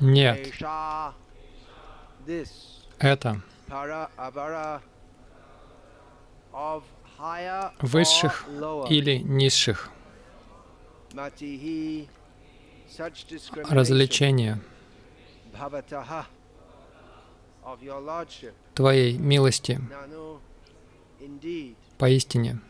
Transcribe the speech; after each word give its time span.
Нет, 0.00 0.52
это 2.98 3.42
высших 7.80 8.46
или 8.90 9.16
низших 9.18 9.90
развлечения. 13.70 14.60
Твоей 18.74 19.18
милости 19.18 19.80
поистине 21.98 22.60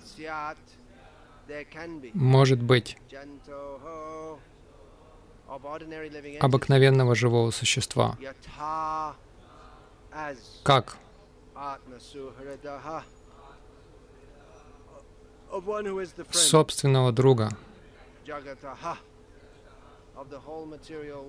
может 2.14 2.62
быть 2.62 2.96
обыкновенного 6.40 7.14
живого 7.14 7.50
существа, 7.50 8.16
как 10.62 10.96
собственного 16.30 17.12
друга 17.12 17.50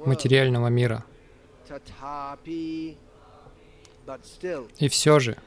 материального 0.06 0.67
мира. 0.67 1.06
И 4.78 4.88
все 4.90 5.20
же 5.20 5.38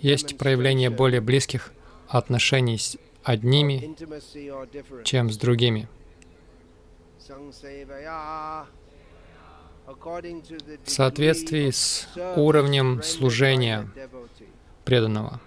есть 0.00 0.38
проявление 0.38 0.90
более 0.90 1.20
близких 1.20 1.72
отношений 2.08 2.78
с 2.78 2.96
одними, 3.22 3.94
чем 5.04 5.30
с 5.30 5.36
другими. 5.36 5.88
В 10.84 10.90
соответствии 10.90 11.70
с 11.70 12.08
уровнем 12.36 13.02
служения 13.02 13.88
преданного. 14.84 15.40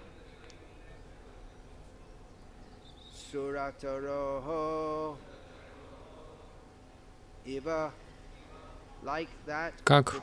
Как 9.84 10.16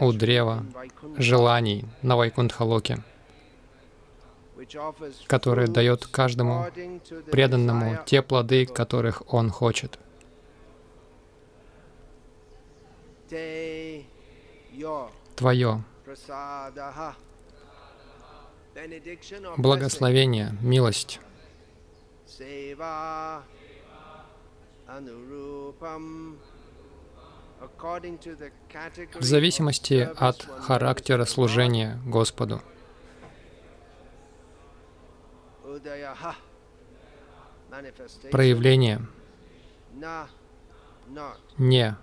у 0.00 0.12
древа 0.12 0.66
желаний 1.16 1.84
на 2.02 2.14
offers 2.14 3.02
которое 5.26 5.66
дает 5.66 6.06
каждому 6.06 6.66
преданному 7.30 7.98
те 8.06 8.22
плоды, 8.22 8.66
которых 8.66 9.22
он 9.32 9.50
хочет. 9.50 9.98
Твое 15.36 15.84
благословение, 19.56 20.56
милость, 20.60 21.20
в 29.14 29.22
зависимости 29.22 30.08
от 30.16 30.42
характера 30.60 31.24
служения 31.24 31.98
Господу. 32.04 32.62
Проявление 38.30 39.06
не 41.58 41.96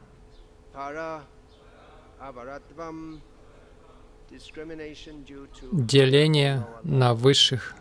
деление 5.72 6.66
на 6.84 7.14
высших 7.14 7.76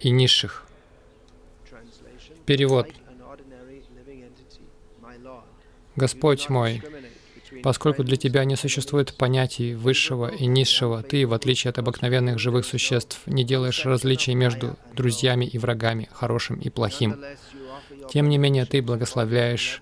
и 0.00 0.10
низших. 0.10 0.66
Перевод. 2.46 2.88
Господь 5.96 6.48
мой, 6.48 6.82
Поскольку 7.62 8.04
для 8.04 8.16
Тебя 8.16 8.44
не 8.44 8.56
существует 8.56 9.14
понятий 9.14 9.74
высшего 9.74 10.28
и 10.28 10.46
низшего, 10.46 11.02
Ты, 11.02 11.26
в 11.26 11.34
отличие 11.34 11.70
от 11.70 11.78
обыкновенных 11.78 12.38
живых 12.38 12.66
существ, 12.66 13.20
не 13.26 13.44
делаешь 13.44 13.84
различий 13.84 14.34
между 14.34 14.76
друзьями 14.94 15.44
и 15.44 15.58
врагами, 15.58 16.08
хорошим 16.12 16.56
и 16.56 16.70
плохим. 16.70 17.16
Тем 18.10 18.28
не 18.28 18.38
менее, 18.38 18.66
Ты 18.66 18.82
благословляешь 18.82 19.80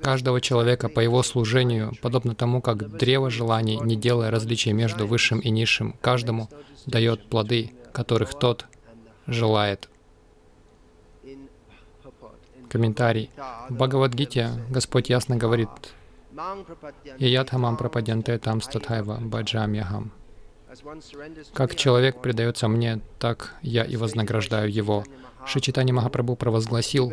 каждого 0.00 0.40
человека 0.40 0.88
по 0.88 1.00
его 1.00 1.22
служению, 1.22 1.92
подобно 2.02 2.34
тому, 2.34 2.60
как 2.60 2.96
древо 2.96 3.30
желаний, 3.30 3.78
не 3.82 3.96
делая 3.96 4.30
различий 4.30 4.72
между 4.72 5.06
высшим 5.06 5.40
и 5.40 5.50
низшим, 5.50 5.94
каждому 6.00 6.48
дает 6.86 7.28
плоды, 7.28 7.72
которых 7.92 8.38
тот 8.38 8.66
желает. 9.26 9.88
Комментарий. 12.68 13.30
В 13.70 13.74
Бхагавадгите 13.74 14.50
Господь 14.68 15.08
ясно 15.08 15.36
говорит 15.36 15.68
«Иядхамам 17.18 17.76
пропаденте 17.76 18.38
там 18.38 18.60
статхайва 18.60 19.18
баджамьяхам». 19.20 20.12
Как 21.54 21.74
человек 21.74 22.20
предается 22.20 22.68
мне, 22.68 23.00
так 23.18 23.54
я 23.62 23.84
и 23.84 23.96
вознаграждаю 23.96 24.70
его. 24.70 25.04
Шичитани 25.46 25.92
Махапрабху 25.92 26.36
провозгласил, 26.36 27.12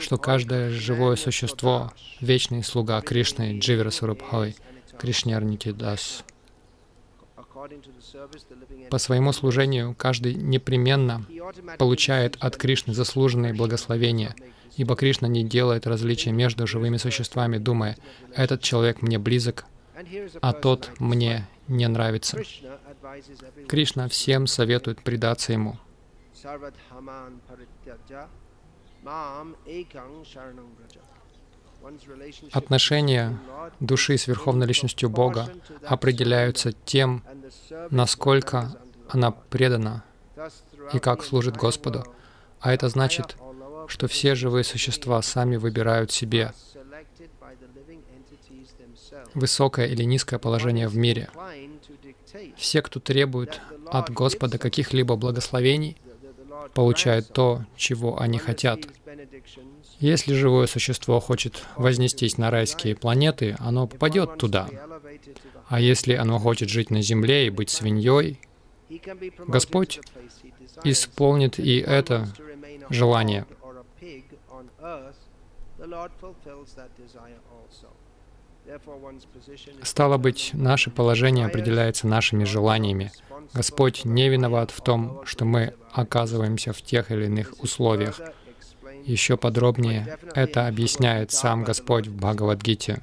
что 0.00 0.18
каждое 0.18 0.70
живое 0.70 1.16
существо— 1.16 1.92
вечный 2.20 2.64
слуга 2.64 3.00
Кришны 3.00 3.58
Дживера 3.58 3.90
Сурабхой, 3.90 4.56
Кришнярники 4.98 5.70
Дас. 5.70 6.24
По 8.90 8.98
своему 8.98 9.32
служению 9.32 9.94
каждый 9.96 10.34
непременно 10.34 11.24
получает 11.78 12.36
от 12.40 12.56
Кришны 12.56 12.94
заслуженные 12.94 13.54
благословения, 13.54 14.34
ибо 14.76 14.96
Кришна 14.96 15.28
не 15.28 15.44
делает 15.44 15.86
различия 15.86 16.32
между 16.32 16.66
живыми 16.66 16.96
существами, 16.96 17.58
думая, 17.58 17.96
«Этот 18.34 18.62
человек 18.62 19.02
мне 19.02 19.18
близок, 19.18 19.66
а 20.40 20.52
тот 20.52 20.90
мне 20.98 21.46
не 21.68 21.88
нравится». 21.88 22.38
Кришна 23.68 24.08
всем 24.08 24.46
советует 24.46 25.02
предаться 25.02 25.52
Ему. 25.52 25.78
Отношения 32.52 33.38
души 33.80 34.18
с 34.18 34.26
Верховной 34.26 34.66
Личностью 34.66 35.08
Бога 35.08 35.52
определяются 35.84 36.72
тем, 36.72 37.22
насколько 37.90 38.78
она 39.08 39.30
предана 39.30 40.04
и 40.92 40.98
как 40.98 41.24
служит 41.24 41.56
Господу. 41.56 42.04
А 42.60 42.72
это 42.72 42.88
значит, 42.88 43.36
что 43.88 44.08
все 44.08 44.34
живые 44.34 44.64
существа 44.64 45.20
сами 45.22 45.56
выбирают 45.56 46.10
себе 46.10 46.52
высокое 49.34 49.86
или 49.86 50.02
низкое 50.02 50.38
положение 50.38 50.88
в 50.88 50.96
мире. 50.96 51.28
Все, 52.56 52.82
кто 52.82 53.00
требует 53.00 53.60
от 53.86 54.10
Господа 54.10 54.58
каких-либо 54.58 55.16
благословений, 55.16 55.96
получают 56.74 57.32
то, 57.32 57.64
чего 57.76 58.20
они 58.20 58.38
хотят. 58.38 58.80
Если 59.98 60.34
живое 60.34 60.66
существо 60.66 61.20
хочет 61.20 61.62
вознестись 61.76 62.36
на 62.36 62.50
райские 62.50 62.94
планеты, 62.94 63.56
оно 63.58 63.86
попадет 63.86 64.36
туда. 64.36 64.68
А 65.68 65.80
если 65.80 66.14
оно 66.14 66.38
хочет 66.38 66.68
жить 66.68 66.90
на 66.90 67.02
земле 67.02 67.46
и 67.46 67.50
быть 67.50 67.70
свиньей, 67.70 68.38
Господь 69.46 70.00
исполнит 70.84 71.58
и 71.58 71.78
это 71.78 72.28
желание. 72.90 73.46
Стало 79.82 80.18
быть, 80.18 80.50
наше 80.52 80.90
положение 80.90 81.46
определяется 81.46 82.06
нашими 82.06 82.44
желаниями. 82.44 83.12
Господь 83.54 84.04
не 84.04 84.28
виноват 84.28 84.70
в 84.70 84.80
том, 84.82 85.22
что 85.24 85.44
мы 85.44 85.74
оказываемся 85.92 86.72
в 86.72 86.82
тех 86.82 87.10
или 87.10 87.26
иных 87.26 87.54
условиях. 87.62 88.20
Еще 89.06 89.36
подробнее 89.36 90.18
это 90.34 90.66
объясняет 90.66 91.30
сам 91.30 91.62
Господь 91.62 92.08
в 92.08 92.16
Бхагавадгите. 92.16 93.02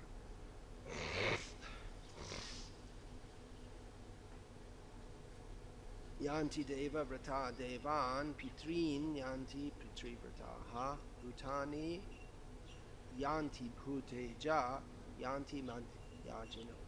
Bhuteja 13.86 14.82
yanti 15.20 15.62
man 15.62 15.84
yajino. 16.26 16.83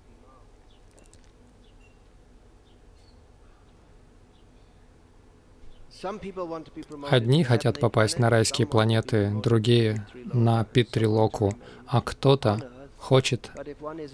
Одни 7.09 7.43
хотят 7.43 7.79
попасть 7.79 8.19
на 8.19 8.29
райские 8.29 8.67
планеты, 8.67 9.31
другие— 9.43 10.05
на 10.33 10.63
Питрилоку, 10.63 11.53
а 11.87 12.01
кто-то 12.01 12.69
хочет 12.97 13.51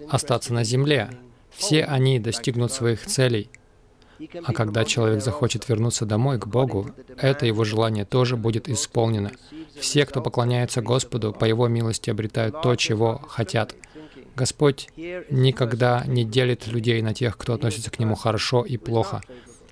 остаться 0.09 0.53
на 0.53 0.63
Земле. 0.63 1.09
Все 1.49 1.83
они 1.83 2.19
достигнут 2.19 2.71
своих 2.71 3.05
целей. 3.05 3.49
А 4.43 4.53
когда 4.53 4.85
человек 4.85 5.23
захочет 5.23 5.67
вернуться 5.67 6.05
домой, 6.05 6.37
к 6.37 6.45
Богу, 6.45 6.91
это 7.17 7.45
его 7.45 7.63
желание 7.63 8.05
тоже 8.05 8.37
будет 8.37 8.69
исполнено. 8.69 9.31
Все, 9.79 10.05
кто 10.05 10.21
поклоняется 10.21 10.81
Господу, 10.81 11.33
по 11.33 11.45
Его 11.45 11.67
милости 11.67 12.09
обретают 12.09 12.61
то, 12.61 12.75
чего 12.75 13.21
хотят. 13.27 13.75
Господь 14.35 14.89
никогда 14.95 16.03
не 16.05 16.23
делит 16.23 16.67
людей 16.67 17.01
на 17.01 17.13
тех, 17.13 17.37
кто 17.37 17.53
относится 17.53 17.89
к 17.89 17.99
Нему 17.99 18.15
хорошо 18.15 18.63
и 18.63 18.77
плохо. 18.77 19.21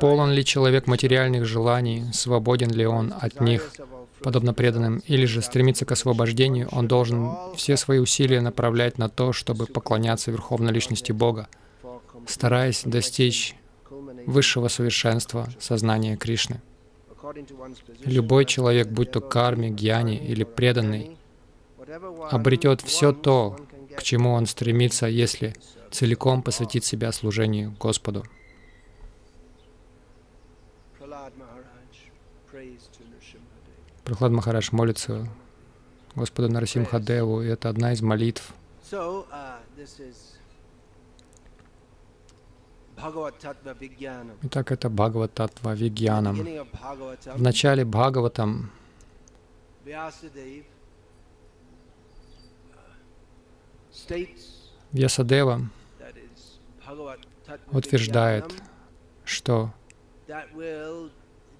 Полон 0.00 0.32
ли 0.32 0.44
человек 0.44 0.86
материальных 0.86 1.44
желаний, 1.44 2.04
свободен 2.12 2.70
ли 2.70 2.86
он 2.86 3.12
от 3.18 3.40
них, 3.40 3.72
подобно 4.22 4.54
преданным, 4.54 5.02
или 5.06 5.26
же 5.26 5.42
стремится 5.42 5.84
к 5.84 5.92
освобождению, 5.92 6.68
он 6.72 6.88
должен 6.88 7.32
все 7.56 7.76
свои 7.76 7.98
усилия 7.98 8.40
направлять 8.40 8.98
на 8.98 9.08
то, 9.08 9.32
чтобы 9.32 9.66
поклоняться 9.66 10.30
Верховной 10.30 10.72
Личности 10.72 11.12
Бога, 11.12 11.48
стараясь 12.26 12.82
достичь 12.84 13.54
высшего 14.26 14.68
совершенства 14.68 15.48
сознания 15.58 16.16
Кришны. 16.16 16.60
Любой 18.04 18.44
человек, 18.44 18.88
будь 18.88 19.10
то 19.10 19.20
карми, 19.20 19.68
гьяни 19.68 20.16
или 20.16 20.44
преданный, 20.44 21.16
обретет 22.30 22.80
все 22.80 23.12
то, 23.12 23.56
к 23.96 24.02
чему 24.02 24.32
он 24.32 24.46
стремится, 24.46 25.06
если 25.06 25.54
целиком 25.90 26.42
посвятит 26.42 26.84
себя 26.84 27.12
служению 27.12 27.74
Господу. 27.78 28.24
Прохлад 34.08 34.32
Махарадж 34.32 34.70
молится 34.72 35.28
Господу 36.14 36.48
Нарасимхадеву, 36.48 37.42
и 37.42 37.46
это 37.48 37.68
одна 37.68 37.92
из 37.92 38.00
молитв. 38.00 38.54
Итак, 44.42 44.72
это 44.72 44.88
Бхагават 44.88 45.34
Татва 45.34 45.74
Вигьянам. 45.74 46.36
В 46.36 47.42
начале 47.42 47.84
Бхагаватам 47.84 48.70
Вьясадева 54.92 55.68
утверждает, 57.72 58.54
что 59.26 59.70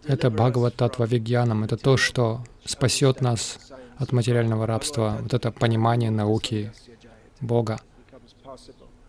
это 0.09 0.31
Бхагават 0.31 0.75
Татва 0.75 1.07
Вигьянам, 1.07 1.65
это 1.65 1.77
то, 1.77 1.97
что 1.97 2.43
спасет 2.65 3.21
нас 3.21 3.59
от 3.99 4.13
материального 4.13 4.67
рабства, 4.67 5.19
вот 5.21 5.35
это 5.35 5.53
понимание 5.53 6.11
науки 6.11 6.73
Бога. 7.41 7.79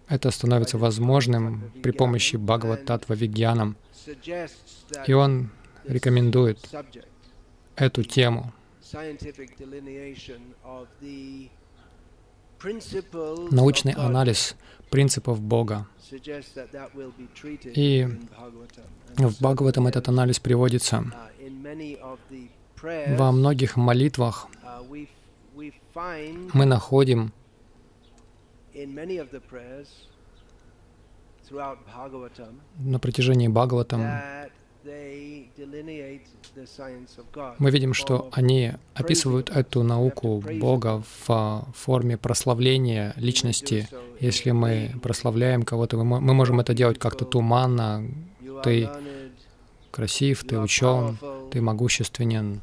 Это 0.07 0.31
становится 0.31 0.77
возможным 0.77 1.71
при 1.81 1.91
помощи 1.91 2.35
Бхагават 2.35 2.85
Татва 2.85 3.15
Вигьянам. 3.15 3.77
И 5.07 5.13
он 5.13 5.51
рекомендует 5.85 6.59
эту 7.75 8.03
тему. 8.03 8.53
Научный 13.51 13.93
анализ 13.93 14.55
принципов 14.89 15.39
Бога. 15.41 15.87
И 17.75 18.07
в 19.17 19.41
Бхагаватам 19.41 19.87
этот 19.87 20.09
анализ 20.09 20.39
приводится. 20.39 21.05
Во 23.17 23.31
многих 23.31 23.77
молитвах 23.77 24.47
мы 26.53 26.65
находим 26.65 27.33
на 32.77 32.99
протяжении 32.99 33.47
Бхагаватам 33.47 34.01
мы 37.57 37.71
видим, 37.71 37.93
что 37.93 38.29
они 38.31 38.73
описывают 38.93 39.49
эту 39.49 39.83
науку 39.83 40.43
Бога 40.59 41.03
в 41.27 41.67
форме 41.75 42.17
прославления 42.17 43.13
личности. 43.17 43.89
Если 44.19 44.51
мы 44.51 44.93
прославляем 45.01 45.63
кого-то, 45.63 45.97
мы 45.97 46.33
можем 46.33 46.59
это 46.59 46.73
делать 46.73 46.97
как-то 46.97 47.25
туманно. 47.25 48.05
Ты 48.63 48.89
красив, 49.91 50.43
ты 50.43 50.57
учен, 50.59 51.17
ты 51.51 51.61
могущественен. 51.61 52.61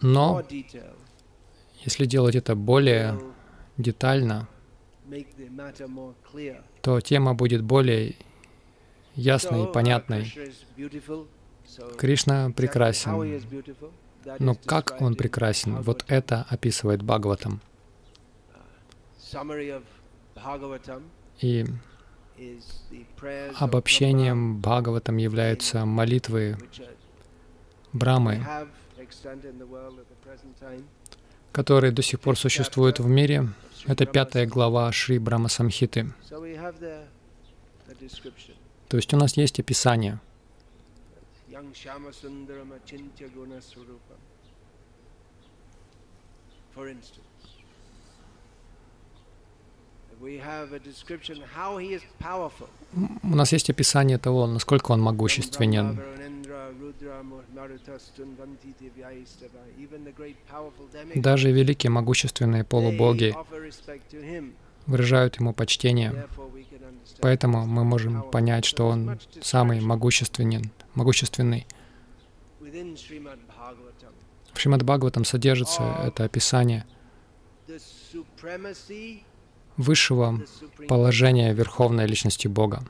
Но 0.00 0.42
если 1.84 2.06
делать 2.06 2.34
это 2.34 2.54
более 2.54 3.18
детально, 3.78 4.48
то 6.82 7.00
тема 7.00 7.34
будет 7.34 7.62
более 7.62 8.16
ясной 9.14 9.64
и 9.64 9.72
понятной. 9.72 10.32
Кришна 11.98 12.50
прекрасен. 12.50 13.42
Но 14.38 14.54
как 14.54 15.00
он 15.00 15.16
прекрасен? 15.16 15.80
Вот 15.82 16.04
это 16.08 16.46
описывает 16.48 17.02
Бхагаватам. 17.02 17.60
И 21.40 21.66
обобщением 23.58 24.60
Бхагаватам 24.60 25.16
являются 25.16 25.84
молитвы 25.84 26.56
Брамы, 27.92 28.46
которые 31.52 31.92
до 31.92 32.02
сих 32.02 32.20
пор 32.20 32.38
существуют 32.38 33.00
в 33.00 33.06
мире. 33.06 33.48
Это 33.86 34.06
пятая 34.06 34.46
глава 34.46 34.90
Шри 34.92 35.18
Брама 35.18 35.48
Самхиты. 35.48 36.12
То 38.92 38.98
есть 38.98 39.14
у 39.14 39.16
нас 39.16 39.38
есть 39.38 39.58
описание. 39.58 40.20
У 53.22 53.34
нас 53.34 53.52
есть 53.52 53.70
описание 53.70 54.18
того, 54.18 54.46
насколько 54.46 54.92
он 54.92 55.00
могущественен. 55.00 55.98
Даже 61.14 61.50
великие 61.50 61.90
могущественные 61.90 62.64
полубоги 62.64 63.34
выражают 64.86 65.38
ему 65.38 65.52
почтение. 65.52 66.26
Поэтому 67.20 67.66
мы 67.66 67.84
можем 67.84 68.22
понять, 68.22 68.64
что 68.64 68.88
он 68.88 69.18
самый 69.40 69.80
могущественен, 69.80 70.70
могущественный. 70.94 71.66
В 74.52 74.58
Шримад 74.58 74.82
Бхагаватам 74.82 75.24
содержится 75.24 75.82
это 76.04 76.24
описание 76.24 76.84
высшего 79.76 80.42
положения 80.88 81.52
Верховной 81.54 82.06
Личности 82.06 82.48
Бога. 82.48 82.84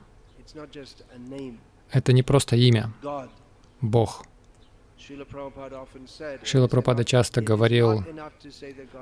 Это 1.90 2.12
не 2.12 2.22
просто 2.22 2.56
имя, 2.56 2.92
Бог. 3.80 4.24
Шила 6.44 6.68
Прабхупада 6.68 7.04
часто 7.04 7.40
говорил, 7.40 8.04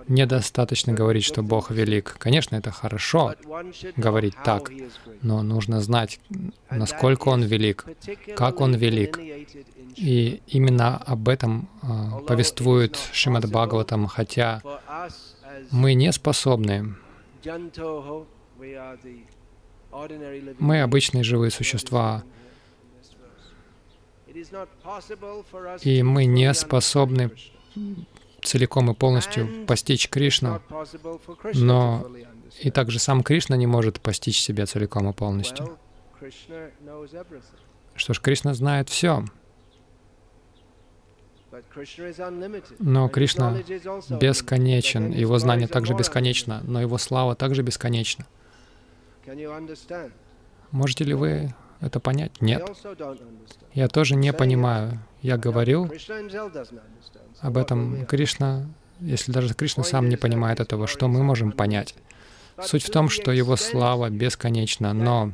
недостаточно 0.08 0.92
говорить, 0.92 1.24
что 1.24 1.42
Бог 1.42 1.70
велик. 1.70 2.16
Конечно, 2.18 2.56
это 2.56 2.70
хорошо 2.70 3.34
говорить 3.96 4.34
так, 4.44 4.70
но 5.22 5.42
нужно 5.42 5.80
знать, 5.80 6.20
насколько 6.70 7.28
Он 7.28 7.42
велик, 7.42 7.84
как 8.36 8.60
Он 8.60 8.74
велик. 8.74 9.18
И 9.96 10.40
именно 10.46 10.96
об 10.96 11.28
этом 11.28 11.68
uh, 11.82 12.24
повествует 12.24 12.96
Шримад 13.12 13.50
Бхагаватам, 13.50 14.06
хотя 14.06 14.62
мы 15.70 15.94
не 15.94 16.12
способны. 16.12 16.94
Мы 20.58 20.80
обычные 20.82 21.24
живые 21.24 21.50
существа, 21.50 22.22
и 25.82 26.02
мы 26.02 26.24
не 26.24 26.52
способны 26.54 27.30
целиком 28.42 28.90
и 28.90 28.94
полностью 28.94 29.66
постичь 29.66 30.08
Кришну, 30.08 30.60
но 31.54 32.10
и 32.60 32.70
также 32.70 32.98
сам 32.98 33.22
Кришна 33.22 33.56
не 33.56 33.66
может 33.66 34.00
постичь 34.00 34.40
себя 34.40 34.66
целиком 34.66 35.08
и 35.08 35.12
полностью. 35.12 35.78
Что 37.94 38.14
ж, 38.14 38.20
Кришна 38.20 38.54
знает 38.54 38.88
все. 38.88 39.24
Но 42.78 43.08
Кришна 43.08 43.56
бесконечен, 44.08 45.10
его 45.10 45.38
знание 45.38 45.66
также 45.66 45.94
бесконечно, 45.94 46.62
но 46.64 46.80
его 46.80 46.96
слава 46.98 47.34
также 47.34 47.62
бесконечна. 47.62 48.26
Можете 50.70 51.04
ли 51.04 51.14
вы 51.14 51.54
это 51.80 52.00
понять? 52.00 52.40
Нет. 52.40 52.68
Я 53.74 53.88
тоже 53.88 54.16
не 54.16 54.32
понимаю. 54.32 55.00
Я 55.22 55.36
говорил 55.36 55.90
об 57.40 57.56
этом 57.56 58.06
Кришна, 58.06 58.66
если 59.00 59.32
даже 59.32 59.54
Кришна 59.54 59.84
сам 59.84 60.08
не 60.08 60.16
понимает 60.16 60.60
этого, 60.60 60.86
что 60.86 61.08
мы 61.08 61.22
можем 61.22 61.52
понять? 61.52 61.94
Суть 62.62 62.84
в 62.84 62.90
том, 62.90 63.08
что 63.08 63.32
Его 63.32 63.56
слава 63.56 64.10
бесконечна, 64.10 64.92
но 64.92 65.32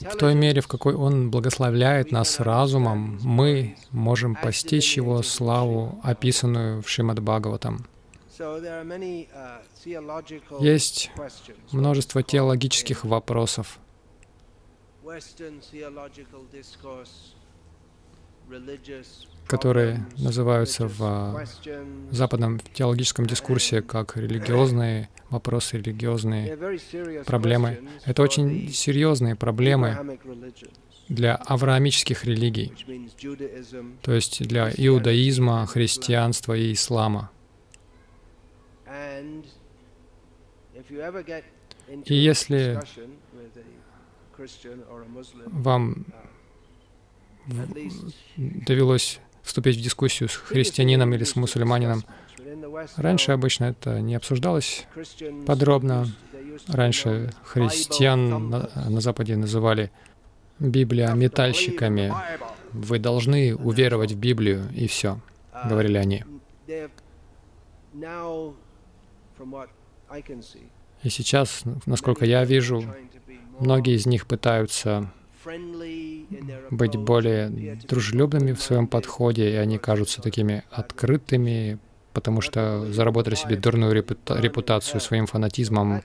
в 0.00 0.16
той 0.18 0.34
мере, 0.34 0.60
в 0.60 0.66
какой 0.66 0.94
Он 0.94 1.30
благословляет 1.30 2.10
нас 2.10 2.40
разумом, 2.40 3.18
мы 3.22 3.76
можем 3.90 4.34
постичь 4.34 4.96
Его 4.96 5.22
славу, 5.22 6.00
описанную 6.02 6.82
в 6.82 6.88
Шримад 6.88 7.20
Бхагаватам. 7.20 7.86
Есть 10.60 11.10
множество 11.72 12.22
теологических 12.22 13.04
вопросов. 13.04 13.78
которые 19.46 20.06
называются 20.16 20.86
в 20.86 21.44
западном 22.10 22.60
теологическом 22.60 23.26
дискурсе 23.26 23.82
как 23.82 24.16
религиозные 24.16 25.08
вопросы, 25.30 25.78
религиозные 25.78 26.56
проблемы. 27.24 27.80
Это 28.04 28.22
очень 28.22 28.70
серьезные 28.72 29.36
проблемы 29.36 30.18
для 31.08 31.36
авраамических 31.36 32.24
религий, 32.24 32.72
то 34.02 34.12
есть 34.12 34.46
для 34.46 34.70
иудаизма, 34.70 35.66
христианства 35.66 36.54
и 36.54 36.72
ислама. 36.74 37.30
И 42.04 42.14
если 42.14 42.80
вам 45.46 46.06
довелось 48.36 49.20
вступить 49.42 49.76
в 49.78 49.80
дискуссию 49.82 50.28
с 50.28 50.36
христианином 50.36 51.14
или 51.14 51.24
с 51.24 51.34
мусульманином. 51.34 52.04
Раньше 52.96 53.32
обычно 53.32 53.64
это 53.64 54.00
не 54.00 54.14
обсуждалось 54.14 54.86
подробно. 55.46 56.06
Раньше 56.68 57.32
христиан 57.44 58.50
на, 58.50 58.68
на 58.88 59.00
Западе 59.00 59.36
называли 59.36 59.90
Библия 60.58 61.12
метальщиками. 61.14 62.12
Вы 62.72 62.98
должны 62.98 63.54
уверовать 63.56 64.12
в 64.12 64.18
Библию, 64.18 64.68
и 64.74 64.86
все, 64.86 65.20
говорили 65.64 65.96
они. 65.96 66.24
И 71.02 71.10
сейчас, 71.10 71.62
насколько 71.86 72.24
я 72.24 72.44
вижу, 72.44 72.82
многие 73.60 73.94
из 73.94 74.06
них 74.06 74.26
пытаются 74.26 75.10
быть 76.70 76.96
более 76.96 77.76
дружелюбными 77.88 78.52
в 78.52 78.62
своем 78.62 78.86
подходе, 78.86 79.50
и 79.50 79.54
они 79.54 79.78
кажутся 79.78 80.20
такими 80.20 80.64
открытыми, 80.70 81.78
потому 82.12 82.40
что 82.40 82.92
заработали 82.92 83.34
себе 83.34 83.56
дурную 83.56 83.92
репутацию 83.92 85.00
своим 85.00 85.26
фанатизмом, 85.26 86.02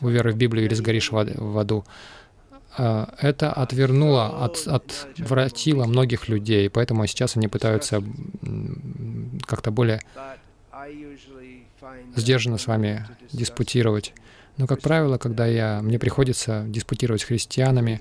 уверуй 0.00 0.32
в 0.32 0.36
Библию 0.36 0.66
или 0.66 0.74
сгоришь 0.74 1.10
в 1.10 1.58
аду. 1.58 1.84
А, 2.78 3.14
это 3.20 3.52
отвернуло, 3.52 4.44
от, 4.44 4.66
отвратило 4.66 5.86
многих 5.86 6.28
людей, 6.28 6.68
поэтому 6.68 7.06
сейчас 7.06 7.36
они 7.36 7.48
пытаются 7.48 8.02
как-то 9.46 9.70
более 9.70 10.02
сдержанно 12.14 12.58
с 12.58 12.66
вами 12.66 13.06
диспутировать. 13.32 14.12
Но, 14.56 14.66
как 14.66 14.80
правило, 14.80 15.18
когда 15.18 15.46
я, 15.46 15.80
мне 15.82 15.98
приходится 15.98 16.64
диспутировать 16.66 17.22
с 17.22 17.24
христианами, 17.24 18.00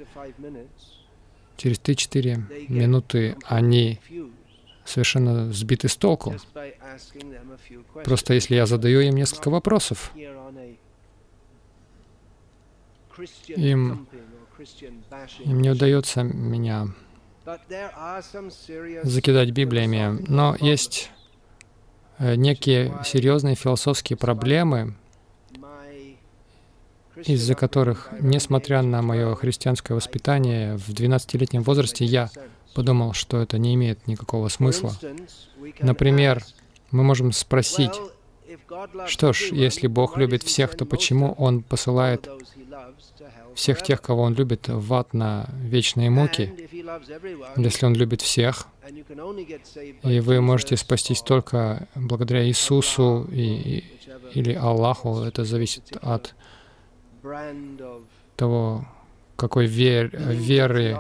через 1.58 1.80
3-4 1.80 2.70
минуты 2.70 3.36
они 3.46 4.00
совершенно 4.86 5.51
сбиты 5.51 5.89
с 5.89 5.98
толку. 5.98 6.36
Просто 8.04 8.34
если 8.34 8.56
я 8.56 8.65
задаю 8.65 9.01
им 9.01 9.15
несколько 9.15 9.50
вопросов, 9.50 10.12
им, 13.48 14.08
им 15.39 15.62
не 15.62 15.70
удается 15.70 16.24
меня 16.24 16.88
закидать 19.04 19.51
Библиями. 19.51 20.24
Но 20.27 20.56
есть 20.60 21.12
некие 22.20 22.94
серьезные 23.04 23.56
философские 23.56 24.18
проблемы, 24.18 24.96
из-за 27.24 27.56
которых, 27.56 28.10
несмотря 28.20 28.82
на 28.82 29.02
мое 29.02 29.36
христианское 29.36 29.94
воспитание, 29.94 30.78
в 30.78 30.90
12-летнем 30.90 31.64
возрасте 31.64 32.06
я 32.06 32.30
подумал, 32.74 33.14
что 33.14 33.42
это 33.42 33.58
не 33.58 33.74
имеет 33.76 34.06
никакого 34.08 34.50
смысла. 34.50 34.94
Например, 35.80 36.44
мы 36.92 37.04
можем 37.04 37.32
спросить, 37.32 37.94
что 39.08 39.34
ж, 39.34 39.52
если 39.52 39.88
Бог 39.88 40.18
любит 40.18 40.44
всех, 40.44 40.76
то 40.76 40.86
почему 40.86 41.34
Он 41.34 41.64
посылает 41.64 42.30
всех 43.56 43.82
тех, 43.82 44.02
кого 44.02 44.24
Он 44.24 44.34
любит, 44.34 44.68
в 44.68 44.94
ад 44.94 45.14
на 45.14 45.50
вечные 45.58 46.10
муки? 46.10 46.54
Если 47.56 47.86
Он 47.86 47.94
любит 47.96 48.22
всех, 48.22 48.68
и 50.04 50.20
вы 50.20 50.42
можете 50.42 50.78
спастись 50.78 51.22
только 51.22 51.88
благодаря 51.96 52.46
Иисусу 52.46 53.28
и, 53.32 53.84
или 54.34 54.54
Аллаху, 54.54 55.22
это 55.22 55.44
зависит 55.46 55.98
от 56.02 56.36
того, 58.36 58.86
какой 59.36 59.66
вер, 59.66 60.16
веры 60.16 61.00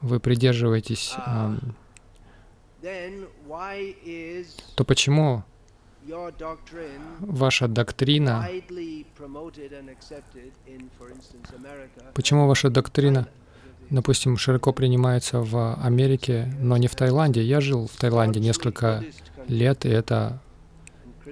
вы 0.00 0.20
придерживаетесь, 0.20 1.14
то 4.76 4.84
почему 4.84 5.44
ваша 7.20 7.68
доктрина, 7.68 8.48
почему 12.14 12.46
ваша 12.46 12.70
доктрина, 12.70 13.28
допустим, 13.90 14.36
широко 14.36 14.72
принимается 14.72 15.40
в 15.40 15.74
Америке, 15.74 16.52
но 16.60 16.76
не 16.76 16.88
в 16.88 16.94
Таиланде? 16.94 17.42
Я 17.42 17.60
жил 17.60 17.86
в 17.86 17.96
Таиланде 17.96 18.40
несколько 18.40 19.04
лет, 19.48 19.84
и 19.84 19.88
это 19.88 20.40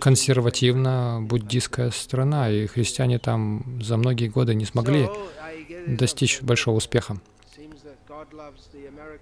консервативно 0.00 1.18
буддийская 1.22 1.90
страна, 1.90 2.50
и 2.50 2.66
христиане 2.66 3.18
там 3.18 3.80
за 3.82 3.96
многие 3.96 4.28
годы 4.28 4.54
не 4.54 4.64
смогли 4.64 5.08
достичь 5.86 6.42
большого 6.42 6.76
успеха. 6.76 7.18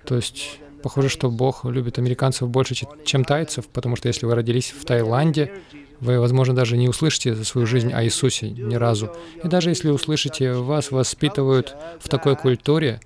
То 0.05 0.17
есть 0.17 0.61
похоже, 0.85 1.09
что 1.09 1.31
Бог 1.31 1.65
любит 1.65 1.99
американцев 1.99 2.47
больше, 2.51 2.75
чем 3.07 3.25
тайцев, 3.25 3.67
потому 3.69 3.97
что 3.97 4.09
если 4.09 4.27
вы 4.27 4.35
родились 4.35 4.71
в 4.71 4.85
Таиланде, 4.85 5.51
вы, 5.99 6.21
возможно, 6.21 6.55
даже 6.55 6.77
не 6.77 6.91
услышите 6.91 7.35
за 7.35 7.45
свою 7.45 7.67
жизнь 7.67 7.91
о 7.91 8.05
Иисусе 8.05 8.51
ни 8.51 8.75
разу. 8.75 9.11
И 9.43 9.49
даже 9.49 9.71
если 9.71 9.89
услышите, 9.89 10.53
вас 10.53 10.91
воспитывают 10.91 11.75
в 12.01 12.11
такой 12.11 12.37
культуре, 12.37 13.01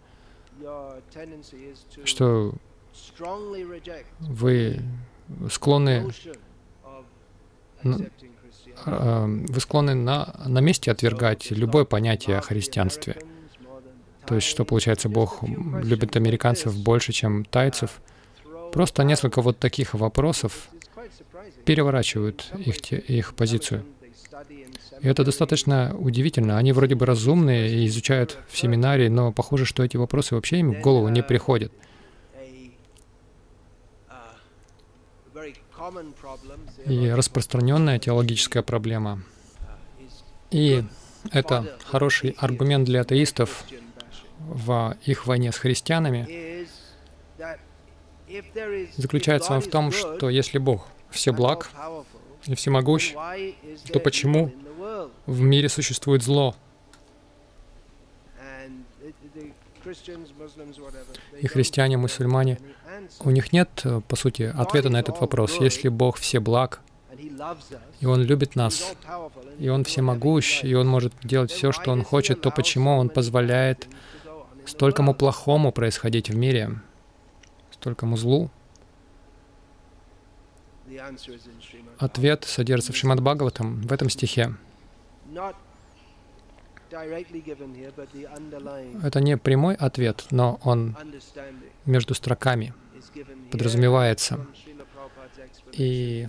что 2.03 2.53
вы 4.19 4.81
склонны 5.49 6.13
а, 8.87 9.27
вы 9.27 9.61
склонны 9.61 9.95
на, 9.95 10.35
на 10.47 10.59
месте 10.59 10.91
отвергать 10.91 11.53
любое 11.53 11.85
понятие 11.85 12.39
о 12.39 12.41
христианстве. 12.41 13.17
То 14.29 14.35
есть, 14.35 14.47
что 14.47 14.65
получается, 14.67 15.09
Бог 15.09 15.43
любит 15.43 16.15
американцев 16.17 16.77
больше, 16.77 17.13
чем 17.13 17.45
тайцев. 17.47 18.01
Просто 18.73 19.03
несколько 19.03 19.41
вот 19.41 19.59
таких 19.59 19.95
вопросов 19.95 20.69
переворачивают 21.65 22.53
их, 22.59 22.93
их 22.93 23.35
позицию. 23.35 23.85
И 25.01 25.09
это 25.09 25.25
достаточно 25.25 25.97
удивительно. 25.99 26.59
Они 26.59 26.73
вроде 26.73 26.95
бы 26.95 27.07
разумные 27.07 27.71
и 27.71 27.87
изучают 27.87 28.39
в 28.51 28.59
семинарии, 28.59 29.09
но 29.09 29.33
похоже, 29.33 29.65
что 29.65 29.83
эти 29.83 29.97
вопросы 29.97 30.35
вообще 30.35 30.59
им 30.59 30.75
в 30.75 30.81
голову 30.81 31.09
не 31.09 31.23
приходят. 31.23 31.73
и 36.85 37.09
распространенная 37.09 37.99
теологическая 37.99 38.63
проблема. 38.63 39.23
И 40.51 40.85
это 41.33 41.79
хороший 41.87 42.37
аргумент 42.39 42.85
для 42.85 43.01
атеистов 43.01 43.65
в 44.49 44.97
их 45.05 45.27
войне 45.27 45.53
с 45.53 45.59
христианами, 45.59 46.67
заключается 48.97 49.61
в 49.61 49.67
том, 49.69 49.93
что 49.93 50.29
если 50.29 50.59
Бог 50.59 50.89
все 51.11 51.33
благ 51.33 51.71
и 52.47 52.55
всемогущ, 52.55 53.15
то 53.93 54.01
почему 54.01 54.53
в 55.27 55.41
мире 55.41 55.69
существует 55.69 56.23
зло? 56.23 56.57
И 61.41 61.47
христиане, 61.47 61.97
мусульмане, 61.97 62.59
у 63.21 63.31
них 63.31 63.53
нет, 63.53 63.85
по 64.09 64.17
сути, 64.17 64.43
ответа 64.43 64.91
на 64.91 64.99
этот 64.99 65.21
вопрос. 65.21 65.61
Если 65.61 65.89
Бог 65.89 66.19
все 66.19 66.41
благ, 66.41 66.81
и 68.01 68.07
Он 68.07 68.23
любит 68.23 68.55
нас, 68.55 68.95
и 69.59 69.69
Он 69.69 69.85
всемогущ, 69.85 70.63
и 70.65 70.75
Он 70.75 70.87
может 70.87 71.15
делать 71.23 71.51
все, 71.51 71.73
что 71.73 71.91
Он 71.93 72.05
хочет, 72.05 72.41
то 72.43 72.51
почему 72.51 72.97
Он 72.99 73.09
позволяет 73.09 73.89
столькому 74.69 75.15
плохому 75.15 75.73
происходить 75.73 76.31
в 76.31 76.37
мире, 76.37 76.81
столькому 77.73 78.17
злу? 78.17 78.51
Ответ 81.99 82.45
содержится 82.45 82.93
в 82.93 82.97
Шримад 82.97 83.21
Бхагаватам 83.21 83.83
в 83.83 83.93
этом 83.93 84.09
стихе. 84.09 84.55
Это 89.03 89.21
не 89.21 89.37
прямой 89.37 89.75
ответ, 89.75 90.27
но 90.31 90.59
он 90.63 90.97
между 91.85 92.15
строками 92.15 92.73
подразумевается. 93.51 94.47
И 95.73 96.29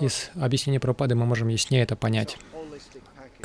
из 0.00 0.30
объяснения 0.34 0.80
Пропады 0.80 1.14
мы 1.14 1.26
можем 1.26 1.48
яснее 1.48 1.82
это 1.82 1.96
понять. 1.96 2.38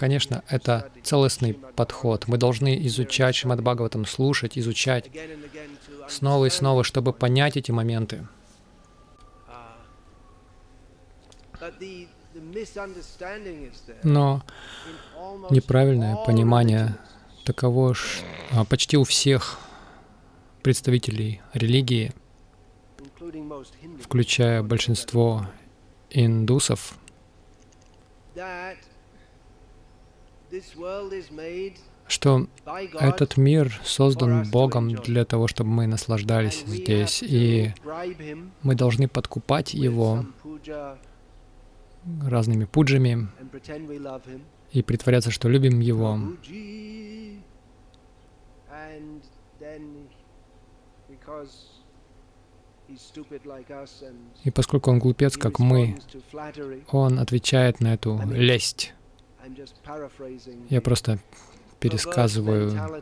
Конечно, 0.02 0.44
это 0.48 0.92
целостный 1.04 1.54
подход. 1.54 2.28
Мы 2.28 2.38
должны 2.38 2.88
изучать 2.88 3.36
Шримад 3.36 3.62
Бхагаватам, 3.62 4.08
слушать, 4.08 4.58
изучать 4.58 5.12
снова 6.10 6.46
и 6.46 6.50
снова, 6.50 6.84
чтобы 6.84 7.14
понять 7.14 7.56
эти 7.56 7.70
моменты. 7.70 8.28
Но 14.02 14.44
неправильное 15.52 16.16
понимание 16.16 16.98
таково 17.46 17.94
а, 18.50 18.66
почти 18.66 18.98
у 18.98 19.04
всех 19.04 19.60
представителей 20.64 21.42
религии, 21.54 22.12
включая 24.02 24.64
большинство 24.64 25.46
индусов, 26.10 26.96
что 32.08 32.48
этот 33.00 33.38
мир 33.38 33.80
создан 33.84 34.50
Богом 34.50 34.90
для 34.90 35.24
того, 35.24 35.48
чтобы 35.48 35.70
мы 35.70 35.88
наслаждались 35.88 36.64
здесь, 36.66 37.24
и 37.24 37.74
мы 38.62 38.76
должны 38.76 39.08
подкупать 39.08 39.74
Его 39.74 40.26
разными 42.28 42.66
пуджами 42.66 43.30
и 44.72 44.82
притворяться, 44.82 45.32
что 45.32 45.48
любим 45.48 45.80
Его. 45.80 46.20
И 54.44 54.52
поскольку 54.52 54.92
он 54.92 55.00
глупец, 55.00 55.38
как 55.38 55.60
мы, 55.60 55.98
он 56.92 57.20
отвечает 57.20 57.80
на 57.80 57.94
эту 57.94 58.20
лесть. 58.28 58.94
Я 60.70 60.82
просто 60.82 61.20
пересказываю 61.80 63.02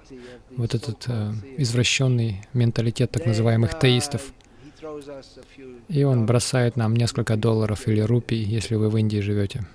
вот 0.56 0.74
этот 0.74 1.06
э, 1.08 1.34
извращенный 1.58 2.42
менталитет 2.54 3.12
так 3.12 3.26
называемых 3.26 3.78
теистов. 3.78 4.32
И 5.90 6.04
он 6.04 6.26
бросает 6.26 6.78
нам 6.78 6.96
несколько 6.96 7.36
долларов 7.36 7.88
или 7.88 8.00
рупий, 8.00 8.42
если 8.42 8.76
вы 8.76 8.90
в 8.90 8.98
Индии 8.98 9.20
живете. 9.20 9.68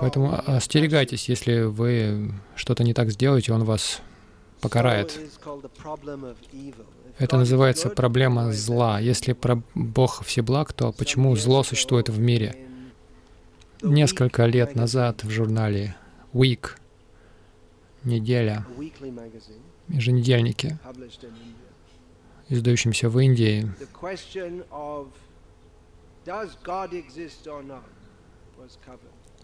Поэтому 0.00 0.42
остерегайтесь, 0.46 1.28
если 1.28 1.62
вы 1.62 2.32
что-то 2.56 2.82
не 2.82 2.94
так 2.94 3.10
сделаете, 3.10 3.52
он 3.52 3.64
вас 3.64 4.00
покарает. 4.60 5.18
Это 7.18 7.36
называется 7.36 7.90
проблема 7.90 8.52
зла. 8.52 8.98
Если 8.98 9.32
про 9.32 9.62
Бог 9.74 10.24
всеблаг, 10.24 10.72
то 10.72 10.92
почему 10.92 11.36
зло 11.36 11.62
существует 11.62 12.08
в 12.08 12.18
мире? 12.18 12.56
Несколько 13.82 14.46
лет 14.46 14.74
назад 14.74 15.24
в 15.24 15.30
журнале 15.30 15.96
Week, 16.32 16.70
неделя, 18.04 18.64
еженедельнике, 19.88 20.78
издающемся 22.48 23.08
в 23.08 23.18
Индии, 23.18 23.70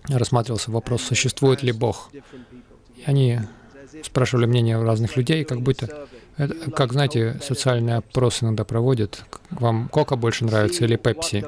рассматривался 0.08 0.70
вопрос, 0.70 1.02
существует 1.02 1.62
ли 1.62 1.72
Бог. 1.72 2.10
И 2.96 3.02
они 3.04 3.40
спрашивали 4.02 4.46
мнение 4.46 4.82
разных 4.82 5.16
людей, 5.16 5.44
как 5.44 5.60
будто, 5.60 6.08
это, 6.36 6.70
как 6.70 6.92
знаете, 6.92 7.40
социальные 7.42 7.96
опросы 7.96 8.44
иногда 8.44 8.64
проводят, 8.64 9.24
вам 9.50 9.88
Кока 9.88 10.16
больше 10.16 10.44
нравится 10.44 10.84
или 10.84 10.96
Пепси? 10.96 11.44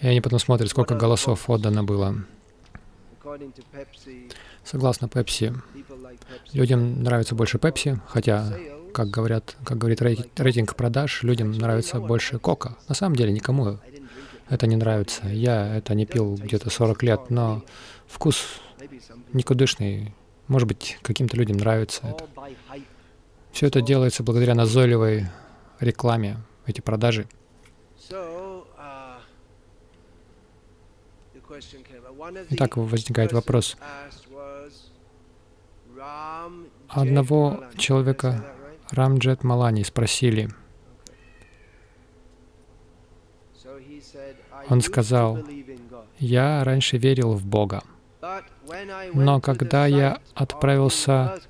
И 0.00 0.06
они 0.06 0.20
потом 0.20 0.38
смотрят, 0.38 0.70
сколько 0.70 0.94
голосов 0.94 1.48
отдано 1.48 1.84
было. 1.84 2.16
Согласно 4.64 5.08
Пепси, 5.08 5.54
людям 6.52 7.02
нравится 7.02 7.34
больше 7.34 7.58
Пепси, 7.58 8.00
хотя, 8.06 8.52
как 8.92 9.08
говорят, 9.08 9.56
как 9.64 9.78
говорит 9.78 10.02
рейтинг 10.02 10.74
продаж, 10.76 11.22
людям 11.22 11.52
нравится 11.52 12.00
больше 12.00 12.38
Кока. 12.38 12.76
На 12.88 12.94
самом 12.94 13.16
деле 13.16 13.32
никому 13.32 13.78
это 14.48 14.66
не 14.66 14.76
нравится. 14.76 15.26
Я 15.26 15.76
это 15.76 15.94
не 15.94 16.04
пил 16.06 16.34
где-то 16.34 16.68
40 16.70 17.02
лет, 17.02 17.30
но 17.30 17.62
вкус 18.06 18.44
никудышный. 19.32 20.14
Может 20.52 20.68
быть, 20.68 20.98
каким-то 21.00 21.34
людям 21.34 21.56
нравится 21.56 22.02
это. 22.04 22.28
Все 23.52 23.68
это 23.68 23.80
делается 23.80 24.22
благодаря 24.22 24.54
назойливой 24.54 25.28
рекламе, 25.80 26.36
эти 26.66 26.82
продажи. 26.82 27.26
Итак, 32.50 32.76
возникает 32.76 33.32
вопрос. 33.32 33.78
Одного 36.88 37.64
человека, 37.78 38.44
Рамджет 38.90 39.44
Малани, 39.44 39.84
спросили. 39.84 40.50
Он 44.68 44.82
сказал, 44.82 45.38
«Я 46.18 46.62
раньше 46.62 46.98
верил 46.98 47.32
в 47.32 47.46
Бога, 47.46 47.82
но 49.14 49.40
когда 49.40 49.86
я 49.86 50.20
отправился 50.34 51.40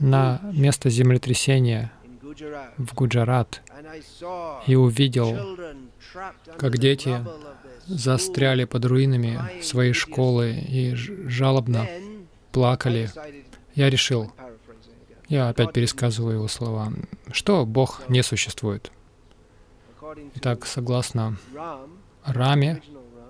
на 0.00 0.40
место 0.52 0.90
землетрясения 0.90 1.92
в 2.76 2.94
Гуджарат 2.94 3.62
и 4.66 4.74
увидел, 4.74 5.56
как 6.56 6.78
дети 6.78 7.24
застряли 7.86 8.64
под 8.64 8.84
руинами 8.84 9.40
своей 9.62 9.92
школы 9.92 10.52
и 10.52 10.94
жалобно 10.94 11.86
плакали, 12.52 13.10
я 13.74 13.90
решил, 13.90 14.32
я 15.28 15.48
опять 15.48 15.72
пересказываю 15.72 16.36
его 16.36 16.48
слова, 16.48 16.92
что 17.32 17.64
Бог 17.66 18.02
не 18.08 18.22
существует. 18.22 18.90
Итак, 20.36 20.66
согласно 20.66 21.36
Раме, 22.24 22.82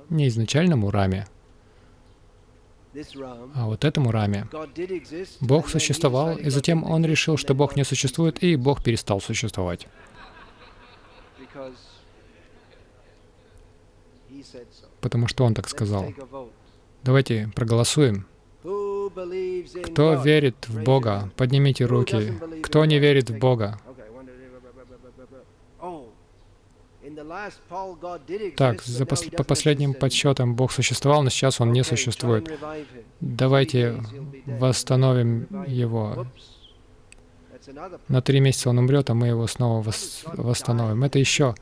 не 0.08 0.28
изначальному 0.28 0.90
Раме, 0.90 1.26
а 3.54 3.66
вот 3.66 3.84
этому 3.84 4.11
Раме. 4.11 4.46
Бог 5.40 5.68
существовал, 5.68 6.37
и 6.37 6.50
затем 6.50 6.84
он 6.84 7.04
решил, 7.04 7.37
что 7.37 7.54
Бог 7.54 7.76
не 7.76 7.84
существует, 7.84 8.42
и 8.42 8.56
Бог 8.56 8.82
перестал 8.82 9.20
существовать. 9.20 9.87
Потому 15.00 15.28
что 15.28 15.44
он 15.44 15.54
так 15.54 15.68
сказал. 15.68 16.12
Давайте 17.02 17.50
проголосуем. 17.54 18.26
Кто 18.62 20.14
верит 20.22 20.68
в 20.68 20.82
Бога, 20.82 21.30
поднимите 21.37 21.84
руки. 21.84 22.34
Кто 22.62 22.84
не 22.84 22.98
верит 22.98 23.30
в 23.30 23.38
Бога? 23.38 23.80
Так, 28.57 28.83
за 28.83 29.07
пос 29.07 29.24
по 29.37 29.44
последним 29.44 29.94
подсчетам 29.94 30.54
Бог 30.54 30.72
существовал, 30.72 31.22
но 31.22 31.31
сейчас 31.31 31.61
Он 31.61 31.72
не 31.72 31.85
существует. 31.85 32.50
Давайте 33.20 34.02
восстановим 34.46 35.46
Его. 35.66 36.26
На 38.09 38.22
три 38.22 38.40
месяца 38.40 38.70
Он 38.70 38.78
умрет, 38.78 39.11
а 39.11 39.14
мы 39.14 39.28
Его 39.28 39.46
снова 39.46 39.83
вос 39.83 40.22
восстановим. 40.35 41.04
Это 41.04 41.18
еще, 41.18 41.54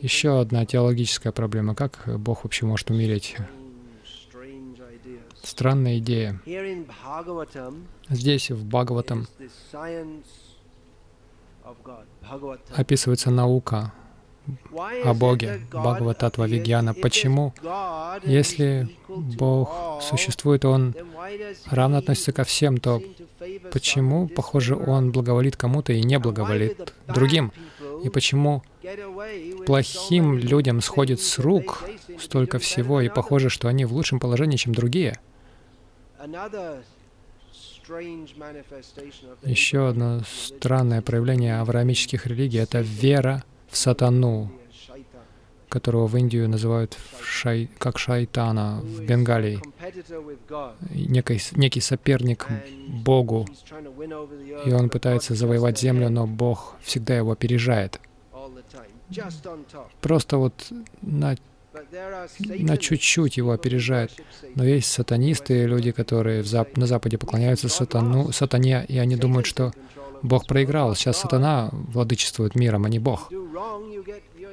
еще 0.00 0.40
одна 0.40 0.64
теологическая 0.64 1.32
проблема. 1.32 1.74
Как 1.74 2.02
Бог 2.18 2.44
вообще 2.44 2.66
может 2.66 2.90
умереть? 2.90 3.36
Странная 5.42 5.98
идея. 5.98 6.40
Здесь, 8.08 8.50
в 8.50 8.64
Бхагаватам, 8.66 9.26
описывается 12.74 13.30
наука 13.30 13.92
о 15.04 15.14
Боге, 15.14 15.60
Бхагавататва 15.70 16.46
Вигьяна. 16.46 16.94
Почему? 16.94 17.54
Если 18.24 18.88
Бог 19.08 20.02
существует, 20.02 20.64
Он 20.64 20.94
равно 21.66 21.98
относится 21.98 22.32
ко 22.32 22.44
всем, 22.44 22.78
то 22.78 23.02
почему, 23.72 24.28
похоже, 24.28 24.76
Он 24.76 25.12
благоволит 25.12 25.56
кому-то 25.56 25.92
и 25.92 26.02
не 26.02 26.18
благоволит 26.18 26.94
другим? 27.06 27.52
И 28.04 28.08
почему 28.08 28.62
плохим 29.66 30.38
людям 30.38 30.80
сходит 30.80 31.20
с 31.20 31.38
рук 31.38 31.84
столько 32.18 32.58
всего, 32.58 33.00
и 33.00 33.08
похоже, 33.08 33.50
что 33.50 33.68
они 33.68 33.84
в 33.84 33.92
лучшем 33.92 34.20
положении, 34.20 34.56
чем 34.56 34.74
другие? 34.74 35.18
Еще 39.44 39.88
одно 39.88 40.22
странное 40.26 41.02
проявление 41.02 41.60
авраамических 41.60 42.26
религий— 42.26 42.58
это 42.60 42.80
вера 42.80 43.44
сатану, 43.76 44.50
которого 45.68 46.06
в 46.06 46.16
Индию 46.16 46.48
называют 46.48 46.96
шай, 47.22 47.70
как 47.78 47.98
шайтана 47.98 48.80
в 48.82 49.02
Бенгалии, 49.04 49.60
некий, 50.90 51.40
некий 51.56 51.80
соперник 51.80 52.46
Богу, 52.88 53.46
и 54.64 54.72
он 54.72 54.88
пытается 54.88 55.34
завоевать 55.34 55.78
землю, 55.78 56.08
но 56.10 56.26
Бог 56.26 56.76
всегда 56.82 57.16
его 57.16 57.32
опережает. 57.32 58.00
Просто 60.00 60.38
вот 60.38 60.72
на 61.02 61.36
на 62.38 62.78
чуть-чуть 62.78 63.36
его 63.36 63.52
опережает. 63.52 64.10
Но 64.54 64.64
есть 64.64 64.90
сатанисты, 64.90 65.66
люди, 65.66 65.92
которые 65.92 66.42
в 66.42 66.46
зап 66.46 66.76
на 66.76 66.86
Западе 66.86 67.18
поклоняются 67.18 67.68
сатану, 67.68 68.32
сатане, 68.32 68.84
и 68.88 68.98
они 68.98 69.16
думают, 69.16 69.46
что 69.46 69.72
Бог 70.26 70.46
проиграл. 70.46 70.94
Сейчас 70.94 71.20
сатана 71.20 71.70
владычествует 71.72 72.54
миром, 72.54 72.84
а 72.84 72.88
не 72.88 72.98
Бог. 72.98 73.30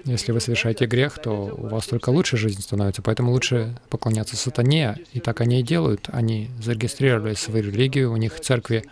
Если 0.06 0.32
вы 0.32 0.40
совершаете 0.40 0.86
грех, 0.86 1.20
то 1.20 1.32
у 1.32 1.68
вас 1.68 1.88
только 1.88 2.10
лучше 2.10 2.38
жизнь 2.38 2.62
становится, 2.62 3.02
поэтому 3.02 3.32
лучше 3.32 3.80
поклоняться 3.90 4.36
сатане. 4.36 4.98
И 5.14 5.20
так 5.20 5.42
они 5.42 5.62
и 5.62 5.64
делают. 5.64 6.10
Они 6.12 6.50
зарегистрировали 6.62 7.34
свою 7.36 7.66
религию, 7.66 8.12
у 8.12 8.18
них 8.18 8.36
в 8.36 8.40
церкви 8.42 8.86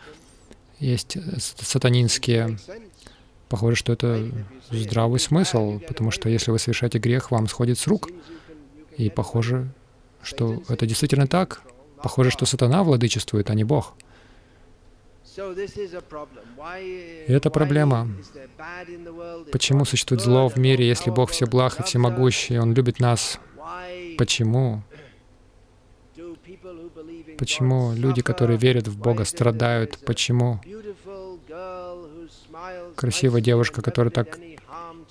есть 0.80 1.18
сатанинские. 1.38 2.58
Похоже, 3.50 3.76
что 3.76 3.94
это 3.94 4.26
здравый 4.72 5.20
смысл, 5.20 5.80
потому 5.88 6.12
что 6.12 6.30
если 6.30 6.52
вы 6.52 6.60
совершаете 6.60 6.98
грех, 6.98 7.30
вам 7.30 7.48
сходит 7.48 7.78
с 7.78 7.88
рук. 7.88 8.10
И 8.98 9.10
похоже, 9.10 9.72
что 10.24 10.64
это 10.70 10.86
действительно 10.88 11.28
так. 11.28 11.62
Похоже, 12.02 12.32
что 12.32 12.46
сатана 12.46 12.84
владычествует, 12.84 13.50
а 13.50 13.54
не 13.54 13.64
Бог. 13.64 13.94
И 15.38 17.26
это 17.28 17.50
проблема. 17.50 18.08
Почему 19.52 19.86
существует 19.86 20.22
зло 20.22 20.50
в 20.50 20.58
мире, 20.58 20.88
если 20.88 21.10
Бог 21.10 21.32
все 21.32 21.46
благ 21.46 21.80
и 21.80 21.84
всемогущий, 21.84 22.58
Он 22.58 22.74
любит 22.74 23.00
нас? 23.00 23.40
Почему? 24.18 24.84
Почему 27.38 27.94
люди, 27.94 28.22
которые 28.22 28.58
верят 28.58 28.88
в 28.88 28.98
Бога, 28.98 29.24
страдают? 29.24 30.00
Почему 30.06 30.60
красивая 32.96 33.42
девушка, 33.42 33.82
которая 33.82 34.12
так 34.12 34.38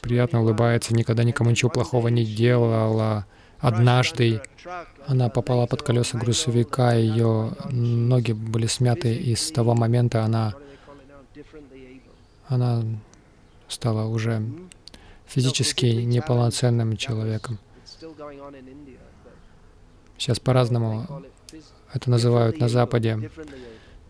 приятно 0.01 0.43
улыбается, 0.43 0.95
никогда 0.95 1.25
никому 1.25 1.51
ничего 1.51 1.71
плохого 1.71 2.09
не 2.09 2.25
делала, 2.25 3.27
однажды 3.61 4.42
она 5.07 5.29
попала 5.29 5.66
под 5.66 5.83
колеса 5.83 6.18
грузовика, 6.18 6.94
ее 6.94 7.53
ноги 7.70 8.33
были 8.33 8.66
смяты, 8.66 9.14
и 9.14 9.35
с 9.35 9.51
того 9.51 9.75
момента 9.75 10.25
она, 10.25 10.55
она 12.49 12.83
стала 13.68 14.07
уже 14.07 14.42
физически 15.27 15.87
неполноценным 15.87 16.96
человеком. 16.96 17.59
Сейчас 20.18 20.38
по-разному 20.38 21.25
это 21.92 22.11
называют 22.11 22.59
на 22.59 22.68
Западе. 22.68 23.31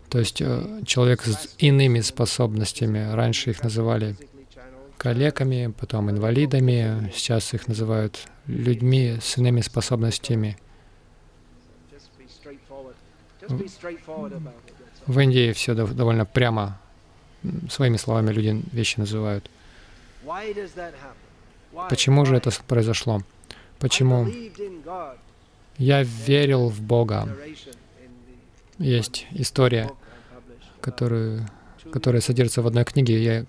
То 0.09 0.19
есть 0.19 0.41
э, 0.41 0.81
человек 0.85 1.21
с 1.21 1.55
иными 1.57 2.01
способностями. 2.01 3.13
Раньше 3.13 3.51
их 3.51 3.63
называли 3.63 4.17
калеками, 5.01 5.73
потом 5.79 6.11
инвалидами. 6.11 7.11
Сейчас 7.11 7.55
их 7.55 7.67
называют 7.67 8.27
людьми 8.45 9.17
с 9.19 9.35
иными 9.35 9.61
способностями. 9.61 10.59
В 15.07 15.19
Индии 15.19 15.53
все 15.53 15.73
довольно 15.73 16.25
прямо, 16.25 16.79
своими 17.67 17.97
словами 17.97 18.31
люди 18.31 18.63
вещи 18.71 18.99
называют. 18.99 19.49
Почему 21.89 22.23
же 22.25 22.35
это 22.35 22.51
произошло? 22.67 23.23
Почему? 23.79 24.27
Я 25.79 26.03
верил 26.03 26.69
в 26.69 26.79
Бога. 26.79 27.27
Есть 28.77 29.25
история, 29.31 29.89
которую, 30.79 31.47
которая 31.91 32.21
содержится 32.21 32.61
в 32.61 32.67
одной 32.67 32.85
книге, 32.85 33.23
я, 33.23 33.45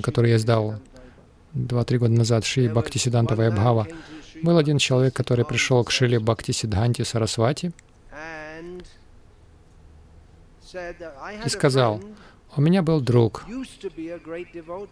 которую 0.00 0.30
я 0.30 0.36
издал 0.36 0.78
два-три 1.54 1.98
года 1.98 2.14
назад, 2.14 2.44
Шри 2.44 2.68
Бхакти 2.68 2.98
Сиданта 2.98 3.36
Вайабхава. 3.36 3.86
Был 4.42 4.56
один 4.58 4.78
человек, 4.78 5.14
который 5.14 5.44
пришел 5.44 5.84
к 5.84 5.90
Шили 5.90 6.18
Бхакти 6.18 6.52
Сидханти 6.52 7.02
Сарасвати 7.02 7.72
и 11.44 11.48
сказал, 11.48 12.00
«У 12.56 12.60
меня 12.60 12.82
был 12.82 13.00
друг. 13.00 13.44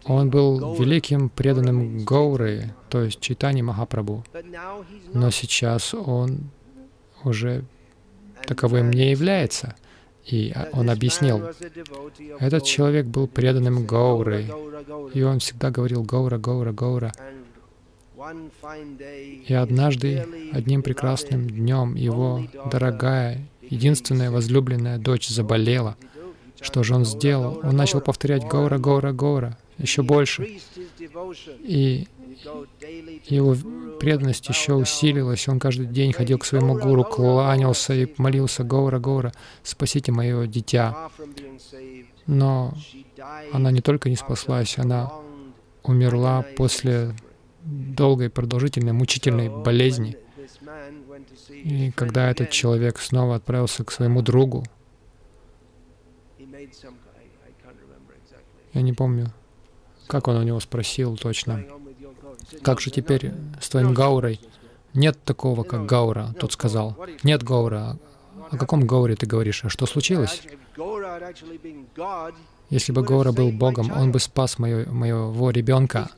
Он 0.05 0.29
был 0.29 0.75
великим 0.75 1.29
преданным 1.29 2.03
Гауры, 2.05 2.73
то 2.89 3.03
есть 3.03 3.19
Чайтани 3.19 3.61
Махапрабху. 3.61 4.23
Но 5.13 5.31
сейчас 5.31 5.93
он 5.93 6.49
уже 7.23 7.63
таковым 8.47 8.91
не 8.91 9.11
является. 9.11 9.75
И 10.25 10.53
он 10.73 10.89
объяснил, 10.89 11.41
этот 12.39 12.63
человек 12.63 13.05
был 13.07 13.27
преданным 13.27 13.85
Гаурой, 13.85 14.47
и 15.13 15.23
он 15.23 15.39
всегда 15.39 15.71
говорил 15.71 16.03
Гаура, 16.03 16.37
Гаура, 16.37 16.71
Гаура. 16.71 17.11
И 19.47 19.53
однажды, 19.53 20.25
одним 20.53 20.83
прекрасным 20.83 21.49
днем, 21.49 21.95
его 21.95 22.45
дорогая, 22.71 23.39
единственная 23.61 24.29
возлюбленная 24.29 24.99
дочь 24.99 25.27
заболела. 25.27 25.97
Что 26.59 26.83
же 26.83 26.93
он 26.93 27.05
сделал? 27.05 27.59
Он 27.63 27.75
начал 27.75 27.99
повторять 28.01 28.47
Гаура, 28.47 28.77
Гаура, 28.77 29.11
Гаура 29.11 29.57
еще 29.81 30.03
больше. 30.03 30.59
И 31.59 32.07
его 33.25 33.55
преданность 33.99 34.47
еще 34.47 34.73
усилилась. 34.73 35.47
Он 35.47 35.59
каждый 35.59 35.87
день 35.87 36.13
ходил 36.13 36.37
к 36.37 36.45
своему 36.45 36.77
гуру, 36.77 37.03
кланялся 37.03 37.93
и 37.93 38.07
молился 38.17 38.63
Гаура, 38.63 38.99
Гаура, 38.99 39.31
спасите 39.63 40.11
мое 40.11 40.47
дитя. 40.47 41.09
Но 42.27 42.73
она 43.51 43.71
не 43.71 43.81
только 43.81 44.09
не 44.09 44.15
спаслась, 44.15 44.77
она 44.77 45.11
умерла 45.83 46.45
после 46.55 47.15
долгой, 47.63 48.29
продолжительной, 48.29 48.93
мучительной 48.93 49.49
болезни. 49.49 50.17
И 51.49 51.91
когда 51.91 52.29
этот 52.29 52.49
человек 52.49 52.99
снова 52.99 53.35
отправился 53.35 53.83
к 53.83 53.91
своему 53.91 54.21
другу, 54.21 54.63
я 58.73 58.81
не 58.81 58.93
помню, 58.93 59.33
как 60.07 60.27
он 60.27 60.37
у 60.37 60.43
него 60.43 60.59
спросил 60.59 61.17
точно, 61.17 61.65
как 62.61 62.81
же 62.81 62.91
теперь 62.91 63.31
с 63.59 63.69
твоим 63.69 63.93
Гаурой? 63.93 64.39
Нет 64.93 65.17
такого, 65.23 65.63
как 65.63 65.85
Гаура, 65.85 66.33
тот 66.39 66.53
сказал. 66.53 66.97
Нет 67.23 67.43
Гаура. 67.43 67.97
О 68.49 68.57
каком 68.57 68.85
Гауре 68.85 69.15
ты 69.15 69.25
говоришь? 69.25 69.63
А 69.63 69.69
что 69.69 69.85
случилось? 69.85 70.41
Если 72.69 72.93
бы 72.93 73.03
Гора 73.03 73.33
был 73.33 73.51
Богом, 73.51 73.91
Он 73.91 74.11
бы 74.11 74.19
спас 74.19 74.57
моего, 74.57 74.91
моего 74.91 75.49
ребенка. 75.51 76.09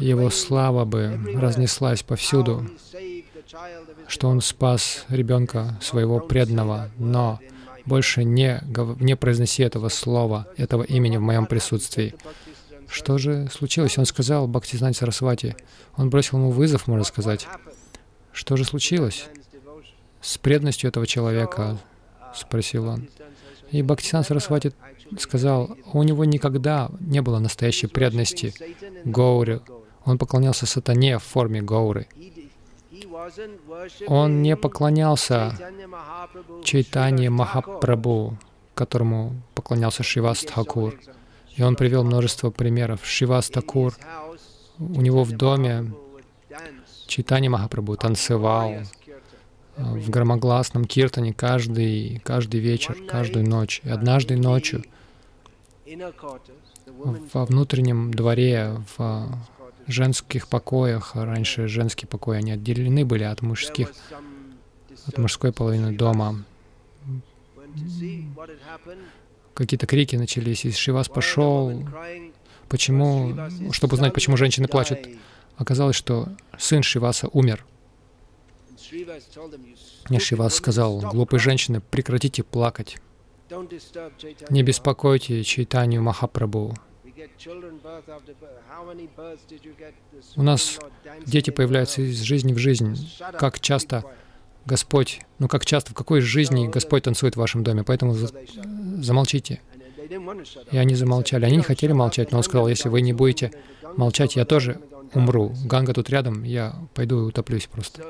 Его 0.00 0.28
слава 0.30 0.84
бы 0.84 1.18
разнеслась 1.36 2.02
повсюду, 2.02 2.66
что 4.08 4.28
Он 4.28 4.40
спас 4.40 5.04
ребенка 5.08 5.78
своего 5.80 6.18
преданного. 6.18 6.90
Но 6.98 7.38
больше 7.86 8.24
не, 8.24 8.60
не 8.98 9.14
произноси 9.16 9.62
этого 9.62 9.88
слова, 9.88 10.48
этого 10.56 10.82
имени 10.82 11.16
в 11.16 11.22
моем 11.22 11.46
присутствии. 11.46 12.14
Что 12.94 13.18
же 13.18 13.48
случилось? 13.50 13.98
Он 13.98 14.06
сказал 14.06 14.46
Бхактизнати 14.46 14.96
Сарасвати. 14.96 15.56
Он 15.96 16.10
бросил 16.10 16.38
ему 16.38 16.52
вызов, 16.52 16.86
можно 16.86 17.02
сказать. 17.04 17.48
Что 18.32 18.56
же 18.56 18.64
случилось 18.64 19.26
с 20.20 20.38
преданностью 20.38 20.88
этого 20.90 21.04
человека? 21.04 21.76
Спросил 22.32 22.86
он. 22.86 23.08
И 23.72 23.82
Бхактисан 23.82 24.22
Сарасвати 24.22 24.72
сказал, 25.18 25.76
у 25.92 26.04
него 26.04 26.24
никогда 26.24 26.88
не 27.00 27.20
было 27.20 27.40
настоящей 27.40 27.88
преданности 27.88 28.54
Гауре. 29.04 29.60
Он 30.04 30.16
поклонялся 30.16 30.64
сатане 30.64 31.18
в 31.18 31.24
форме 31.24 31.62
Гауры. 31.62 32.06
Он 34.06 34.40
не 34.40 34.56
поклонялся 34.56 35.58
Чайтанье 36.62 37.30
Махапрабху, 37.30 38.38
которому 38.76 39.32
поклонялся 39.56 40.04
Шивас 40.04 40.42
Тхакур. 40.42 40.94
И 41.56 41.62
он 41.62 41.76
привел 41.76 42.04
множество 42.04 42.50
примеров. 42.50 43.04
Шивас 43.04 43.48
Такур, 43.48 43.94
у 44.78 45.00
него 45.00 45.24
в 45.24 45.32
доме 45.32 45.92
Чайтанья 47.06 47.50
Махапрабху 47.50 47.96
танцевал 47.96 48.74
в 49.76 50.10
громогласном 50.10 50.84
киртане 50.84 51.32
каждый, 51.32 52.20
каждый 52.24 52.60
вечер, 52.60 52.96
каждую 53.08 53.48
ночь. 53.48 53.80
И 53.84 53.88
однажды 53.88 54.36
ночью 54.36 54.84
во 56.86 57.44
внутреннем 57.44 58.12
дворе, 58.12 58.76
в 58.96 59.38
женских 59.86 60.48
покоях, 60.48 61.14
раньше 61.14 61.68
женские 61.68 62.08
покои, 62.08 62.38
они 62.38 62.52
отделены 62.52 63.04
были 63.04 63.24
от 63.24 63.42
мужских, 63.42 63.92
от 65.06 65.18
мужской 65.18 65.52
половины 65.52 65.92
дома. 65.92 66.44
Какие-то 69.54 69.86
крики 69.86 70.16
начались, 70.16 70.64
и 70.64 70.72
Шивас 70.72 71.08
пошел. 71.08 71.84
Почему? 72.68 73.36
Чтобы 73.72 73.94
узнать, 73.94 74.12
почему 74.12 74.36
женщины 74.36 74.68
плачут. 74.68 74.98
Оказалось, 75.56 75.96
что 75.96 76.28
сын 76.58 76.82
Шиваса 76.82 77.28
умер. 77.28 77.64
И 80.10 80.18
Шивас 80.18 80.54
сказал, 80.54 81.00
глупые 81.00 81.40
женщины, 81.40 81.80
прекратите 81.80 82.42
плакать. 82.42 82.98
Не 84.50 84.62
беспокойте 84.62 85.44
Чайтанию 85.44 86.02
Махапрабху. 86.02 86.74
У 90.36 90.42
нас 90.42 90.78
дети 91.26 91.50
появляются 91.50 92.02
из 92.02 92.20
жизни 92.20 92.52
в 92.52 92.58
жизнь. 92.58 92.96
Как 93.38 93.60
часто 93.60 94.04
Господь, 94.66 95.20
ну 95.38 95.48
как 95.48 95.66
часто, 95.66 95.92
в 95.92 95.94
какой 95.94 96.20
жизни 96.20 96.68
Господь 96.68 97.04
танцует 97.04 97.34
в 97.34 97.38
вашем 97.38 97.62
доме, 97.62 97.84
поэтому 97.84 98.16
замолчите. 99.02 99.60
И 100.70 100.76
они 100.76 100.94
замолчали. 100.94 101.44
Они 101.44 101.56
не 101.56 101.62
хотели 101.62 101.92
молчать, 101.92 102.30
но 102.32 102.38
он 102.38 102.44
сказал, 102.44 102.68
если 102.68 102.88
вы 102.88 103.00
не 103.00 103.12
будете 103.12 103.52
молчать, 103.96 104.36
я 104.36 104.44
тоже 104.44 104.80
умру. 105.14 105.54
Ганга 105.64 105.92
тут 105.92 106.10
рядом, 106.10 106.42
я 106.42 106.74
пойду 106.94 107.20
и 107.20 107.22
утоплюсь 107.28 107.66
просто. 107.66 108.02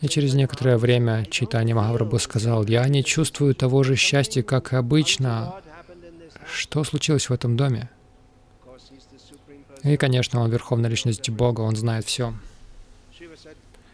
И 0.00 0.08
через 0.08 0.34
некоторое 0.34 0.76
время 0.76 1.24
Читани 1.30 1.72
Махапрабху 1.72 2.18
сказал, 2.18 2.64
«Я 2.66 2.86
не 2.88 3.04
чувствую 3.04 3.54
того 3.54 3.82
же 3.82 3.96
счастья, 3.96 4.42
как 4.42 4.72
обычно. 4.72 5.54
Что 6.52 6.84
случилось 6.84 7.28
в 7.28 7.32
этом 7.32 7.56
доме?» 7.56 7.90
И, 9.82 9.96
конечно, 9.96 10.40
он 10.40 10.50
Верховная 10.50 10.90
Личность 10.90 11.30
Бога, 11.30 11.60
он 11.60 11.76
знает 11.76 12.04
все. 12.04 12.34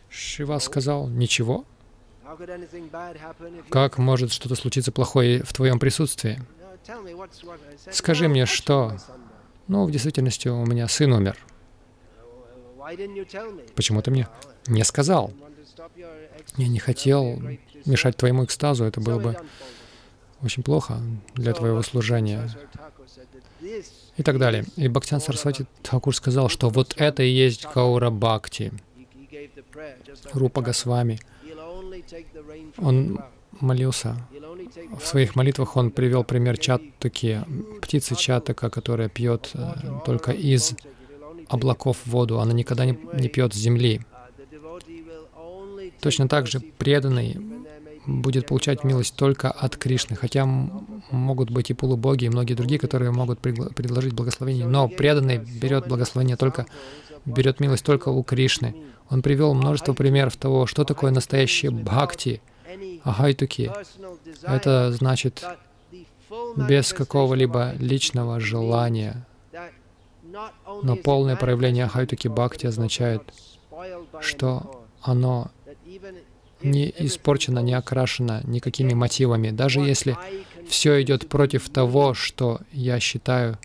Шива 0.08 0.58
сказал, 0.58 1.08
«Ничего. 1.08 1.64
Как 3.70 3.98
может 3.98 4.32
что-то 4.32 4.54
случиться 4.54 4.92
плохое 4.92 5.42
в 5.42 5.52
твоем 5.52 5.78
присутствии? 5.78 6.40
Скажи 7.90 8.28
мне, 8.28 8.46
что 8.46 8.96
ну, 9.68 9.84
в 9.84 9.90
действительности 9.90 10.48
у 10.48 10.64
меня 10.66 10.88
сын 10.88 11.12
умер. 11.12 11.36
Почему 13.74 14.02
ты 14.02 14.10
мне 14.10 14.28
не 14.66 14.84
сказал? 14.84 15.32
Я 16.56 16.68
не 16.68 16.78
хотел 16.78 17.40
мешать 17.86 18.16
твоему 18.16 18.44
экстазу, 18.44 18.84
это 18.84 19.00
было 19.00 19.18
бы 19.18 19.36
очень 20.42 20.62
плохо 20.62 21.00
для 21.34 21.52
твоего 21.54 21.82
служения. 21.82 22.50
И 24.16 24.22
так 24.22 24.38
далее. 24.38 24.64
И 24.76 24.88
Бхактян 24.88 25.20
Сарасвати 25.20 25.66
Такур 25.82 26.14
сказал, 26.14 26.48
что 26.48 26.68
вот 26.68 26.94
это 26.96 27.22
и 27.22 27.30
есть 27.30 27.66
Гаура 27.72 28.10
Бхакти. 28.10 28.72
Рупа 30.32 30.60
Госвами. 30.60 31.20
Он 32.78 33.20
молился. 33.60 34.16
В 34.98 35.06
своих 35.06 35.36
молитвах 35.36 35.76
он 35.76 35.90
привел 35.90 36.24
пример 36.24 36.58
чатаки, 36.58 37.40
птицы 37.80 38.14
чатака, 38.14 38.70
которая 38.70 39.08
пьет 39.08 39.50
э, 39.54 39.74
только 40.04 40.32
из 40.32 40.74
облаков 41.48 41.98
воду, 42.06 42.40
она 42.40 42.52
никогда 42.52 42.86
не, 42.86 42.98
не 43.14 43.28
пьет 43.28 43.52
с 43.52 43.56
земли. 43.56 44.00
Точно 46.00 46.28
так 46.28 46.46
же 46.46 46.60
преданный 46.60 47.36
будет 48.06 48.46
получать 48.46 48.84
милость 48.84 49.14
только 49.16 49.50
от 49.50 49.76
Кришны, 49.76 50.16
хотя 50.16 50.46
могут 51.10 51.50
быть 51.50 51.70
и 51.70 51.74
полубоги, 51.74 52.24
и 52.24 52.28
многие 52.28 52.54
другие, 52.54 52.78
которые 52.78 53.12
могут 53.12 53.38
предложить 53.38 54.12
благословение, 54.12 54.66
но 54.66 54.88
преданный 54.88 55.38
берет 55.38 55.86
благословение 55.86 56.36
только, 56.36 56.66
берет 57.24 57.60
милость 57.60 57.84
только 57.84 58.08
у 58.08 58.22
Кришны. 58.22 58.74
Он 59.10 59.22
привел 59.22 59.54
множество 59.54 59.92
примеров 59.92 60.36
того, 60.36 60.66
что 60.66 60.84
такое 60.84 61.10
настоящее 61.10 61.70
бхакти— 61.70 62.40
Ахайтуки— 63.04 63.70
это 64.42 64.92
значит 64.92 65.44
без 66.56 66.92
какого-либо 66.92 67.74
личного 67.78 68.40
желания. 68.40 69.26
Но 70.82 70.96
полное 70.96 71.36
проявление 71.36 71.84
Ахайтуки 71.84 72.28
Бхакти 72.28 72.66
означает, 72.66 73.22
что 74.20 74.84
оно 75.02 75.50
не 76.62 76.94
испорчено, 76.98 77.58
не 77.58 77.74
окрашено 77.74 78.40
никакими 78.44 78.94
мотивами. 78.94 79.50
Даже 79.50 79.80
если 79.80 80.16
все 80.68 81.02
идет 81.02 81.28
против 81.28 81.68
того, 81.68 82.14
что 82.14 82.60
я 82.70 83.00
считаю 83.00 83.58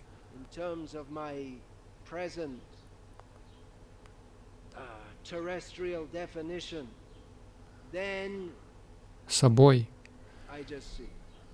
собой 9.27 9.89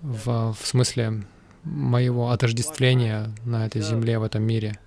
в, 0.01 0.53
в 0.53 0.67
смысле 0.67 1.23
моего 1.63 2.29
отождествления 2.29 3.31
на 3.45 3.65
этой 3.65 3.81
земле, 3.81 4.19
в 4.19 4.23
этом 4.23 4.43
мире, 4.43 4.77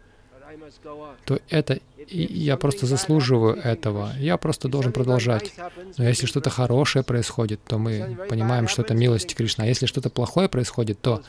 то 1.24 1.40
это 1.48 1.80
и 2.08 2.22
я 2.22 2.56
просто 2.56 2.86
заслуживаю 2.86 3.56
этого. 3.56 4.12
Я 4.18 4.36
просто 4.36 4.68
должен 4.68 4.92
продолжать. 4.92 5.52
Но 5.96 6.04
если 6.04 6.26
что-то 6.26 6.50
хорошее 6.50 7.04
происходит, 7.04 7.60
то 7.64 7.78
мы 7.78 8.26
понимаем, 8.28 8.68
что 8.68 8.82
это 8.82 8.94
милость 8.94 9.34
Кришны. 9.34 9.62
А 9.62 9.66
если 9.66 9.86
что-то 9.86 10.08
плохое 10.08 10.48
происходит, 10.48 11.00
то 11.00 11.22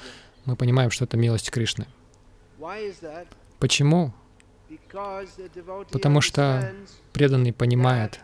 мы 0.46 0.56
понимаем, 0.56 0.92
что 0.92 1.06
это 1.06 1.18
милость 1.18 1.50
Кришны. 1.50 1.88
Почему? 3.60 4.14
Потому 5.92 6.22
что 6.22 6.74
преданный 7.14 7.54
понимает, 7.54 8.20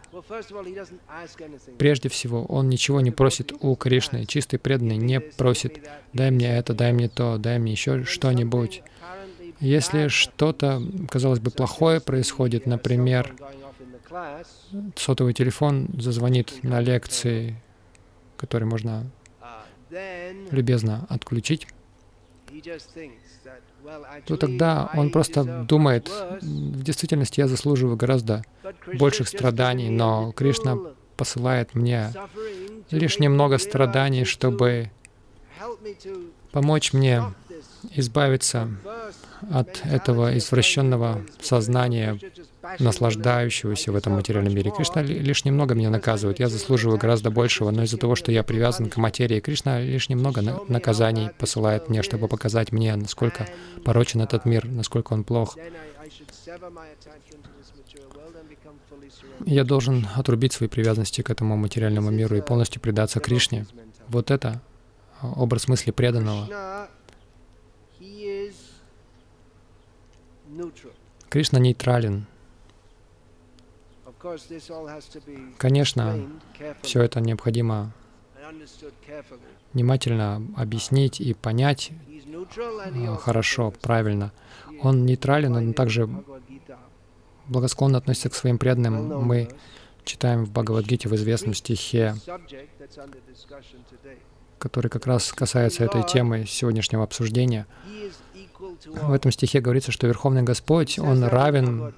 прежде 1.77 2.09
всего, 2.09 2.45
он 2.45 2.69
ничего 2.69 3.01
не 3.01 3.11
просит 3.11 3.53
у 3.61 3.75
Кришны. 3.75 4.25
Чистый 4.25 4.57
преданный 4.57 4.97
не 4.97 5.19
просит, 5.19 5.79
дай 6.13 6.31
мне 6.31 6.57
это, 6.57 6.73
дай 6.73 6.91
мне 6.91 7.09
то, 7.09 7.37
дай 7.37 7.59
мне 7.59 7.71
еще 7.71 8.03
что-нибудь. 8.03 8.83
Если 9.59 10.09
что-то, 10.09 10.81
казалось 11.09 11.39
бы, 11.39 11.51
плохое 11.51 12.01
происходит, 12.01 12.65
например, 12.65 13.33
сотовый 14.95 15.33
телефон 15.33 15.87
зазвонит 15.97 16.63
на 16.63 16.81
лекции, 16.81 17.61
который 18.37 18.65
можно 18.65 19.09
любезно 20.51 21.05
отключить, 21.09 21.67
то 24.25 24.37
тогда 24.37 24.89
он 24.93 25.11
просто 25.11 25.43
думает, 25.43 26.09
в 26.41 26.83
действительности 26.83 27.39
я 27.39 27.47
заслуживаю 27.47 27.97
гораздо 27.97 28.43
больших 28.93 29.27
страданий, 29.27 29.89
но 29.89 30.31
Кришна 30.31 30.77
посылает 31.17 31.75
мне 31.75 32.11
лишь 32.91 33.19
немного 33.19 33.57
страданий, 33.57 34.25
чтобы 34.25 34.91
помочь 36.51 36.93
мне 36.93 37.23
избавиться 37.91 38.69
от 39.51 39.81
этого 39.85 40.37
извращенного 40.37 41.21
сознания, 41.41 42.19
наслаждающегося 42.79 43.91
в 43.91 43.95
этом 43.95 44.13
материальном 44.13 44.53
мире. 44.53 44.71
Кришна 44.71 45.01
лишь 45.01 45.45
немного 45.45 45.75
меня 45.75 45.89
наказывает. 45.89 46.39
Я 46.39 46.49
заслуживаю 46.49 46.97
гораздо 46.97 47.31
большего, 47.31 47.71
но 47.71 47.83
из-за 47.83 47.97
того, 47.97 48.15
что 48.15 48.31
я 48.31 48.43
привязан 48.43 48.89
к 48.89 48.97
материи, 48.97 49.39
Кришна 49.39 49.79
лишь 49.79 50.09
немного 50.09 50.41
наказаний 50.67 51.29
посылает 51.37 51.89
мне, 51.89 52.03
чтобы 52.03 52.27
показать 52.27 52.71
мне, 52.71 52.95
насколько 52.95 53.47
порочен 53.83 54.21
этот 54.21 54.45
мир, 54.45 54.65
насколько 54.65 55.13
он 55.13 55.23
плох. 55.23 55.57
Я 59.45 59.63
должен 59.63 60.07
отрубить 60.15 60.53
свои 60.53 60.69
привязанности 60.69 61.21
к 61.21 61.29
этому 61.29 61.57
материальному 61.57 62.11
миру 62.11 62.37
и 62.37 62.41
полностью 62.41 62.81
предаться 62.81 63.19
Кришне. 63.19 63.65
Вот 64.07 64.31
это 64.31 64.61
образ 65.21 65.67
мысли 65.67 65.91
преданного. 65.91 66.87
Кришна 71.29 71.59
нейтрален. 71.59 72.27
Конечно, 75.57 76.29
все 76.81 77.01
это 77.01 77.19
необходимо 77.19 77.91
внимательно 79.73 80.41
объяснить 80.55 81.19
и 81.19 81.33
понять 81.33 81.91
э, 82.55 83.15
хорошо, 83.19 83.73
правильно. 83.81 84.31
Он 84.81 85.05
нейтрален, 85.05 85.53
но 85.53 85.73
также 85.73 86.07
благосклонно 87.47 87.97
относится 87.97 88.29
к 88.29 88.35
своим 88.35 88.57
преданным. 88.57 89.23
Мы 89.23 89.49
читаем 90.03 90.45
в 90.45 90.51
Бхагавадгите 90.51 91.09
в 91.09 91.15
известном 91.15 91.53
стихе, 91.53 92.15
который 94.59 94.89
как 94.89 95.05
раз 95.07 95.31
касается 95.33 95.83
этой 95.83 96.03
темы 96.03 96.45
сегодняшнего 96.45 97.03
обсуждения. 97.03 97.65
В 98.85 99.13
этом 99.13 99.31
стихе 99.31 99.59
говорится, 99.59 99.91
что 99.91 100.07
Верховный 100.07 100.43
Господь, 100.43 100.99
Он 100.99 101.23
равен 101.23 101.93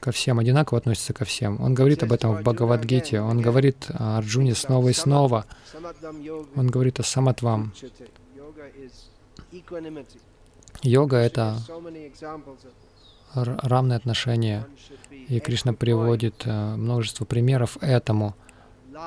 ко 0.00 0.12
всем, 0.12 0.38
одинаково 0.38 0.78
относится 0.78 1.12
ко 1.12 1.24
всем. 1.24 1.60
Он 1.60 1.74
говорит 1.74 2.02
об 2.02 2.12
этом 2.12 2.36
в 2.36 2.42
Бхагавадгите, 2.42 3.20
Он 3.20 3.40
говорит 3.40 3.86
о 3.90 4.18
Арджуне 4.18 4.54
снова 4.54 4.88
и 4.88 4.92
снова. 4.92 5.46
Он 6.56 6.66
говорит 6.68 7.00
о 7.00 7.02
саматвам. 7.02 7.72
Йога— 10.82 11.16
это 11.18 11.58
равные 13.34 13.96
отношения, 13.96 14.66
и 15.10 15.38
Кришна 15.40 15.72
приводит 15.72 16.42
э, 16.44 16.74
множество 16.76 17.24
примеров 17.24 17.76
этому. 17.80 18.34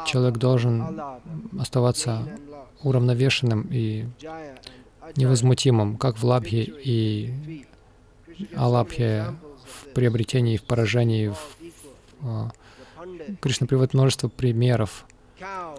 Человек 0.06 0.38
должен 0.38 1.02
оставаться 1.60 2.26
уравновешенным 2.84 3.68
и 3.70 4.06
невозмутимым, 5.16 5.98
как 5.98 6.18
в 6.18 6.26
лабхе 6.26 6.64
и 6.64 7.66
алабхе, 8.56 9.34
приобретении 9.94 10.56
и 10.56 10.58
в 10.58 10.64
поражении. 10.64 11.30
В, 11.30 11.38
в, 12.22 12.52
Кришна 13.42 13.68
приводит 13.68 13.94
множество 13.94 14.28
примеров. 14.28 15.06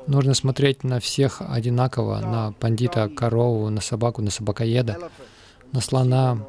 Нужно 0.06 0.34
смотреть 0.34 0.84
на 0.84 1.00
всех 1.00 1.40
одинаково, 1.40 2.18
на 2.20 2.52
пандита, 2.52 3.08
корову, 3.08 3.70
на 3.70 3.80
собаку, 3.80 4.20
на 4.20 4.30
собакоеда, 4.30 5.10
на 5.72 5.80
слона. 5.80 6.46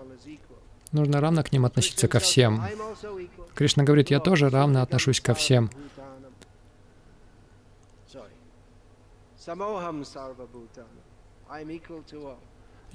Нужно 0.91 1.21
равно 1.21 1.43
к 1.43 1.51
ним 1.51 1.65
относиться 1.65 2.07
ко 2.07 2.19
всем. 2.19 2.63
Кришна 3.53 3.83
говорит, 3.83 4.11
я 4.11 4.19
тоже 4.19 4.49
равно 4.49 4.81
отношусь 4.81 5.21
ко 5.21 5.33
всем. 5.33 5.69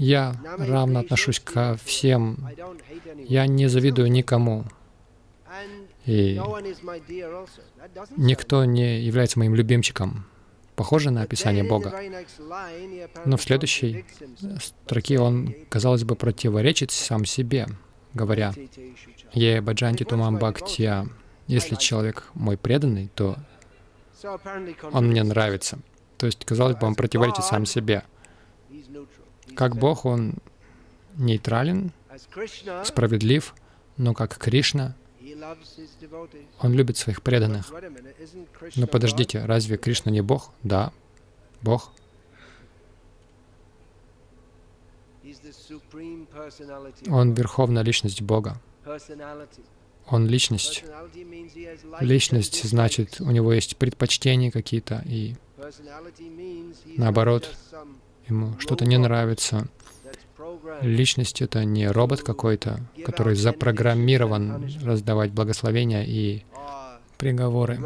Я 0.00 0.34
равно 0.56 1.00
отношусь 1.00 1.40
ко 1.40 1.76
всем. 1.84 2.38
Я 3.28 3.46
не 3.46 3.68
завидую 3.68 4.10
никому. 4.10 4.64
И 6.06 6.40
никто 8.16 8.64
не 8.64 9.02
является 9.02 9.38
моим 9.38 9.54
любимчиком. 9.54 10.24
Похоже 10.74 11.10
на 11.10 11.20
описание 11.20 11.64
Бога. 11.64 11.94
Но 13.26 13.36
в 13.36 13.42
следующей 13.42 14.06
строке 14.58 15.20
он, 15.20 15.54
казалось 15.68 16.04
бы, 16.04 16.16
противоречит 16.16 16.92
сам 16.92 17.26
себе, 17.26 17.66
говоря, 18.14 18.54
«Е 19.34 19.60
баджанти 19.60 20.04
тумам 20.04 20.38
бхактия». 20.38 21.08
Если 21.46 21.74
человек 21.74 22.30
мой 22.32 22.56
преданный, 22.56 23.10
то 23.14 23.36
он 24.92 25.08
мне 25.08 25.22
нравится. 25.24 25.78
То 26.16 26.24
есть, 26.24 26.42
казалось 26.46 26.76
бы, 26.76 26.86
он 26.86 26.94
противоречит 26.94 27.44
сам 27.44 27.66
себе. 27.66 28.02
Как 29.60 29.76
Бог, 29.76 30.06
он 30.06 30.36
нейтрален, 31.18 31.92
справедлив, 32.82 33.54
но 33.98 34.14
как 34.14 34.38
Кришна, 34.38 34.96
он 36.60 36.72
любит 36.72 36.96
своих 36.96 37.20
преданных. 37.20 37.70
Но 38.76 38.86
подождите, 38.86 39.44
разве 39.44 39.76
Кришна 39.76 40.10
не 40.10 40.22
Бог? 40.22 40.50
Да, 40.62 40.94
Бог. 41.60 41.92
Он 47.08 47.34
верховная 47.34 47.82
личность 47.82 48.22
Бога. 48.22 48.58
Он 50.06 50.26
личность. 50.26 50.84
Личность 52.00 52.64
значит, 52.64 53.20
у 53.20 53.30
него 53.30 53.52
есть 53.52 53.76
предпочтения 53.76 54.50
какие-то, 54.50 55.02
и 55.04 55.34
наоборот, 56.96 57.54
ему 58.30 58.54
что-то 58.58 58.86
не 58.86 58.96
нравится. 58.96 59.68
Личность— 60.80 61.42
это 61.42 61.64
не 61.64 61.88
робот 61.88 62.22
какой-то, 62.22 62.80
который 63.04 63.34
запрограммирован 63.34 64.70
раздавать 64.82 65.32
благословения 65.32 66.04
и 66.04 66.44
приговоры. 67.18 67.78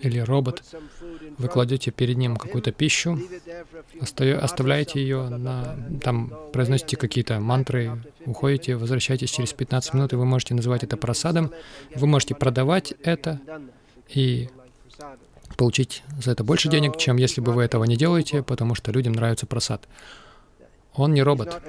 Или 0.00 0.18
робот. 0.18 0.64
Вы 1.38 1.48
кладете 1.48 1.92
перед 1.92 2.16
ним 2.16 2.36
какую-то 2.36 2.72
пищу, 2.72 3.20
оставляете 4.00 5.00
ее, 5.00 5.28
на, 5.28 5.76
там 6.02 6.32
произносите 6.52 6.96
какие-то 6.96 7.38
мантры, 7.38 8.02
уходите, 8.26 8.74
возвращаетесь 8.74 9.30
через 9.30 9.52
15 9.52 9.94
минут, 9.94 10.12
и 10.12 10.16
вы 10.16 10.24
можете 10.24 10.54
называть 10.54 10.82
это 10.82 10.96
просадом. 10.96 11.52
Вы 11.94 12.08
можете 12.08 12.34
продавать 12.34 12.94
это 13.04 13.40
и 14.08 14.48
получить 15.56 16.02
за 16.18 16.32
это 16.32 16.44
больше 16.44 16.68
денег, 16.68 16.96
чем 16.96 17.16
если 17.16 17.40
бы 17.40 17.52
вы 17.52 17.62
этого 17.62 17.84
не 17.84 17.96
делаете, 17.96 18.42
потому 18.42 18.74
что 18.74 18.92
людям 18.92 19.12
нравится 19.12 19.46
просад. 19.46 19.86
Он 20.94 21.14
не 21.14 21.22
робот. 21.22 21.62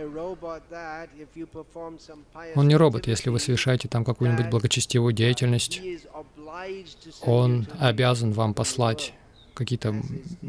Он 2.55 2.67
не 2.67 2.75
робот, 2.75 3.07
если 3.07 3.29
вы 3.29 3.39
совершаете 3.39 3.87
там 3.87 4.03
какую-нибудь 4.03 4.49
благочестивую 4.49 5.13
деятельность. 5.13 5.81
Он 7.21 7.67
обязан 7.79 8.33
вам 8.33 8.53
послать 8.53 9.13
какие-то 9.53 9.95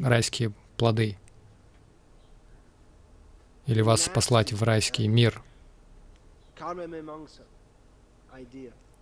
райские 0.03 0.53
плоды. 0.77 1.17
Или 3.67 3.81
вас 3.81 4.09
послать 4.09 4.53
в 4.53 4.63
райский 4.63 5.09
мир. 5.09 5.41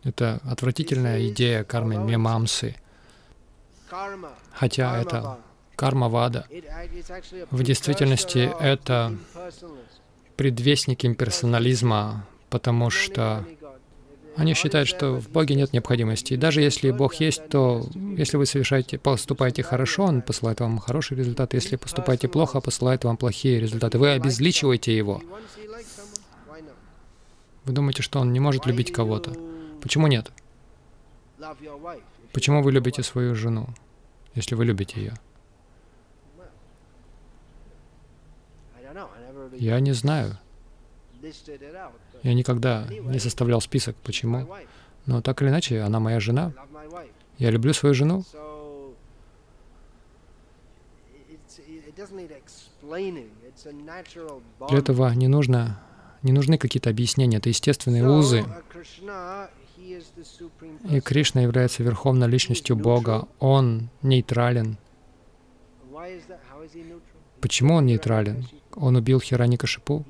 Это 0.05 0.41
отвратительная 0.45 1.29
идея 1.29 1.65
кармы 1.65 1.97
мемамсы. 1.97 2.77
Хотя 4.53 5.01
это 5.01 5.39
карма-вада. 5.77 6.47
В 7.51 7.63
действительности 7.63 8.51
это 8.61 9.17
предвестник 10.37 11.05
имперсонализма, 11.05 12.27
потому 12.51 12.91
что 12.91 13.45
они 14.37 14.55
считают, 14.55 14.89
что 14.89 15.21
в 15.21 15.29
Боге 15.29 15.55
нет 15.55 15.73
необходимости. 15.73 16.35
И 16.35 16.37
даже 16.37 16.63
если 16.63 16.91
Бог 16.91 17.15
есть, 17.15 17.49
то 17.49 17.87
если 18.17 18.39
вы 18.39 18.47
совершаете, 18.47 18.99
поступаете 18.99 19.63
хорошо, 19.63 20.05
Он 20.05 20.23
посылает 20.23 20.61
вам 20.61 20.79
хорошие 20.79 21.19
результаты. 21.19 21.59
Если 21.59 21.77
поступаете 21.77 22.29
плохо, 22.29 22.61
посылает 22.61 23.05
вам 23.05 23.17
плохие 23.17 23.61
результаты. 23.61 23.99
Вы 23.99 24.11
обезличиваете 24.11 24.97
Его. 24.97 25.21
Вы 27.65 27.73
думаете, 27.73 28.03
что 28.03 28.21
Он 28.21 28.33
не 28.33 28.41
может 28.41 28.67
любить 28.67 28.93
кого-то? 28.93 29.35
Почему 29.83 30.07
нет? 30.07 30.33
Почему 32.33 32.63
вы 32.63 32.73
любите 32.73 33.03
свою 33.03 33.35
жену, 33.35 33.69
если 34.35 34.55
вы 34.55 34.65
любите 34.65 35.01
ее? 35.01 35.15
Я 39.53 39.81
не 39.81 39.93
знаю. 39.93 40.39
Я 42.23 42.35
никогда 42.35 42.87
не 42.89 43.19
составлял 43.19 43.61
список, 43.61 43.97
почему. 43.97 44.49
Но 45.07 45.21
так 45.21 45.43
или 45.43 45.49
иначе, 45.51 45.81
она 45.81 46.01
моя 46.01 46.21
жена. 46.21 46.53
Я 47.39 47.51
люблю 47.51 47.73
свою 47.73 47.95
жену. 47.95 48.25
Для 54.69 54.79
этого 54.79 55.11
не 55.13 55.29
нужно, 55.29 55.83
не 56.23 56.33
нужны 56.33 56.59
какие-то 56.59 56.91
объяснения, 56.91 57.37
это 57.39 57.49
естественные 57.49 58.09
узы. 58.09 58.45
И 60.91 61.01
Кришна 61.01 61.43
является 61.43 61.83
верховной 61.83 62.29
личностью 62.29 62.77
Бога. 62.77 63.29
Он 63.39 63.89
нейтрален. 64.03 64.79
Почему 67.41 67.75
он 67.75 67.87
нейтрален? 67.87 68.47
Он 68.75 68.97
убил 68.97 69.21
Хираника 69.21 69.67
Шипу. 69.67 70.05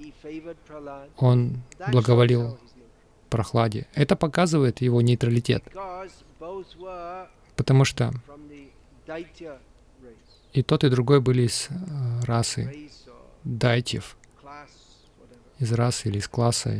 Он 1.16 1.62
благоволил 1.90 2.58
прохладе. 3.30 3.86
Это 3.94 4.14
показывает 4.14 4.80
его 4.82 5.00
нейтралитет. 5.00 5.64
Потому 7.56 7.84
что 7.84 8.12
и 10.52 10.62
тот, 10.62 10.84
и 10.84 10.88
другой 10.90 11.20
были 11.20 11.42
из 11.42 11.68
э, 11.70 12.24
расы 12.24 12.90
дайтев, 13.42 14.16
из 15.58 15.72
расы 15.72 16.08
или 16.08 16.18
из 16.18 16.28
класса. 16.28 16.76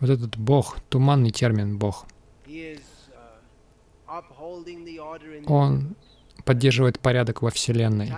Вот 0.00 0.10
этот 0.10 0.36
Бог, 0.36 0.80
туманный 0.88 1.30
термин 1.30 1.78
Бог, 1.78 2.06
он 5.46 5.96
поддерживает 6.44 7.00
порядок 7.00 7.42
во 7.42 7.50
Вселенной. 7.50 8.12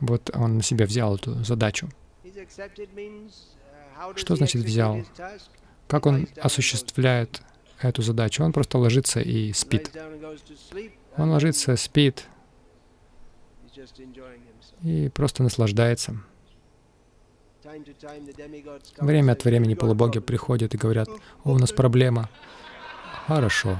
Вот 0.00 0.30
он 0.34 0.56
на 0.56 0.62
себя 0.62 0.86
взял 0.86 1.16
эту 1.16 1.44
задачу. 1.44 1.88
Что 4.16 4.36
значит 4.36 4.62
взял? 4.62 5.04
Как 5.88 6.06
он 6.06 6.26
осуществляет 6.40 7.42
эту 7.80 8.02
задачу? 8.02 8.44
Он 8.44 8.52
просто 8.52 8.78
ложится 8.78 9.20
и 9.20 9.52
спит. 9.52 9.90
Он 11.16 11.30
ложится, 11.30 11.76
спит 11.76 12.26
и 14.82 15.08
просто 15.08 15.42
наслаждается. 15.42 16.16
Время 18.98 19.32
от 19.32 19.44
времени 19.44 19.74
полубоги 19.74 20.20
приходят 20.20 20.74
и 20.74 20.78
говорят, 20.78 21.08
«О, 21.44 21.52
у 21.52 21.58
нас 21.58 21.72
проблема». 21.72 22.28
Хорошо. 23.26 23.78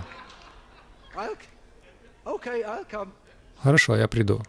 Хорошо, 3.63 3.97
я 3.97 4.09
приду. 4.09 4.43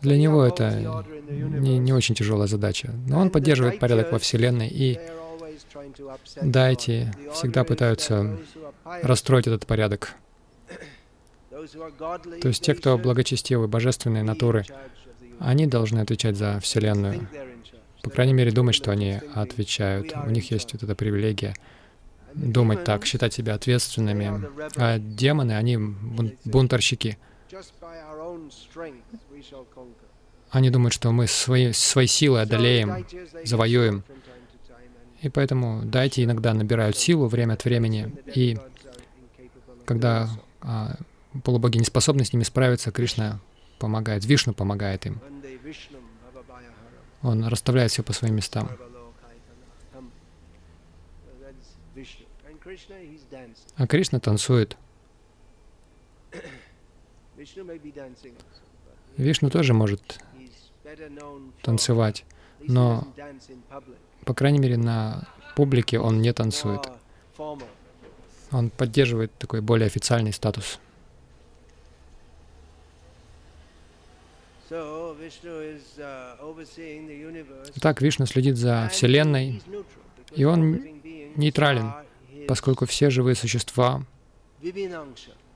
Для 0.00 0.16
него 0.16 0.44
это 0.44 1.04
не, 1.28 1.78
не 1.78 1.92
очень 1.92 2.14
тяжелая 2.14 2.46
задача. 2.46 2.90
Но 3.06 3.20
он 3.20 3.30
поддерживает 3.30 3.78
порядок 3.78 4.12
во 4.12 4.18
Вселенной, 4.18 4.68
и 4.68 4.98
дайте 6.40 7.12
всегда 7.32 7.64
пытаются 7.64 8.38
расстроить 8.84 9.46
этот 9.46 9.66
порядок. 9.66 10.14
То 12.40 12.48
есть 12.48 12.62
те, 12.62 12.74
кто 12.74 12.96
благочестивы, 12.98 13.68
божественные 13.68 14.22
натуры, 14.22 14.64
они 15.38 15.66
должны 15.66 16.00
отвечать 16.00 16.36
за 16.36 16.60
Вселенную. 16.60 17.28
По 18.02 18.10
крайней 18.10 18.32
мере, 18.32 18.50
думать, 18.50 18.74
что 18.74 18.90
они 18.90 19.20
отвечают. 19.34 20.12
У 20.26 20.30
них 20.30 20.50
есть 20.50 20.72
вот 20.72 20.82
эта 20.82 20.94
привилегия 20.94 21.54
думать 22.34 22.84
так, 22.84 23.04
считать 23.04 23.34
себя 23.34 23.54
ответственными. 23.54 24.48
А 24.76 24.98
демоны, 24.98 25.52
они 25.52 25.76
бунтарщики. 26.44 27.18
Они 30.50 30.70
думают, 30.70 30.92
что 30.92 31.12
мы 31.12 31.26
свои, 31.26 31.72
своей 31.72 32.08
силой 32.08 32.42
одолеем, 32.42 33.06
завоюем. 33.44 34.02
И 35.22 35.28
поэтому 35.28 35.82
дайте 35.84 36.24
иногда 36.24 36.54
набирают 36.54 36.96
силу 36.96 37.26
время 37.26 37.54
от 37.54 37.64
времени. 37.64 38.12
И 38.34 38.58
когда 39.84 40.30
а, 40.62 40.96
полубоги 41.44 41.78
не 41.78 41.84
способны 41.84 42.24
с 42.24 42.32
ними 42.32 42.42
справиться, 42.42 42.90
Кришна 42.90 43.40
помогает, 43.78 44.24
Вишну 44.24 44.52
помогает 44.52 45.06
им. 45.06 45.20
Он 47.22 47.44
расставляет 47.46 47.90
все 47.90 48.02
по 48.02 48.12
своим 48.12 48.36
местам. 48.36 48.70
А 53.76 53.86
Кришна 53.86 54.20
танцует. 54.20 54.76
Вишну 59.16 59.50
тоже 59.50 59.74
может 59.74 60.20
танцевать, 61.62 62.24
но, 62.60 63.06
по 64.24 64.34
крайней 64.34 64.58
мере, 64.58 64.76
на 64.76 65.28
публике 65.56 65.98
он 65.98 66.20
не 66.20 66.32
танцует. 66.32 66.82
Он 68.52 68.70
поддерживает 68.70 69.32
такой 69.38 69.60
более 69.60 69.86
официальный 69.86 70.32
статус. 70.32 70.80
Так, 77.80 78.00
Вишну 78.00 78.26
следит 78.26 78.56
за 78.56 78.88
Вселенной, 78.92 79.60
и 80.32 80.44
он 80.44 80.80
нейтрален, 81.34 81.92
поскольку 82.46 82.86
все 82.86 83.10
живые 83.10 83.34
существа, 83.34 84.04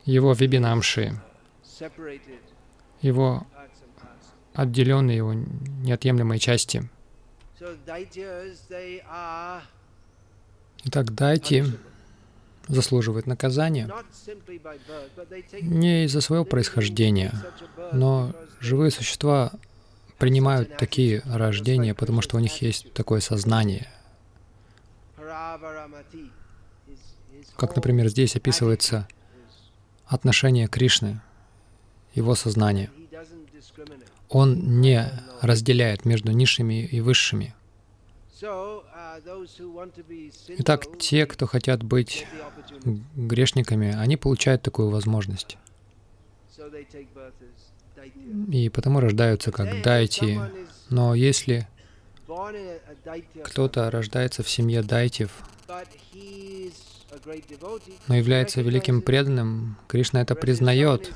его 0.04 0.32
вибинамши, 0.32 1.20
его 3.02 3.46
отделенные, 4.52 5.16
его 5.16 5.32
неотъемлемые 5.32 6.40
части. 6.40 6.88
Итак, 10.86 11.14
дайте 11.14 11.66
заслуживает 12.68 13.26
наказания 13.26 13.90
не 15.60 16.04
из-за 16.04 16.20
своего 16.20 16.44
происхождения, 16.44 17.32
но 17.92 18.32
живые 18.60 18.90
существа 18.90 19.52
принимают 20.18 20.76
такие 20.76 21.22
рождения, 21.26 21.94
потому 21.94 22.22
что 22.22 22.36
у 22.36 22.40
них 22.40 22.62
есть 22.62 22.92
такое 22.92 23.20
сознание. 23.20 23.88
Как, 27.56 27.76
например, 27.76 28.08
здесь 28.08 28.36
описывается 28.36 29.06
отношение 30.06 30.66
Кришны, 30.66 31.20
его 32.14 32.34
сознание. 32.34 32.90
Он 34.28 34.80
не 34.80 35.06
разделяет 35.40 36.04
между 36.04 36.32
низшими 36.32 36.84
и 36.84 37.00
высшими. 37.00 37.54
Итак, 40.58 40.98
те, 40.98 41.26
кто 41.26 41.46
хотят 41.46 41.82
быть 41.82 42.26
грешниками, 43.16 43.94
они 43.94 44.16
получают 44.16 44.62
такую 44.62 44.90
возможность. 44.90 45.58
И 48.50 48.68
потому 48.68 49.00
рождаются 49.00 49.52
как 49.52 49.82
дайти. 49.82 50.38
Но 50.90 51.14
если 51.14 51.68
кто-то 53.42 53.90
рождается 53.90 54.42
в 54.42 54.48
семье 54.48 54.82
дайтев, 54.82 55.42
но 58.08 58.16
является 58.16 58.60
великим 58.60 59.02
преданным, 59.02 59.76
Кришна 59.88 60.22
это 60.22 60.34
признает, 60.34 61.12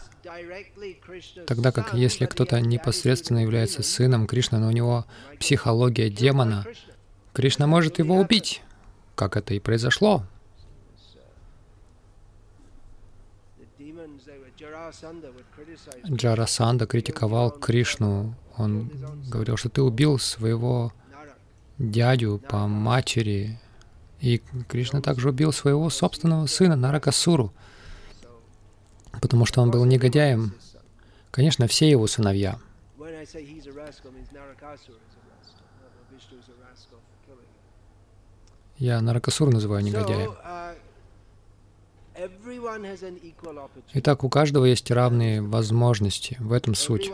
тогда 1.47 1.73
как 1.73 1.95
если 1.95 2.27
кто-то 2.27 2.61
непосредственно 2.61 3.39
является 3.41 3.83
сыном 3.83 4.27
Кришны, 4.27 4.59
но 4.59 4.69
у 4.69 4.73
него 4.73 5.07
психология 5.39 6.11
демона, 6.11 6.67
Кришна 7.39 7.69
может 7.69 8.01
его 8.01 8.17
убить, 8.17 8.63
как 9.15 9.37
это 9.37 9.55
и 9.55 9.61
произошло. 9.61 10.25
Джарасанда 16.05 16.87
критиковал 16.89 17.53
Кришну. 17.53 18.35
Он 18.57 18.91
говорил, 19.31 19.57
что 19.57 19.69
ты 19.69 19.83
убил 19.83 20.19
своего 20.19 20.93
дядю 21.79 22.43
по 22.49 22.67
матери. 22.67 23.61
И 24.21 24.43
Кришна 24.67 25.01
также 25.01 25.29
убил 25.29 25.53
своего 25.53 25.91
собственного 25.91 26.47
сына 26.47 26.75
Наракасуру, 26.75 27.53
потому 29.21 29.47
что 29.47 29.63
он 29.63 29.71
был 29.71 29.85
негодяем. 29.85 30.55
Конечно, 31.31 31.69
все 31.69 31.89
его 31.89 32.09
сыновья. 32.09 32.59
Я 38.79 39.01
Наракасур 39.01 39.53
называю 39.53 39.83
негодяем. 39.83 40.35
Итак, 43.95 44.25
у 44.25 44.29
каждого 44.29 44.65
есть 44.65 44.91
равные 44.91 45.43
возможности. 45.43 46.37
В 46.41 46.53
этом 46.53 46.75
суть. 46.75 47.11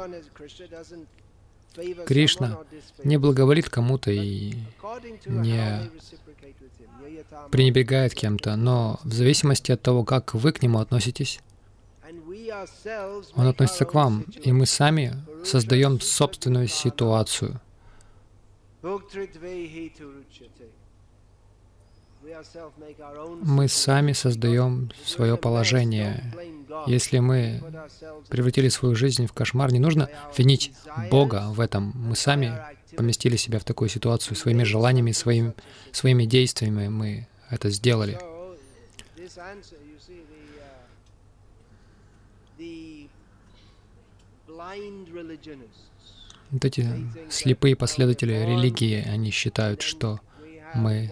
Кришна 2.06 2.58
не 3.02 3.16
благоволит 3.16 3.68
кому-то 3.68 4.10
и 4.10 4.54
не 5.26 5.90
пренебрегает 7.50 8.14
кем-то, 8.14 8.56
но 8.56 9.00
в 9.02 9.12
зависимости 9.12 9.72
от 9.72 9.82
того, 9.82 10.04
как 10.04 10.34
вы 10.34 10.52
к 10.52 10.62
нему 10.62 10.78
относитесь, 10.78 11.40
он 13.34 13.46
относится 13.48 13.84
к 13.84 13.94
вам, 13.94 14.22
и 14.42 14.52
мы 14.52 14.66
сами 14.66 15.14
создаем 15.44 16.00
собственную 16.00 16.68
ситуацию. 16.68 17.60
Мы 23.42 23.68
сами 23.68 24.12
создаем 24.12 24.90
свое 25.04 25.36
положение. 25.36 26.32
Если 26.86 27.18
мы 27.18 27.62
превратили 28.28 28.68
свою 28.68 28.94
жизнь 28.94 29.26
в 29.26 29.32
кошмар, 29.32 29.72
не 29.72 29.78
нужно 29.78 30.08
винить 30.36 30.72
Бога 31.10 31.46
в 31.50 31.60
этом. 31.60 31.92
Мы 31.94 32.16
сами 32.16 32.58
поместили 32.96 33.36
себя 33.36 33.58
в 33.58 33.64
такую 33.64 33.88
ситуацию 33.88 34.36
своими 34.36 34.62
желаниями, 34.62 35.12
своим, 35.12 35.54
своими 35.92 36.24
действиями. 36.24 36.88
Мы 36.88 37.26
это 37.50 37.70
сделали. 37.70 38.18
Вот 46.50 46.64
эти 46.64 46.88
слепые 47.30 47.74
последователи 47.74 48.32
религии, 48.32 49.04
они 49.06 49.30
считают, 49.30 49.82
что 49.82 50.20
мы 50.74 51.10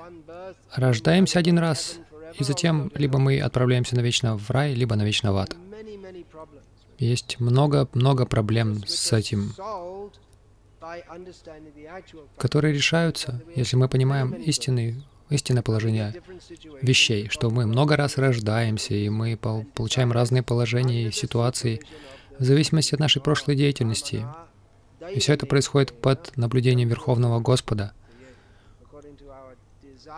рождаемся 0.74 1.38
один 1.38 1.58
раз, 1.58 1.98
и 2.38 2.44
затем 2.44 2.90
либо 2.94 3.18
мы 3.18 3.40
отправляемся 3.40 3.96
навечно 3.96 4.36
в 4.36 4.50
рай, 4.50 4.74
либо 4.74 4.96
навечно 4.96 5.32
в 5.32 5.36
ад. 5.36 5.56
Есть 6.98 7.40
много-много 7.40 8.26
проблем 8.26 8.86
с 8.86 9.12
этим, 9.12 9.54
которые 12.36 12.74
решаются, 12.74 13.42
если 13.54 13.76
мы 13.76 13.88
понимаем 13.88 14.32
истинный, 14.32 15.02
истинное 15.30 15.62
положение 15.62 16.14
вещей, 16.80 17.28
что 17.28 17.50
мы 17.50 17.66
много 17.66 17.96
раз 17.96 18.18
рождаемся, 18.18 18.94
и 18.94 19.08
мы 19.08 19.36
получаем 19.36 20.12
разные 20.12 20.42
положения 20.42 21.08
и 21.08 21.12
ситуации 21.12 21.80
в 22.38 22.44
зависимости 22.44 22.94
от 22.94 23.00
нашей 23.00 23.22
прошлой 23.22 23.56
деятельности. 23.56 24.26
И 25.12 25.18
все 25.18 25.34
это 25.34 25.46
происходит 25.46 25.92
под 26.00 26.36
наблюдением 26.36 26.88
Верховного 26.88 27.40
Господа— 27.40 27.92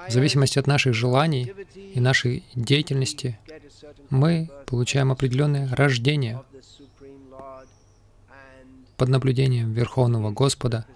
в 0.08 0.12
зависимости 0.12 0.58
от 0.58 0.66
наших 0.66 0.94
желаний 0.94 1.52
и 1.94 2.00
нашей 2.00 2.44
деятельности, 2.54 3.38
мы 4.10 4.50
получаем 4.66 5.12
определенное 5.12 5.68
рождение. 5.74 6.42
под 8.96 9.08
наблюдением 9.08 9.72
Верховного 9.72 10.30
Господа 10.30 10.86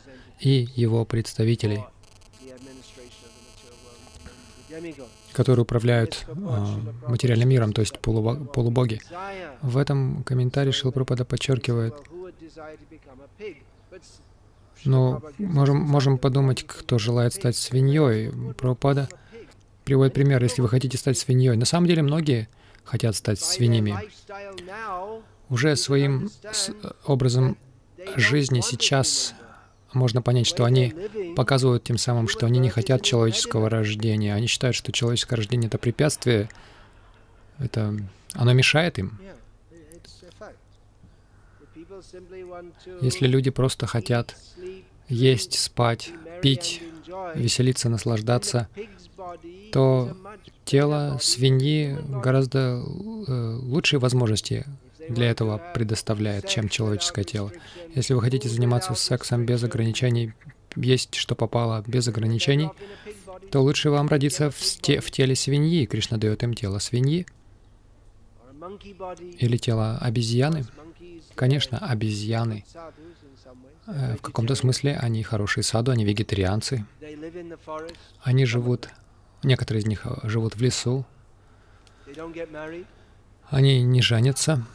и 0.40 0.68
Его 0.76 1.04
представителей, 1.04 1.82
которые 5.32 5.62
управляют 5.62 6.24
э, 6.28 6.32
материальным 7.09 7.48
миром, 7.48 7.72
то 7.72 7.80
есть 7.80 7.98
полубоги. 7.98 9.00
В 9.62 9.76
этом 9.76 10.22
комментарии 10.22 10.70
Шилпрапада 10.70 11.24
подчеркивает, 11.24 11.94
но 14.84 15.22
можем, 15.38 15.76
можем 15.78 16.18
подумать, 16.18 16.64
кто 16.66 16.98
желает 16.98 17.34
стать 17.34 17.56
свиньей. 17.56 18.30
Прабхупада 18.54 19.08
приводит 19.84 20.14
пример, 20.14 20.42
если 20.42 20.62
вы 20.62 20.68
хотите 20.68 20.98
стать 20.98 21.18
свиньей. 21.18 21.56
На 21.56 21.64
самом 21.64 21.86
деле 21.86 22.02
многие 22.02 22.48
хотят 22.84 23.16
стать 23.16 23.40
свиньями. 23.40 23.96
Уже 25.48 25.76
своим 25.76 26.30
образом 27.06 27.56
жизни 28.16 28.60
сейчас 28.60 29.34
можно 29.92 30.20
понять, 30.22 30.46
что 30.46 30.64
они 30.64 30.94
показывают 31.36 31.84
тем 31.84 31.96
самым, 31.98 32.28
что 32.28 32.46
они 32.46 32.58
не 32.58 32.68
хотят 32.68 33.02
человеческого 33.02 33.70
рождения. 33.70 34.34
Они 34.34 34.46
считают, 34.46 34.76
что 34.76 34.92
человеческое 34.92 35.36
рождение— 35.36 35.66
это 35.68 35.78
препятствие, 35.78 36.48
это, 37.58 37.96
оно 38.34 38.52
мешает 38.52 38.98
им. 38.98 39.18
Если 43.01 43.26
люди 43.26 43.51
просто 43.51 43.86
хотят 43.86 44.36
есть, 45.09 45.59
спать, 45.59 46.11
пить, 46.42 46.82
веселиться, 47.34 47.88
наслаждаться, 47.88 48.68
то 49.72 50.16
тело 50.64 51.18
свиньи 51.20 51.96
гораздо 52.22 52.59
э, 52.59 53.59
лучшие 53.62 54.01
возможности 54.01 54.66
для 55.09 55.30
этого 55.30 55.61
предоставляет, 55.74 56.46
чем 56.49 56.68
человеческое 56.68 57.24
тело. 57.24 57.53
Если 57.94 58.14
вы 58.14 58.20
хотите 58.20 58.49
заниматься 58.49 58.94
сексом 58.94 59.46
без 59.46 59.64
ограничений, 59.64 60.32
есть 60.76 61.14
что 61.14 61.34
попало 61.34 61.82
без 61.86 62.09
ограничений, 62.09 62.70
то 63.51 63.61
лучше 63.62 63.90
вам 63.90 64.09
родиться 64.09 64.51
в, 64.51 64.61
те, 64.61 65.01
в 65.01 65.11
теле 65.11 65.34
свиньи. 65.34 65.86
Кришна 65.86 66.18
дает 66.18 66.42
им 66.42 66.55
тело 66.55 66.78
свиньи 66.78 67.26
или 69.38 69.57
тело 69.57 69.99
обезьяны. 69.99 70.66
Конечно, 71.39 71.78
обезьяны. 71.78 72.64
Э, 73.86 74.16
в 74.16 74.22
каком-то 74.22 74.57
смысле 74.57 74.97
они 74.97 75.22
хорошие 75.22 75.62
саду, 75.62 75.93
они 75.93 76.05
вегетарианцы. 76.05 76.84
Они 78.22 78.45
живут, 78.45 78.89
некоторые 79.45 79.82
из 79.82 79.86
них 79.86 80.05
э, 80.05 80.16
живут 80.24 80.57
в 80.57 80.61
лесу. 80.61 81.07
Они 83.51 83.82
не 83.84 84.03
женятся. 84.03 84.66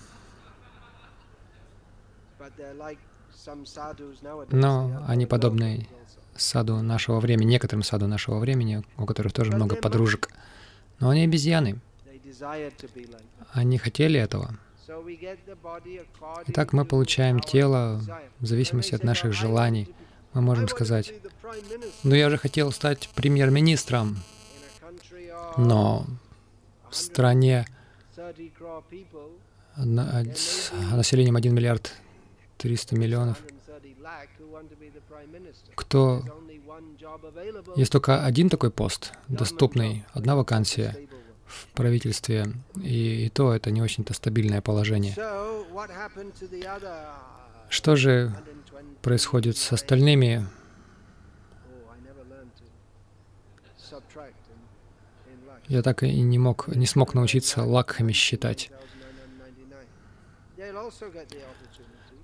Но 4.52 5.06
они 5.06 5.26
подобны 5.26 5.90
саду 6.34 6.82
нашего 6.82 7.20
времени, 7.20 7.50
некоторым 7.50 7.84
саду 7.84 8.08
нашего 8.08 8.40
времени, 8.40 8.84
у 8.98 9.06
которых 9.06 9.34
тоже 9.34 9.52
много 9.52 9.76
подружек. 9.76 10.30
Но 11.02 11.10
они 11.10 11.26
обезьяны. 11.26 11.82
Они 13.52 13.78
хотели 13.78 14.18
этого. 14.18 14.58
Итак, 16.48 16.74
мы 16.74 16.86
получаем 16.86 17.40
тело 17.40 18.02
в 18.40 18.46
зависимости 18.46 18.96
от 18.96 19.04
наших 19.04 19.34
желаний. 19.34 19.90
Мы 20.34 20.42
можем 20.42 20.68
сказать, 20.68 21.14
ну 22.04 22.16
я 22.16 22.30
же 22.30 22.38
хотел 22.38 22.72
стать 22.72 23.10
премьер-министром, 23.16 24.18
но 25.58 26.06
в 26.90 26.96
стране 26.96 27.66
с 29.76 30.72
населением 30.92 31.36
1 31.36 31.54
миллиард 31.54 31.94
300 32.58 32.96
миллионов, 32.96 33.38
кто... 35.76 36.24
Есть 37.76 37.92
только 37.92 38.26
один 38.26 38.50
такой 38.50 38.72
пост, 38.72 39.14
доступный, 39.28 40.06
одна 40.14 40.36
вакансия 40.36 40.98
правительстве, 41.74 42.54
и, 42.76 43.26
и 43.26 43.30
то 43.30 43.54
это 43.54 43.72
не 43.72 43.82
очень-то 43.82 44.14
стабильное 44.14 44.62
положение. 44.62 45.16
Что 47.70 47.96
же 47.96 48.34
происходит 49.02 49.58
с 49.58 49.72
остальными? 49.72 50.48
Я 55.68 55.82
так 55.82 56.04
и 56.04 56.22
не 56.22 56.38
мог, 56.38 56.68
не 56.68 56.86
смог 56.86 57.14
научиться 57.14 57.64
лакхами 57.64 58.12
считать. 58.12 58.70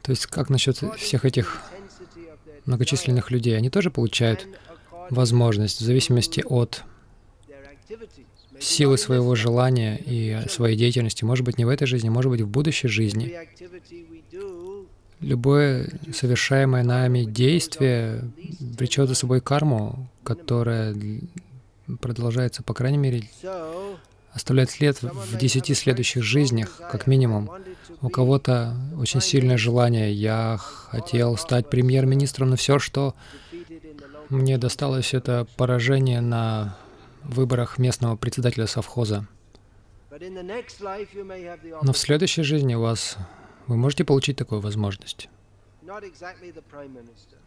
То 0.03 0.11
есть 0.11 0.27
как 0.27 0.49
насчет 0.49 0.77
всех 0.97 1.25
этих 1.25 1.61
многочисленных 2.65 3.31
людей? 3.31 3.57
Они 3.57 3.69
тоже 3.69 3.91
получают 3.91 4.47
возможность 5.09 5.81
в 5.81 5.83
зависимости 5.83 6.43
от 6.45 6.83
силы 8.59 8.97
своего 8.97 9.35
желания 9.35 9.97
и 9.97 10.47
своей 10.49 10.77
деятельности, 10.77 11.23
может 11.23 11.45
быть, 11.45 11.57
не 11.57 11.65
в 11.65 11.69
этой 11.69 11.87
жизни, 11.87 12.09
может 12.09 12.31
быть, 12.31 12.41
в 12.41 12.47
будущей 12.47 12.87
жизни. 12.87 13.35
Любое 15.21 15.89
совершаемое 16.13 16.83
нами 16.83 17.25
действие 17.25 18.23
влечет 18.59 19.09
за 19.09 19.15
собой 19.15 19.41
карму, 19.41 20.07
которая 20.23 20.95
продолжается, 22.01 22.63
по 22.63 22.73
крайней 22.73 22.97
мере, 22.97 23.23
оставляет 24.31 24.69
след 24.69 25.01
в 25.01 25.37
десяти 25.37 25.73
следующих 25.73 26.23
жизнях, 26.23 26.81
как 26.91 27.07
минимум. 27.07 27.49
У 28.01 28.09
кого-то 28.09 28.75
очень 28.97 29.19
сильное 29.21 29.57
желание. 29.57 30.13
Я 30.13 30.57
хотел 30.57 31.35
стать 31.35 31.69
премьер-министром, 31.69 32.51
но 32.51 32.55
все, 32.55 32.79
что 32.79 33.15
мне 34.29 34.57
досталось, 34.57 35.13
это 35.13 35.47
поражение 35.57 36.21
на 36.21 36.77
выборах 37.29 37.77
местного 37.77 38.15
председателя 38.15 38.67
совхоза. 38.67 39.27
Но 40.11 41.93
в 41.93 41.97
следующей 41.97 42.43
жизни 42.43 42.75
у 42.75 42.81
вас 42.81 43.17
вы 43.67 43.77
можете 43.77 44.03
получить 44.03 44.37
такую 44.37 44.61
возможность. 44.61 45.29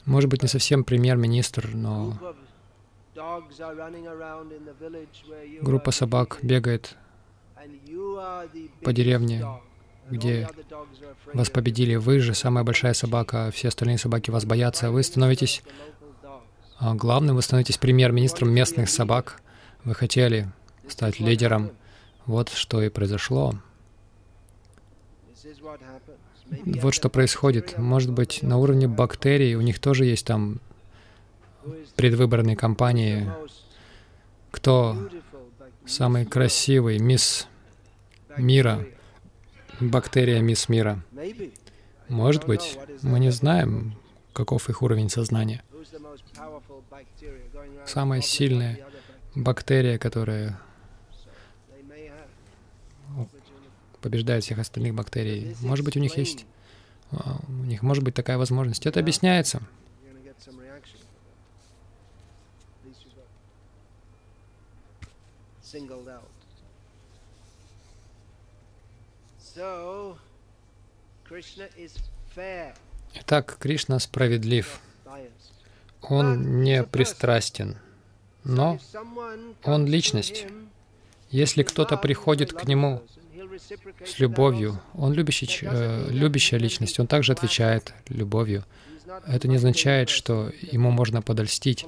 Может 0.05 0.31
быть, 0.31 0.43
не 0.43 0.49
совсем 0.49 0.85
премьер-министр, 0.85 1.71
но 1.75 2.17
группа 5.61 5.91
собак 5.91 6.39
бегает 6.43 6.97
по 8.83 8.93
деревне, 8.93 9.45
где 10.11 10.49
вас 11.35 11.51
победили. 11.51 11.97
Вы 11.97 12.21
же 12.21 12.35
самая 12.35 12.65
большая 12.65 12.95
собака, 12.95 13.51
все 13.53 13.69
остальные 13.69 13.99
собаки 13.99 14.31
вас 14.31 14.45
боятся. 14.45 14.91
Вы 14.91 15.03
становитесь 15.03 15.63
а, 16.79 16.95
главным, 16.95 17.37
вы 17.37 17.43
становитесь 17.43 17.79
премьер-министром 17.79 18.51
местных 18.51 18.89
собак. 18.89 19.42
Вы 19.85 19.95
хотели 19.95 20.49
стать 20.89 21.19
лидером. 21.19 21.73
Вот 22.27 22.51
что 22.51 22.83
и 22.83 22.89
произошло. 22.89 23.55
Вот 26.67 26.95
что 26.95 27.09
происходит. 27.09 27.79
Может 27.79 28.13
быть, 28.13 28.43
на 28.43 28.59
уровне 28.59 28.87
бактерий 28.87 29.55
у 29.55 29.61
них 29.61 29.81
тоже 29.81 30.05
есть 30.05 30.27
там 30.27 30.61
предвыборные 31.97 32.57
кампании. 32.57 33.29
Кто 34.51 35.09
самый 35.87 36.27
красивый 36.27 36.99
мисс 36.99 37.49
мира, 38.37 38.87
бактерия 39.81 40.41
мисс 40.41 40.69
мира? 40.69 41.03
Может 42.09 42.47
быть, 42.47 42.79
мы 43.03 43.19
не 43.19 43.31
знаем, 43.31 43.97
каков 44.33 44.69
их 44.69 44.83
уровень 44.83 45.09
сознания. 45.09 45.63
Самая 47.87 48.21
сильная 48.21 48.79
бактерия, 49.35 49.99
которая 49.99 50.59
побеждает 54.01 54.43
всех 54.43 54.59
остальных 54.59 54.95
бактерий. 54.95 55.57
Может 55.61 55.85
быть, 55.85 55.97
у 55.97 56.01
них 56.01 56.17
есть, 56.17 56.45
а, 57.13 57.41
у 57.47 57.53
них 57.65 57.83
может 57.83 58.03
быть 58.03 58.15
такая 58.15 58.37
возможность. 58.37 58.85
Это 58.85 59.01
объясняется. 59.01 59.63
Итак, 73.15 73.57
Кришна 73.59 73.99
справедлив. 73.99 74.81
Он 76.03 76.63
не 76.63 76.83
пристрастен. 76.83 77.79
Но 78.45 78.79
он 79.65 79.87
личность. 79.87 80.47
Если 81.31 81.63
кто-то 81.63 81.97
приходит 81.97 82.53
к 82.53 82.65
нему 82.65 83.03
с 84.05 84.19
любовью, 84.19 84.81
он 84.95 85.13
любящий, 85.13 85.47
э, 85.63 86.09
любящая 86.11 86.61
личность, 86.61 86.99
он 87.01 87.07
также 87.07 87.33
отвечает 87.33 87.95
любовью. 88.09 88.65
Это 89.27 89.49
не 89.49 89.57
означает, 89.57 90.09
что 90.09 90.51
ему 90.61 90.91
можно 90.91 91.23
подольстить. 91.23 91.87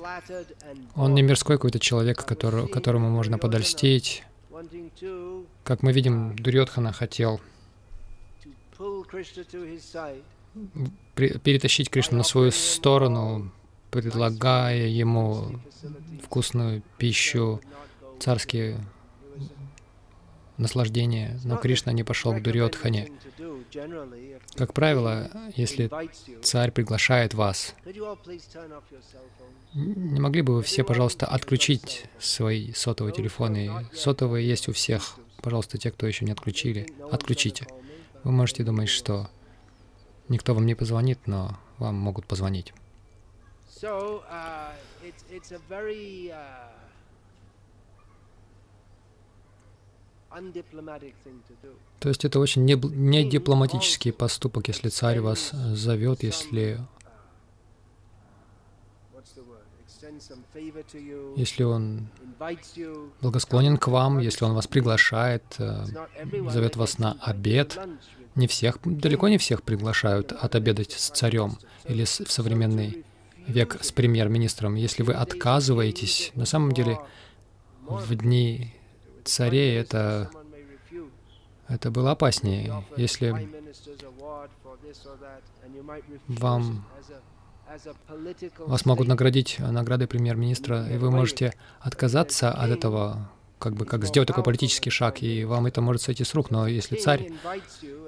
Он 0.94 1.14
не 1.14 1.22
мирской 1.22 1.56
какой-то 1.56 1.78
человек, 1.78 2.24
который, 2.24 2.68
которому 2.68 3.10
можно 3.10 3.38
подольстить. 3.38 4.24
Как 5.62 5.82
мы 5.82 5.92
видим, 5.92 6.36
Дурьотхана 6.36 6.92
хотел 6.92 7.40
перетащить 11.14 11.90
Кришну 11.90 12.18
на 12.18 12.24
свою 12.24 12.50
сторону, 12.50 13.50
предлагая 13.94 14.88
ему 14.88 15.60
вкусную 16.24 16.82
пищу, 16.98 17.60
царские 18.18 18.80
наслаждения, 20.56 21.38
но 21.44 21.56
Кришна 21.58 21.92
не 21.92 22.02
пошел 22.02 22.34
к 22.34 22.42
Дурьотхане. 22.42 23.12
Как 24.56 24.72
правило, 24.72 25.30
если 25.54 25.88
царь 26.42 26.72
приглашает 26.72 27.34
вас, 27.34 27.76
не 29.74 30.18
могли 30.18 30.42
бы 30.42 30.54
вы 30.54 30.62
все, 30.62 30.82
пожалуйста, 30.82 31.26
отключить 31.26 32.06
свои 32.18 32.72
сотовые 32.72 33.14
телефоны? 33.14 33.70
Сотовые 33.92 34.48
есть 34.48 34.68
у 34.68 34.72
всех. 34.72 35.18
Пожалуйста, 35.40 35.78
те, 35.78 35.92
кто 35.92 36.08
еще 36.08 36.24
не 36.24 36.32
отключили, 36.32 36.88
отключите. 37.12 37.68
Вы 38.24 38.32
можете 38.32 38.64
думать, 38.64 38.88
что 38.88 39.30
никто 40.28 40.52
вам 40.52 40.66
не 40.66 40.74
позвонит, 40.74 41.20
но 41.26 41.56
вам 41.78 41.94
могут 41.94 42.26
позвонить. 42.26 42.72
So, 43.80 44.22
uh, 44.30 44.70
it's, 45.04 45.24
it's 45.30 45.50
a 45.50 45.58
very, 45.68 46.30
uh, 46.32 46.70
То 52.00 52.08
есть 52.08 52.24
это 52.24 52.40
очень 52.40 52.64
не, 52.64 52.74
не 52.74 53.28
дипломатический 53.28 54.10
поступок, 54.10 54.66
если 54.68 54.88
царь 54.88 55.20
вас 55.20 55.50
зовет, 55.50 56.24
если 56.24 56.80
если 61.36 61.62
он 61.62 62.08
благосклонен 63.20 63.76
к 63.76 63.88
вам, 63.88 64.18
если 64.18 64.44
он 64.44 64.54
вас 64.54 64.66
приглашает, 64.66 65.42
э, 65.58 65.86
зовет 66.48 66.76
вас 66.76 66.98
на 66.98 67.12
обед. 67.20 67.78
Не 68.34 68.46
всех, 68.48 68.78
далеко 68.84 69.28
не 69.28 69.38
всех 69.38 69.62
приглашают 69.62 70.32
отобедать 70.32 70.92
с 70.92 71.10
царем 71.10 71.56
или 71.84 72.04
в 72.04 72.30
современный 72.30 73.04
век 73.46 73.78
с 73.82 73.92
премьер-министром. 73.92 74.74
Если 74.74 75.02
вы 75.02 75.14
отказываетесь, 75.14 76.32
на 76.34 76.44
самом 76.44 76.72
деле 76.72 76.98
в 77.86 78.14
дни 78.14 78.74
царей 79.24 79.78
это, 79.78 80.30
это 81.68 81.90
было 81.90 82.12
опаснее. 82.12 82.84
Если 82.96 83.48
вам 86.28 86.84
вас 88.58 88.84
могут 88.84 89.08
наградить 89.08 89.58
наградой 89.58 90.06
премьер-министра, 90.06 90.86
и 90.88 90.96
вы 90.96 91.10
можете 91.10 91.54
отказаться 91.80 92.50
от 92.50 92.70
этого, 92.70 93.30
как 93.58 93.74
бы 93.74 93.84
как 93.84 94.04
сделать 94.04 94.28
такой 94.28 94.44
политический 94.44 94.90
шаг, 94.90 95.22
и 95.22 95.44
вам 95.44 95.66
это 95.66 95.80
может 95.80 96.02
сойти 96.02 96.24
с 96.24 96.34
рук. 96.34 96.50
Но 96.50 96.68
если 96.68 96.96
царь 96.96 97.32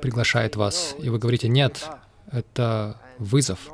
приглашает 0.02 0.56
вас, 0.56 0.94
и 0.98 1.08
вы 1.08 1.18
говорите 1.18 1.48
«нет», 1.48 1.88
это 2.30 3.00
вызов. 3.18 3.70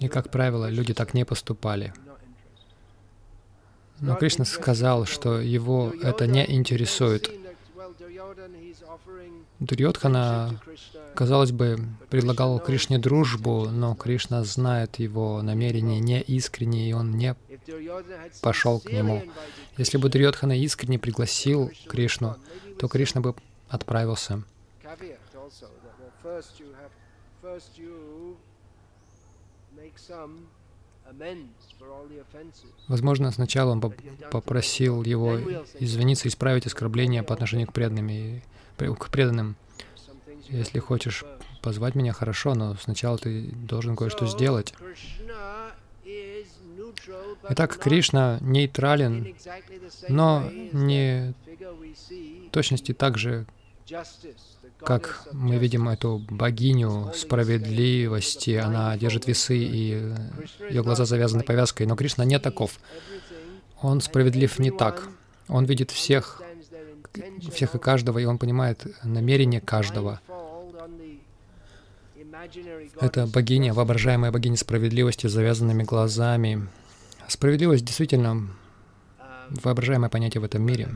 И, 0.00 0.08
как 0.08 0.30
правило, 0.30 0.68
люди 0.68 0.94
так 0.94 1.14
не 1.14 1.24
поступали. 1.24 1.92
Но 4.00 4.16
Кришна 4.16 4.44
сказал, 4.44 5.06
что 5.06 5.40
его 5.40 5.92
это 6.02 6.26
не 6.26 6.44
интересует. 6.54 7.30
Дурьотхана, 9.60 10.60
казалось 11.14 11.52
бы, 11.52 11.78
предлагал 12.10 12.58
Кришне 12.58 12.98
дружбу, 12.98 13.68
но 13.70 13.94
Кришна 13.94 14.42
знает 14.44 14.98
его 14.98 15.42
намерения 15.42 16.00
не 16.00 16.20
искренние, 16.20 16.90
и 16.90 16.92
он 16.92 17.12
не 17.16 17.36
пошел 18.42 18.80
к 18.80 18.90
нему. 18.90 19.22
Если 19.78 19.96
бы 19.96 20.08
Дурьотхана 20.08 20.58
искренне 20.58 20.98
пригласил 20.98 21.70
Кришну, 21.88 22.36
то 22.78 22.88
Кришна 22.88 23.20
бы 23.20 23.34
отправился. 23.68 24.42
Возможно, 32.88 33.30
сначала 33.30 33.70
он 33.70 33.80
попросил 34.30 35.02
его 35.02 35.38
извиниться, 35.78 36.28
исправить 36.28 36.66
оскорбления 36.66 37.22
по 37.22 37.34
отношению 37.34 37.68
к 37.68 37.72
преданным. 37.72 38.08
И, 38.08 38.40
к 38.78 39.08
преданным. 39.10 39.56
Если 40.48 40.78
хочешь 40.78 41.24
позвать 41.62 41.94
меня, 41.94 42.12
хорошо, 42.12 42.54
но 42.54 42.76
сначала 42.76 43.18
ты 43.18 43.42
должен 43.52 43.96
кое-что 43.96 44.26
сделать. 44.26 44.74
Итак, 47.48 47.78
Кришна 47.78 48.38
нейтрален, 48.40 49.34
но 50.08 50.48
не 50.72 51.34
точности 52.50 52.92
так 52.92 53.18
же, 53.18 53.46
как 54.78 55.28
мы 55.32 55.56
видим 55.56 55.88
эту 55.88 56.22
богиню 56.30 57.12
справедливости, 57.14 58.52
она 58.52 58.96
держит 58.96 59.26
весы, 59.26 59.56
и 59.56 60.14
ее 60.70 60.82
глаза 60.82 61.04
завязаны 61.04 61.42
повязкой, 61.42 61.86
но 61.86 61.96
Кришна 61.96 62.24
не 62.24 62.38
таков. 62.38 62.78
Он 63.82 64.00
справедлив 64.00 64.58
не 64.58 64.70
так. 64.70 65.08
Он 65.48 65.66
видит 65.66 65.90
всех, 65.90 66.42
всех 67.50 67.74
и 67.74 67.78
каждого, 67.78 68.18
и 68.18 68.24
он 68.24 68.38
понимает 68.38 68.86
намерение 69.02 69.60
каждого. 69.60 70.20
Это 73.00 73.26
богиня, 73.26 73.74
воображаемая 73.74 74.32
богиня 74.32 74.56
справедливости 74.56 75.26
с 75.26 75.32
завязанными 75.32 75.82
глазами. 75.82 76.66
Справедливость 77.28 77.84
действительно 77.84 78.48
воображаемое 79.50 80.10
понятие 80.10 80.40
в 80.40 80.44
этом 80.44 80.62
мире. 80.62 80.88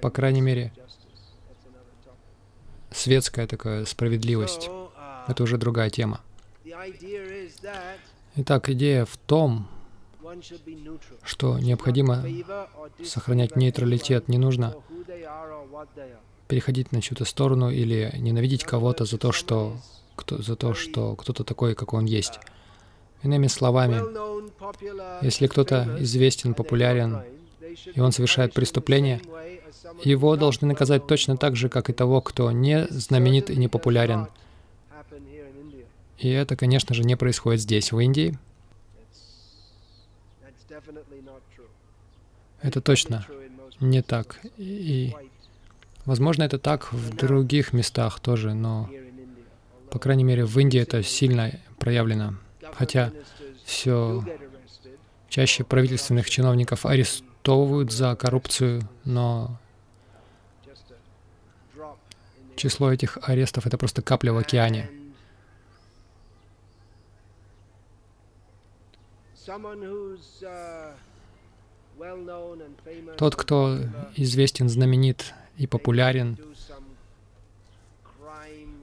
По 0.00 0.10
крайней 0.10 0.40
мере, 0.40 0.72
светская 2.94 3.46
такая 3.46 3.84
справедливость. 3.84 4.70
Это 5.28 5.42
уже 5.42 5.58
другая 5.58 5.90
тема. 5.90 6.20
Итак, 8.36 8.68
идея 8.70 9.04
в 9.04 9.16
том, 9.16 9.68
что 11.24 11.58
необходимо 11.58 12.24
сохранять 13.04 13.56
нейтралитет. 13.56 14.28
Не 14.28 14.38
нужно 14.38 14.74
переходить 16.48 16.92
на 16.92 17.00
чью-то 17.00 17.24
сторону 17.24 17.70
или 17.70 18.12
ненавидеть 18.18 18.64
кого-то 18.64 19.04
за 19.04 19.18
то, 19.18 19.32
что 19.32 19.76
кто, 20.16 20.42
за 20.42 20.56
то, 20.56 20.74
что 20.74 21.16
кто-то 21.16 21.44
такой, 21.44 21.74
как 21.74 21.92
он 21.92 22.04
есть. 22.04 22.38
Иными 23.22 23.46
словами, 23.46 24.02
если 25.24 25.46
кто-то 25.46 25.96
известен, 26.00 26.54
популярен, 26.54 27.22
и 27.94 28.00
он 28.00 28.12
совершает 28.12 28.52
преступление, 28.52 29.20
его 30.02 30.36
должны 30.36 30.68
наказать 30.68 31.06
точно 31.06 31.36
так 31.36 31.56
же, 31.56 31.68
как 31.68 31.90
и 31.90 31.92
того, 31.92 32.20
кто 32.20 32.50
не 32.50 32.86
знаменит 32.90 33.50
и 33.50 33.56
не 33.56 33.68
популярен. 33.68 34.28
И 36.18 36.28
это, 36.28 36.56
конечно 36.56 36.94
же, 36.94 37.02
не 37.04 37.16
происходит 37.16 37.60
здесь, 37.60 37.92
в 37.92 37.98
Индии. 37.98 38.38
Это 42.62 42.80
точно 42.80 43.26
не 43.80 44.00
так. 44.00 44.40
И, 44.56 45.12
возможно, 46.06 46.44
это 46.44 46.58
так 46.58 46.92
в 46.92 47.14
других 47.14 47.72
местах 47.72 48.20
тоже, 48.20 48.54
но, 48.54 48.88
по 49.90 49.98
крайней 49.98 50.24
мере, 50.24 50.46
в 50.46 50.58
Индии 50.58 50.80
это 50.80 51.02
сильно 51.02 51.52
проявлено. 51.78 52.36
Хотя 52.72 53.12
все 53.64 54.24
чаще 55.28 55.64
правительственных 55.64 56.30
чиновников 56.30 56.86
арестовывают 56.86 57.92
за 57.92 58.16
коррупцию, 58.16 58.88
но 59.04 59.58
число 62.56 62.92
этих 62.92 63.18
арестов— 63.22 63.66
это 63.68 63.78
просто 63.78 64.02
капля 64.02 64.32
в 64.32 64.38
океане. 64.38 64.90
Тот, 73.16 73.36
кто 73.36 73.78
известен, 74.16 74.68
знаменит 74.68 75.34
и 75.56 75.66
популярен, 75.66 76.38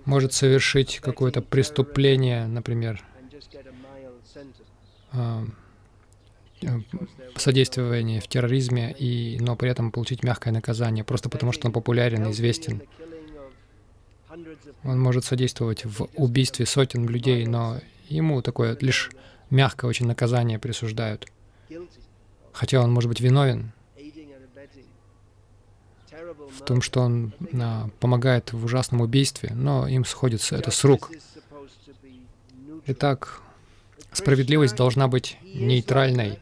может 0.06 0.34
совершить 0.34 1.00
какое-то 1.00 1.42
преступление, 1.42 2.48
например, 2.48 3.04
содействование 7.36 8.22
в 8.22 8.28
терроризме, 8.28 8.96
и, 8.98 9.38
но 9.40 9.56
при 9.56 9.70
этом 9.70 9.92
получить 9.92 10.24
мягкое 10.24 10.52
наказание, 10.52 11.04
просто 11.04 11.30
потому 11.30 11.52
что 11.52 11.68
он 11.68 11.74
популярен 11.74 12.28
и 12.28 12.32
известен. 12.32 12.82
Он 14.84 15.00
может 15.00 15.26
содействовать 15.26 15.86
в 15.86 16.08
убийстве 16.16 16.66
сотен 16.66 17.08
людей, 17.08 17.46
но 17.46 17.80
ему 18.10 18.42
такое 18.42 18.78
лишь 18.82 19.12
мягкое 19.50 19.88
очень 19.88 20.08
наказание 20.08 20.60
присуждают. 20.60 21.28
Хотя 22.52 22.82
он 22.82 22.92
может 22.92 23.10
быть 23.10 23.22
виновен 23.22 23.72
в 26.62 26.64
том, 26.64 26.82
что 26.82 27.02
он 27.02 27.34
а, 27.54 27.90
помогает 28.00 28.54
в 28.54 28.66
ужасном 28.66 29.02
убийстве, 29.02 29.52
но 29.54 29.88
им 29.88 30.06
сходится 30.06 30.56
это 30.56 30.72
с 30.72 30.84
рук. 30.84 31.12
Итак, 32.88 33.42
справедливость 34.12 34.76
должна 34.76 35.08
быть 35.08 35.38
нейтральной. 35.44 36.40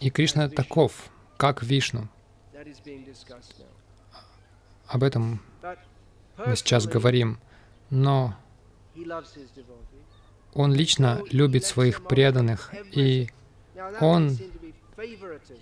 И 0.00 0.10
Кришна 0.10 0.48
таков, 0.48 1.10
как 1.36 1.62
Вишну. 1.62 2.08
Об 4.86 5.02
этом 5.02 5.40
мы 6.46 6.56
сейчас 6.56 6.86
говорим. 6.86 7.38
Но 7.90 8.34
Он 10.54 10.74
лично 10.74 11.22
любит 11.30 11.64
своих 11.64 12.04
преданных, 12.04 12.72
и 12.92 13.28
Он 14.00 14.36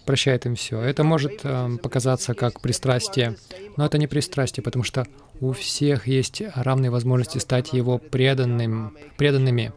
прощает 0.06 0.46
им 0.46 0.54
все. 0.54 0.80
Это 0.80 1.04
может 1.04 1.40
э, 1.44 1.76
показаться 1.82 2.32
как 2.32 2.60
пристрастие, 2.62 3.36
но 3.76 3.84
это 3.84 3.98
не 3.98 4.06
пристрастие, 4.06 4.64
потому 4.64 4.82
что 4.82 5.06
у 5.40 5.52
всех 5.52 6.06
есть 6.06 6.42
равные 6.54 6.90
возможности 6.90 7.38
стать 7.38 7.74
Его 7.74 7.98
преданным, 7.98 8.96
преданными. 9.18 9.72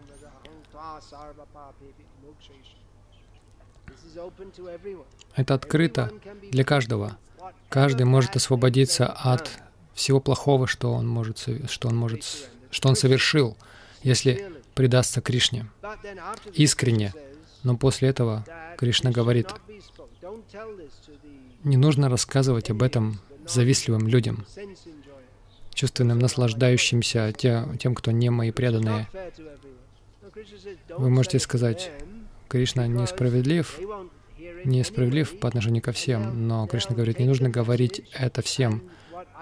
Это 5.35 5.53
открыто 5.53 6.11
для 6.51 6.63
каждого. 6.63 7.17
Каждый 7.69 8.05
может 8.05 8.35
освободиться 8.35 9.07
от 9.07 9.59
всего 9.99 10.21
плохого, 10.21 10.65
что 10.65 10.93
он 10.93 11.07
может, 11.07 11.45
что 11.67 11.89
он 11.89 11.95
может, 11.97 12.23
что 12.71 12.87
он 12.87 12.95
совершил, 12.95 13.57
если 14.01 14.49
предастся 14.73 15.21
Кришне 15.21 15.67
искренне. 16.53 17.13
Но 17.63 17.75
после 17.75 18.07
этого 18.07 18.45
Кришна 18.77 19.11
говорит, 19.11 19.47
не 21.65 21.75
нужно 21.75 22.07
рассказывать 22.07 22.69
об 22.69 22.81
этом 22.81 23.19
завистливым 23.45 24.07
людям, 24.07 24.45
чувственным 25.73 26.19
наслаждающимся 26.19 27.33
тем, 27.33 27.93
кто 27.93 28.11
не 28.11 28.29
мои 28.29 28.51
преданные. 28.51 29.09
Вы 30.97 31.09
можете 31.09 31.39
сказать, 31.39 31.91
Кришна 32.47 32.87
несправедлив, 32.87 33.77
несправедлив 34.63 35.39
по 35.39 35.49
отношению 35.49 35.83
ко 35.83 35.91
всем, 35.91 36.47
но 36.47 36.67
Кришна 36.67 36.95
говорит, 36.95 37.19
не 37.19 37.25
нужно 37.25 37.49
говорить 37.49 38.07
это 38.13 38.41
всем, 38.41 38.81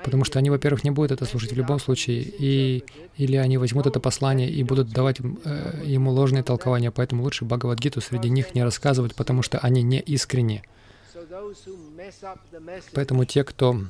Потому 0.08 0.24
что 0.24 0.40
они, 0.40 0.50
во-первых, 0.50 0.86
не 0.86 0.92
будут 0.92 1.12
это 1.12 1.26
слушать 1.26 1.52
в 1.52 1.58
любом 1.58 1.80
случае, 1.80 2.22
и, 2.22 2.86
или 3.18 3.36
они 3.36 3.58
возьмут 3.58 3.88
это 3.88 4.00
послание 4.00 4.50
и 4.50 4.64
будут 4.64 4.90
давать 4.90 5.18
э, 5.20 5.82
ему 5.84 6.12
ложные 6.12 6.44
толкования, 6.44 6.92
поэтому 6.92 7.24
лучше 7.24 7.44
Бхагавадгиту 7.44 8.00
среди 8.00 8.30
них 8.30 8.56
не 8.56 8.64
рассказывать, 8.64 9.16
потому 9.16 9.42
что 9.42 9.60
они 9.60 9.82
не 9.82 10.00
искренни. 10.00 10.64
Поэтому 12.94 13.26
те, 13.26 13.44
кто 13.44 13.82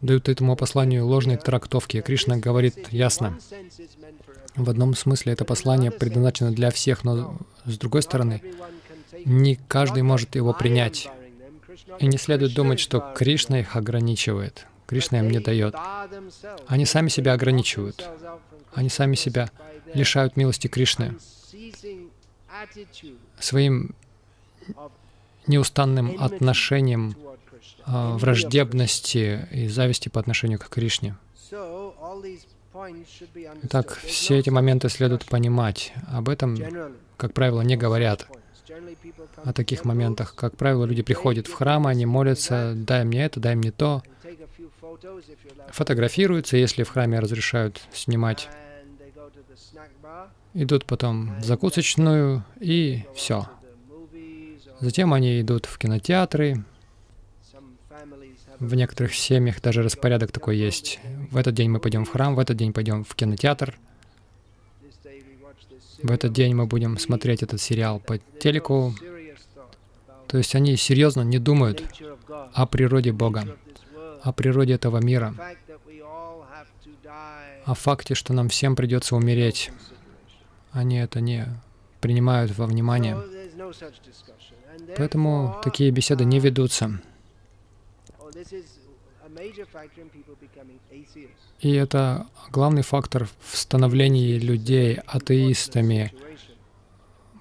дают 0.00 0.30
этому 0.30 0.56
посланию 0.56 1.06
ложные 1.06 1.36
трактовки, 1.36 2.00
Кришна 2.00 2.38
говорит 2.38 2.90
ясно. 2.90 3.38
В 4.56 4.70
одном 4.70 4.94
смысле 4.94 5.34
это 5.34 5.44
послание 5.44 5.90
предназначено 5.90 6.50
для 6.50 6.70
всех, 6.70 7.04
но 7.04 7.36
с 7.66 7.76
другой 7.76 8.00
стороны, 8.00 8.42
не 9.26 9.56
каждый 9.68 10.02
может 10.02 10.34
его 10.34 10.54
принять. 10.54 11.10
И 11.98 12.06
не 12.06 12.18
следует 12.18 12.54
думать, 12.54 12.80
что 12.80 13.14
Кришна 13.16 13.60
их 13.60 13.76
ограничивает. 13.76 14.66
Кришна 14.86 15.20
им 15.20 15.30
не 15.30 15.38
дает. 15.38 15.74
Они 16.66 16.84
сами 16.84 17.08
себя 17.08 17.32
ограничивают. 17.32 18.08
Они 18.74 18.88
сами 18.88 19.14
себя 19.14 19.50
лишают 19.94 20.36
милости 20.36 20.66
Кришны 20.66 21.14
своим 23.38 23.94
неустанным 25.46 26.16
отношением 26.18 27.16
э, 27.86 28.12
враждебности 28.14 29.48
и 29.50 29.68
зависти 29.68 30.08
по 30.08 30.20
отношению 30.20 30.58
к 30.58 30.68
Кришне. 30.68 31.16
Итак, 33.62 33.98
все 34.04 34.38
эти 34.38 34.50
моменты 34.50 34.88
следует 34.88 35.24
понимать. 35.24 35.92
Об 36.08 36.28
этом, 36.28 36.56
как 37.16 37.32
правило, 37.32 37.62
не 37.62 37.76
говорят 37.76 38.28
о 39.44 39.52
таких 39.52 39.84
моментах. 39.84 40.34
Как 40.34 40.56
правило, 40.56 40.84
люди 40.84 41.02
приходят 41.02 41.46
в 41.46 41.52
храм, 41.52 41.86
они 41.86 42.06
молятся, 42.06 42.72
дай 42.74 43.04
мне 43.04 43.24
это, 43.24 43.40
дай 43.40 43.54
мне 43.54 43.72
то, 43.72 44.02
фотографируются, 45.70 46.56
если 46.56 46.82
в 46.82 46.90
храме 46.90 47.18
разрешают 47.18 47.80
снимать, 47.92 48.48
идут 50.54 50.84
потом 50.84 51.38
в 51.38 51.44
закусочную 51.44 52.44
и 52.60 53.04
все. 53.14 53.46
Затем 54.80 55.12
они 55.12 55.40
идут 55.40 55.66
в 55.66 55.78
кинотеатры. 55.78 56.64
В 58.58 58.74
некоторых 58.74 59.14
семьях 59.14 59.60
даже 59.62 59.82
распорядок 59.82 60.32
такой 60.32 60.56
есть. 60.56 61.00
В 61.30 61.36
этот 61.36 61.54
день 61.54 61.70
мы 61.70 61.80
пойдем 61.80 62.04
в 62.04 62.10
храм, 62.10 62.34
в 62.34 62.38
этот 62.38 62.56
день 62.56 62.72
пойдем 62.72 63.04
в 63.04 63.14
кинотеатр. 63.14 63.78
В 66.02 66.10
этот 66.10 66.32
день 66.32 66.54
мы 66.54 66.66
будем 66.66 66.98
смотреть 66.98 67.42
этот 67.42 67.60
сериал 67.60 68.00
по 68.00 68.18
телеку. 68.18 68.94
То 70.26 70.38
есть 70.38 70.54
они 70.54 70.76
серьезно 70.76 71.22
не 71.22 71.38
думают 71.38 71.82
о 72.52 72.66
природе 72.66 73.12
Бога, 73.12 73.56
о 74.22 74.32
природе 74.32 74.74
этого 74.74 74.98
мира, 74.98 75.34
о 77.64 77.74
факте, 77.74 78.14
что 78.14 78.32
нам 78.32 78.48
всем 78.48 78.76
придется 78.76 79.16
умереть. 79.16 79.70
Они 80.72 80.98
это 80.98 81.20
не 81.20 81.46
принимают 82.00 82.56
во 82.56 82.66
внимание. 82.66 83.18
Поэтому 84.96 85.60
такие 85.62 85.90
беседы 85.90 86.24
не 86.24 86.40
ведутся. 86.40 87.00
И 91.60 91.72
это 91.72 92.26
главный 92.50 92.82
фактор 92.82 93.28
в 93.40 93.56
становлении 93.56 94.38
людей 94.38 94.98
атеистами. 95.06 96.12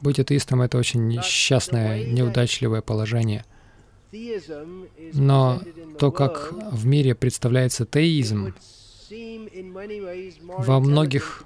Быть 0.01 0.19
атеистом— 0.19 0.61
это 0.63 0.77
очень 0.77 1.07
несчастное, 1.07 2.05
неудачливое 2.05 2.81
положение. 2.81 3.45
Но 5.13 5.61
то, 5.99 6.11
как 6.11 6.51
в 6.71 6.85
мире 6.85 7.15
представляется 7.15 7.85
теизм, 7.85 8.53
во 10.57 10.79
многих, 10.79 11.43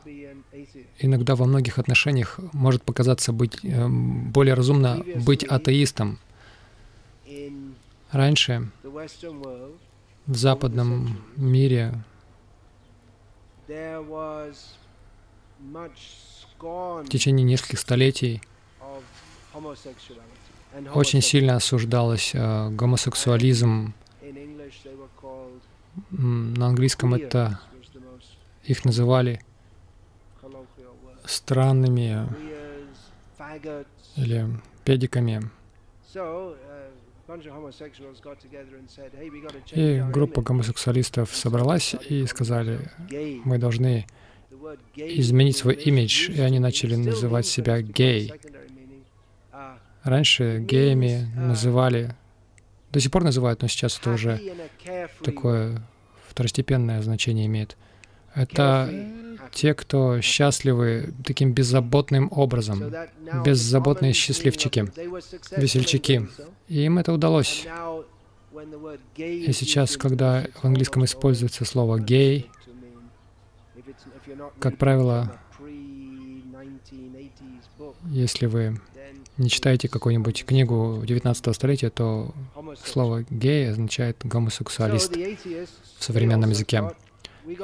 иногда 0.99 1.35
во 1.35 1.45
многих 1.45 1.79
отношениях 1.79 2.39
может 2.51 2.83
показаться 2.83 3.31
быть 3.31 3.59
э, 3.63 3.87
более 3.87 4.53
разумно 4.53 5.03
быть 5.15 5.43
атеистом. 5.43 6.19
Раньше 8.11 8.69
в 10.27 10.35
западном 10.35 11.21
мире 11.35 11.93
в 15.59 17.05
течение 17.09 17.43
нескольких 17.43 17.79
столетий 17.79 18.41
очень 20.93 21.21
сильно 21.21 21.55
осуждалось 21.57 22.31
э, 22.33 22.69
гомосексуализм. 22.69 23.93
На 26.09 26.67
английском 26.67 27.13
это 27.13 27.59
их 28.63 28.83
называли 28.83 29.39
странными 31.25 32.27
или 34.15 34.47
педиками. 34.83 35.49
И 39.71 40.03
группа 40.11 40.41
гомосексуалистов 40.41 41.33
собралась 41.35 41.95
и 42.09 42.25
сказали, 42.25 42.79
мы 43.45 43.57
должны 43.57 44.05
изменить 44.95 45.57
свой 45.57 45.75
имидж, 45.75 46.29
и 46.29 46.41
они 46.41 46.59
начали 46.59 46.95
называть 46.95 47.45
себя 47.45 47.81
гей. 47.81 48.33
Раньше 50.03 50.59
геями 50.59 51.31
называли, 51.35 52.13
до 52.91 52.99
сих 52.99 53.09
пор 53.09 53.23
называют, 53.23 53.61
но 53.61 53.69
сейчас 53.69 53.97
это 53.99 54.11
уже 54.11 54.41
такое 55.23 55.81
второстепенное 56.27 57.01
значение 57.01 57.45
имеет. 57.45 57.77
Это 58.35 58.89
те, 59.51 59.73
кто 59.73 60.21
счастливы 60.21 61.13
таким 61.25 61.53
беззаботным 61.53 62.29
образом, 62.31 62.91
беззаботные 63.45 64.13
счастливчики, 64.13 64.91
весельчаки. 65.55 66.27
И 66.67 66.85
им 66.85 66.97
это 66.97 67.13
удалось. 67.13 67.65
И 69.17 69.51
сейчас, 69.51 69.97
когда 69.97 70.45
в 70.61 70.65
английском 70.65 71.03
используется 71.05 71.65
слово 71.65 71.99
«гей», 71.99 72.49
как 74.59 74.77
правило, 74.77 75.35
если 78.05 78.45
вы 78.45 78.79
не 79.37 79.49
читаете 79.49 79.87
какую-нибудь 79.87 80.45
книгу 80.45 81.01
19 81.05 81.55
столетия, 81.55 81.89
то 81.89 82.33
слово 82.85 83.25
«гей» 83.29 83.71
означает 83.71 84.17
«гомосексуалист» 84.23 85.15
в 85.15 86.03
современном 86.03 86.51
языке. 86.51 86.91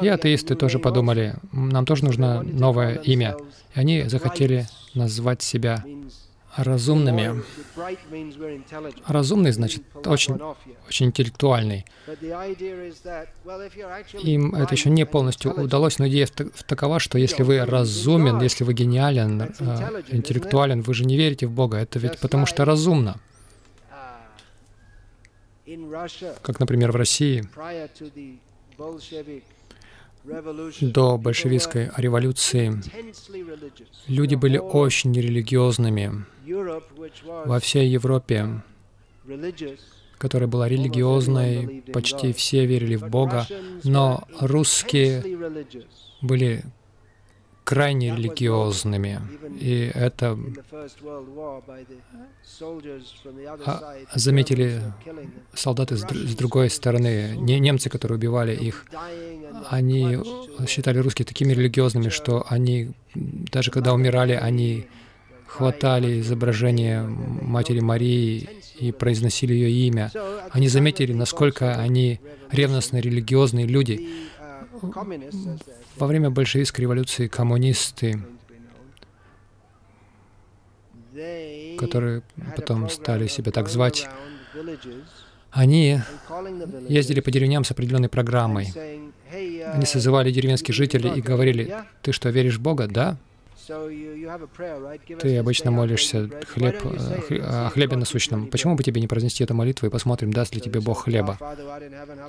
И 0.02 0.08
атеисты 0.08 0.56
тоже 0.56 0.80
подумали, 0.80 1.36
нам 1.52 1.86
тоже 1.86 2.06
нужно 2.06 2.42
новое 2.44 2.96
имя. 2.96 3.38
И 3.76 3.80
они 3.80 4.04
захотели 4.04 4.68
назвать 4.94 5.42
себя 5.42 5.84
разумными. 6.56 7.44
Разумный 9.08 9.52
значит 9.52 9.84
очень, 10.06 10.40
очень 10.88 11.08
интеллектуальный. 11.08 11.86
Им 14.24 14.56
это 14.56 14.74
еще 14.74 14.90
не 14.90 15.06
полностью 15.06 15.54
удалось, 15.54 16.00
но 16.00 16.08
идея 16.08 16.28
такова, 16.68 17.00
что 17.00 17.18
если 17.18 17.44
вы 17.44 17.64
разумен, 17.64 18.42
если 18.42 18.64
вы 18.64 18.74
гениален, 18.74 19.42
э, 19.42 20.02
интеллектуален, 20.10 20.82
вы 20.82 20.94
же 20.94 21.06
не 21.06 21.18
верите 21.18 21.48
в 21.48 21.52
Бога. 21.52 21.78
Это 21.78 22.00
ведь 22.00 22.20
потому 22.20 22.46
что 22.46 22.66
разумно. 22.66 23.20
Как, 26.42 26.60
например, 26.60 26.92
в 26.92 26.96
России 26.96 27.48
до 30.82 31.18
большевистской 31.18 31.92
революции 31.98 32.82
люди 34.08 34.36
были 34.36 34.58
очень 34.58 35.14
религиозными. 35.14 36.26
Во 37.46 37.60
всей 37.60 37.88
Европе, 37.90 38.62
которая 40.18 40.48
была 40.48 40.68
религиозной, 40.68 41.84
почти 41.94 42.34
все 42.34 42.66
верили 42.66 42.96
в 42.96 43.10
Бога, 43.10 43.46
но 43.84 44.24
русские 44.40 45.24
были 46.22 46.64
крайне 47.70 48.16
религиозными. 48.16 49.22
И 49.60 49.92
это 49.94 50.36
а, 53.64 53.96
заметили 54.16 54.82
солдаты 55.54 55.96
с, 55.98 56.36
другой 56.36 56.72
стороны, 56.72 57.36
не 57.38 57.60
немцы, 57.60 57.92
которые 57.92 58.18
убивали 58.18 58.56
их. 58.56 58.86
Они 59.70 60.18
считали 60.68 60.98
русских 60.98 61.28
такими 61.28 61.54
религиозными, 61.54 62.10
что 62.10 62.44
они, 62.50 62.90
даже 63.14 63.70
когда 63.70 63.94
умирали, 63.94 64.34
они 64.34 64.88
хватали 65.46 66.22
изображение 66.22 67.04
Матери 67.04 67.82
Марии 67.82 68.50
и 68.80 68.92
произносили 68.92 69.54
ее 69.54 69.70
имя. 69.88 70.12
Они 70.50 70.70
заметили, 70.70 71.14
насколько 71.14 71.76
они 71.76 72.20
ревностные 72.50 73.04
религиозные 73.04 73.68
люди. 73.68 74.10
Во 75.98 76.08
время 76.08 76.30
большевистской 76.30 76.84
революции 76.84 77.28
коммунисты, 77.28 78.20
которые 81.78 82.22
потом 82.56 82.90
стали 82.90 83.28
себя 83.28 83.52
так 83.52 83.70
звать, 83.70 84.08
они 85.52 86.00
ездили 86.88 87.20
по 87.20 87.32
деревням 87.32 87.64
с 87.64 87.72
определенной 87.72 88.10
программой. 88.10 88.74
Они 89.32 89.86
созывали 89.86 90.32
деревенских 90.32 90.74
жителей 90.74 91.12
и 91.16 91.22
говорили, 91.22 91.76
«Ты 92.02 92.12
что, 92.12 92.30
веришь 92.30 92.58
в 92.58 92.62
Бога? 92.62 92.88
Да? 92.88 93.18
Ты 95.20 95.38
обычно 95.38 95.72
молишься 95.72 96.30
хлеб, 96.48 96.82
э, 96.86 97.40
о 97.42 97.70
хлебе 97.70 97.98
насущном. 97.98 98.48
Почему 98.48 98.76
бы 98.76 98.84
тебе 98.84 99.00
не 99.02 99.08
произнести 99.08 99.44
эту 99.44 99.54
молитву 99.54 99.88
и 99.88 99.90
посмотрим, 99.90 100.32
даст 100.34 100.56
ли 100.56 100.62
тебе 100.62 100.80
Бог 100.80 101.04
хлеба? 101.04 101.38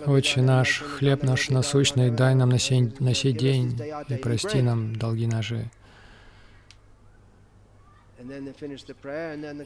Отче 0.06 0.42
наш, 0.42 0.82
хлеб 0.98 1.22
наш 1.22 1.50
насущный, 1.50 2.10
дай 2.10 2.34
нам 2.34 2.50
на 2.50 2.58
сей, 2.58 2.92
на 2.98 3.14
сей 3.14 3.32
день 3.32 3.80
и 4.08 4.14
прости 4.16 4.60
нам 4.62 4.96
долги 4.96 5.26
наши. 5.26 5.70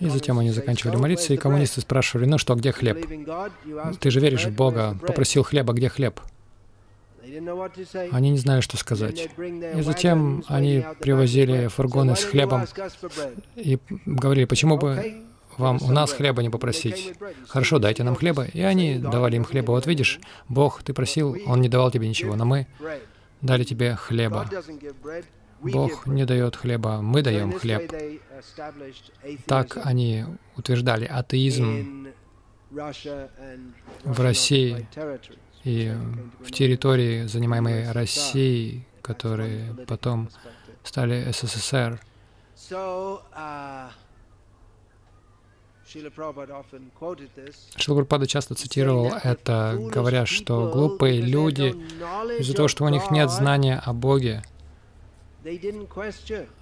И 0.00 0.08
затем 0.08 0.38
они 0.38 0.50
заканчивали 0.50 0.96
молиться, 0.96 1.34
и 1.34 1.36
коммунисты 1.36 1.80
спрашивали, 1.80 2.26
ну 2.26 2.38
что, 2.38 2.54
где 2.54 2.72
хлеб? 2.72 3.04
Ты 3.98 4.10
же 4.10 4.20
веришь 4.20 4.46
в 4.46 4.54
Бога, 4.54 4.96
попросил 5.00 5.42
хлеба, 5.42 5.72
где 5.72 5.88
хлеб? 5.88 6.20
Они 8.12 8.30
не 8.30 8.38
знали, 8.38 8.60
что 8.60 8.76
сказать. 8.76 9.28
И 9.38 9.80
затем 9.80 10.44
они 10.48 10.84
привозили 11.00 11.68
фургоны 11.68 12.16
с 12.16 12.24
хлебом 12.24 12.66
и 13.56 13.78
говорили, 14.06 14.44
почему 14.44 14.76
бы 14.76 15.22
вам 15.56 15.78
у 15.82 15.90
нас 15.90 16.12
хлеба 16.12 16.42
не 16.42 16.50
попросить? 16.50 17.14
Хорошо, 17.48 17.78
дайте 17.78 18.02
нам 18.02 18.16
хлеба. 18.16 18.44
И 18.44 18.60
они 18.60 18.98
давали 18.98 19.36
им 19.36 19.44
хлеба. 19.44 19.72
Вот 19.72 19.86
видишь, 19.86 20.20
Бог, 20.48 20.82
ты 20.82 20.92
просил, 20.92 21.36
Он 21.46 21.60
не 21.60 21.68
давал 21.68 21.90
тебе 21.90 22.08
ничего, 22.08 22.36
но 22.36 22.44
мы 22.44 22.66
дали 23.40 23.64
тебе 23.64 23.94
хлеба. 23.94 24.48
Бог 25.60 26.06
не 26.06 26.26
дает 26.26 26.56
хлеба, 26.56 27.00
мы 27.00 27.22
даем 27.22 27.52
хлеб. 27.52 27.90
Так 29.46 29.78
они 29.82 30.24
утверждали 30.56 31.06
атеизм 31.06 32.08
в 34.04 34.20
России 34.20 34.86
и 35.64 35.92
в 36.40 36.50
территории, 36.52 37.26
занимаемой 37.26 37.90
Россией, 37.92 38.86
которые 39.02 39.74
потом 39.86 40.28
стали 40.82 41.30
СССР. 41.32 42.00
Шилапрапада 47.76 48.26
часто 48.26 48.54
цитировал 48.54 49.12
это, 49.22 49.78
говоря, 49.92 50.26
что 50.26 50.70
глупые 50.72 51.20
люди, 51.20 51.74
из-за 52.40 52.54
того, 52.54 52.68
что 52.68 52.84
у 52.84 52.88
них 52.88 53.10
нет 53.10 53.30
знания 53.30 53.80
о 53.84 53.92
Боге, 53.92 54.42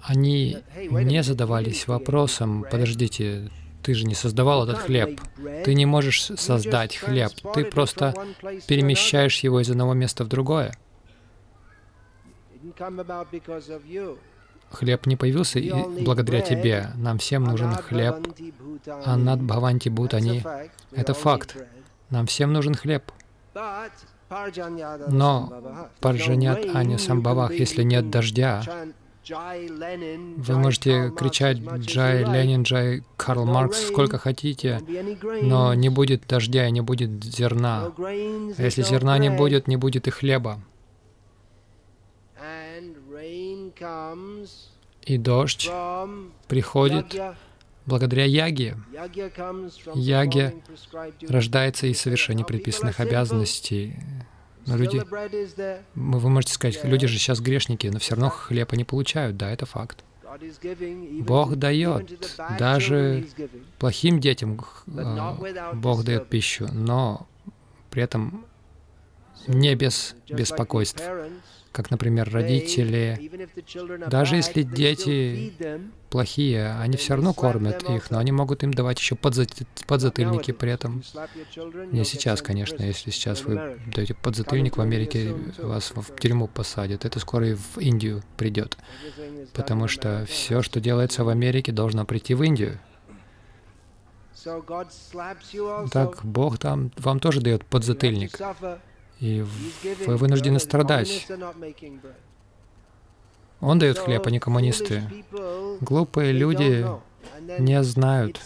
они 0.01 0.57
не 0.91 1.23
задавались 1.23 1.87
вопросом, 1.87 2.65
подождите, 2.69 3.49
ты 3.83 3.93
же 3.93 4.05
не 4.05 4.15
создавал 4.15 4.63
этот 4.63 4.79
хлеб. 4.79 5.19
Ты 5.65 5.73
не 5.75 5.85
можешь 5.85 6.23
создать 6.23 6.95
хлеб. 6.95 7.31
Ты 7.53 7.65
просто 7.65 8.13
перемещаешь 8.67 9.39
его 9.39 9.59
из 9.59 9.69
одного 9.69 9.93
места 9.93 10.23
в 10.23 10.27
другое. 10.27 10.73
Хлеб 14.71 15.05
не 15.05 15.15
появился 15.15 15.59
и 15.59 15.71
благодаря 16.03 16.41
тебе. 16.41 16.89
Нам 16.95 17.17
всем 17.19 17.43
нужен 17.43 17.75
хлеб. 17.75 18.15
Анат 19.05 19.41
Бхаванти 19.41 19.89
Бхутани— 19.89 20.43
это 20.91 21.13
факт. 21.13 21.57
Нам 22.09 22.25
всем 22.25 22.53
нужен 22.53 22.73
хлеб. 22.73 23.11
Но 25.09 25.89
Парджанят 25.99 26.65
Ани 26.73 26.97
Самбавах, 26.97 27.53
если 27.53 27.83
нет 27.83 28.09
дождя, 28.09 28.63
вы 29.29 30.57
можете 30.57 31.11
кричать 31.15 31.59
«Джай 31.59 32.25
Ленин», 32.25 32.63
«Джай 32.63 33.03
Карл 33.15 33.45
Маркс» 33.45 33.87
сколько 33.87 34.17
хотите, 34.17 34.81
но 35.41 35.73
не 35.73 35.89
будет 35.89 36.27
дождя 36.27 36.67
и 36.67 36.71
не 36.71 36.81
будет 36.81 37.23
зерна. 37.23 37.91
А 37.97 38.61
если 38.61 38.81
зерна 38.83 39.17
не 39.17 39.29
будет, 39.29 39.67
не 39.67 39.77
будет 39.77 40.07
и 40.07 40.11
хлеба. 40.11 40.59
И 45.05 45.17
дождь 45.17 45.69
приходит 46.47 47.15
благодаря 47.85 48.25
яге. 48.25 48.77
Яге 49.93 50.55
рождается 51.27 51.87
из 51.87 51.99
совершения 51.99 52.43
предписанных 52.43 52.99
обязанностей. 52.99 53.95
Но 54.65 54.77
люди, 54.77 55.01
вы 55.95 56.29
можете 56.29 56.53
сказать, 56.53 56.83
люди 56.83 57.07
же 57.07 57.17
сейчас 57.17 57.39
грешники, 57.39 57.87
но 57.87 57.99
все 57.99 58.15
равно 58.15 58.29
хлеб 58.29 58.71
они 58.71 58.83
получают. 58.83 59.37
Да, 59.37 59.51
это 59.51 59.65
факт. 59.65 60.03
Бог 61.21 61.55
дает. 61.55 62.29
Даже 62.57 63.25
плохим 63.77 64.19
детям 64.19 64.59
э, 64.87 65.73
Бог 65.73 66.03
дает 66.03 66.27
пищу, 66.27 66.67
но 66.71 67.27
при 67.91 68.01
этом 68.03 68.45
не 69.47 69.75
без 69.75 70.15
беспокойств 70.29 71.03
как, 71.73 71.89
например, 71.89 72.29
родители, 72.31 73.31
даже 74.07 74.35
если 74.35 74.61
дети 74.61 75.51
плохие, 76.11 76.71
они 76.79 76.97
все 76.97 77.15
равно 77.15 77.33
кормят 77.33 77.89
их, 77.89 78.11
но 78.11 78.19
они 78.19 78.31
могут 78.31 78.63
им 78.63 78.71
давать 78.71 78.99
еще 78.99 79.15
подзатыльники 79.15 80.51
при 80.51 80.71
этом. 80.71 81.03
Не 81.91 82.05
сейчас, 82.05 82.43
конечно, 82.43 82.83
если 82.83 83.09
сейчас 83.09 83.43
вы 83.43 83.79
даете 83.87 84.13
подзатыльник 84.13 84.77
в 84.77 84.81
Америке, 84.81 85.33
вас 85.57 85.91
в 85.95 86.15
тюрьму 86.19 86.47
посадят, 86.47 87.05
это 87.05 87.19
скоро 87.19 87.49
и 87.49 87.55
в 87.55 87.79
Индию 87.79 88.21
придет, 88.37 88.77
потому 89.53 89.87
что 89.87 90.25
все, 90.29 90.61
что 90.61 90.79
делается 90.79 91.23
в 91.23 91.29
Америке, 91.29 91.71
должно 91.71 92.05
прийти 92.05 92.35
в 92.35 92.43
Индию. 92.43 92.79
Так 95.91 96.23
Бог 96.23 96.59
там 96.59 96.91
вам 96.97 97.19
тоже 97.19 97.41
дает 97.41 97.65
подзатыльник 97.65 98.37
и 99.23 99.45
вы 100.05 100.17
вынуждены 100.17 100.59
страдать. 100.59 101.27
Он 103.61 103.79
дает 103.79 103.97
хлеб, 103.97 104.27
а 104.27 104.31
не 104.31 104.39
коммунисты. 104.39 105.03
Глупые 105.79 106.33
люди 106.33 106.85
не 107.57 107.81
знают. 107.83 108.41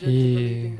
И 0.00 0.76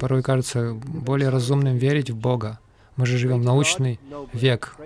порой 0.00 0.22
кажется 0.24 0.74
более 0.74 1.28
разумным 1.28 1.76
верить 1.76 2.10
в 2.10 2.16
Бога. 2.16 2.58
Мы 2.96 3.06
же 3.06 3.16
живем 3.16 3.42
в 3.42 3.44
научный 3.44 4.00
век. 4.32 4.76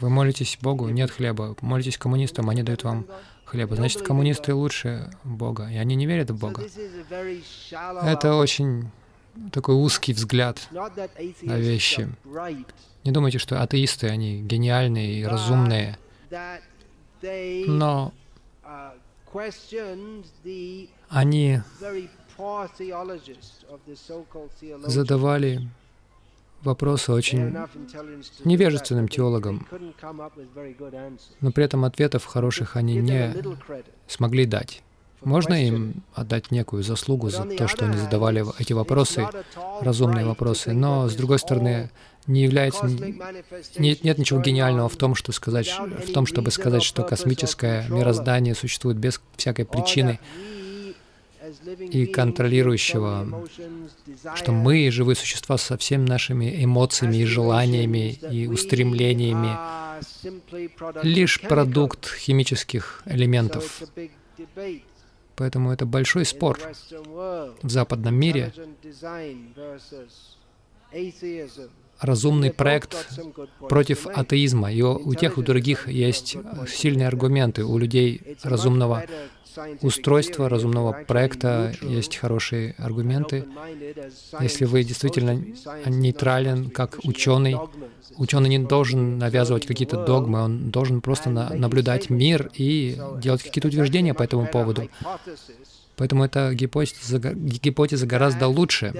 Вы 0.00 0.08
молитесь 0.10 0.58
Богу, 0.60 0.88
нет 0.88 1.12
хлеба. 1.12 1.54
Молитесь 1.60 1.96
коммунистам, 1.96 2.50
они 2.50 2.64
дают 2.64 2.82
вам 2.82 3.06
хлеба. 3.44 3.76
Значит, 3.76 4.02
коммунисты 4.02 4.52
лучше 4.52 5.12
Бога, 5.22 5.68
и 5.70 5.76
они 5.76 5.94
не 5.94 6.06
верят 6.06 6.30
в 6.32 6.38
Бога. 6.38 6.64
Это 8.02 8.34
очень 8.34 8.90
такой 9.52 9.74
узкий 9.74 10.12
взгляд 10.12 10.68
на 10.70 11.56
вещи. 11.56 12.08
Не 13.04 13.12
думайте, 13.12 13.38
что 13.38 13.62
атеисты, 13.62 14.08
они 14.08 14.42
гениальные 14.42 15.20
и 15.20 15.24
разумные, 15.24 15.98
но 17.66 18.12
они 21.08 21.60
задавали 24.86 25.68
вопросы 26.62 27.12
очень 27.12 27.56
невежественным 28.44 29.08
теологам, 29.08 29.66
но 31.40 31.52
при 31.52 31.64
этом 31.64 31.84
ответов 31.84 32.24
хороших 32.24 32.76
они 32.76 32.96
не 32.96 33.34
смогли 34.06 34.46
дать. 34.46 34.82
Можно 35.22 35.54
им 35.54 36.02
отдать 36.14 36.50
некую 36.50 36.82
заслугу 36.82 37.28
за 37.28 37.44
то, 37.44 37.68
что 37.68 37.86
они 37.86 37.96
задавали 37.96 38.44
эти 38.60 38.72
вопросы, 38.72 39.26
разумные 39.80 40.24
вопросы, 40.24 40.72
но, 40.72 41.08
с 41.08 41.14
другой 41.14 41.38
стороны, 41.38 41.90
не 42.26 42.42
является... 42.42 42.86
Нет, 43.78 44.04
нет 44.04 44.18
ничего 44.18 44.40
гениального 44.40 44.88
в 44.88 44.96
том, 44.96 45.14
что 45.14 45.32
сказать, 45.32 45.74
в 46.06 46.12
том, 46.12 46.26
чтобы 46.26 46.50
сказать, 46.50 46.82
что 46.82 47.02
космическое 47.02 47.88
мироздание 47.88 48.54
существует 48.54 48.98
без 48.98 49.20
всякой 49.36 49.64
причины 49.64 50.20
и 51.80 52.06
контролирующего, 52.06 53.46
что 54.34 54.52
мы, 54.52 54.90
живые 54.90 55.16
существа, 55.16 55.56
со 55.56 55.76
всеми 55.78 56.06
нашими 56.06 56.62
эмоциями 56.64 57.16
и 57.16 57.24
желаниями 57.24 58.18
и 58.30 58.46
устремлениями, 58.46 59.56
лишь 61.02 61.40
продукт 61.40 62.14
химических 62.14 63.02
элементов. 63.06 63.82
Поэтому 65.38 65.72
это 65.72 65.86
большой 65.86 66.24
спор 66.24 66.58
в 67.62 67.70
западном 67.70 68.14
мире. 68.14 68.52
Разумный 72.00 72.52
проект 72.52 73.20
против 73.68 74.06
атеизма. 74.06 74.72
И 74.72 74.82
у 74.82 75.14
тех, 75.14 75.38
у 75.38 75.42
других 75.42 75.88
есть 75.88 76.36
сильные 76.68 77.08
аргументы. 77.08 77.64
У 77.64 77.78
людей 77.78 78.36
разумного 78.42 79.04
устройства, 79.82 80.48
разумного 80.48 81.04
проекта 81.06 81.72
есть 81.82 82.16
хорошие 82.16 82.74
аргументы. 82.78 83.44
Если 84.40 84.64
вы 84.64 84.84
действительно 84.84 85.42
нейтрален 85.86 86.70
как 86.70 86.98
ученый, 87.04 87.56
ученый 88.16 88.48
не 88.48 88.58
должен 88.58 89.18
навязывать 89.18 89.66
какие-то 89.66 90.04
догмы, 90.04 90.42
он 90.42 90.70
должен 90.70 91.00
просто 91.00 91.30
на 91.30 91.50
наблюдать 91.50 92.10
мир 92.10 92.50
и 92.54 92.98
делать 93.18 93.42
какие-то 93.42 93.68
утверждения 93.68 94.14
по 94.14 94.22
этому 94.22 94.46
поводу. 94.46 94.88
Поэтому 95.96 96.24
эта 96.24 96.54
гипотеза, 96.54 97.18
гипотеза 97.18 98.06
гораздо 98.06 98.46
лучше, 98.46 98.92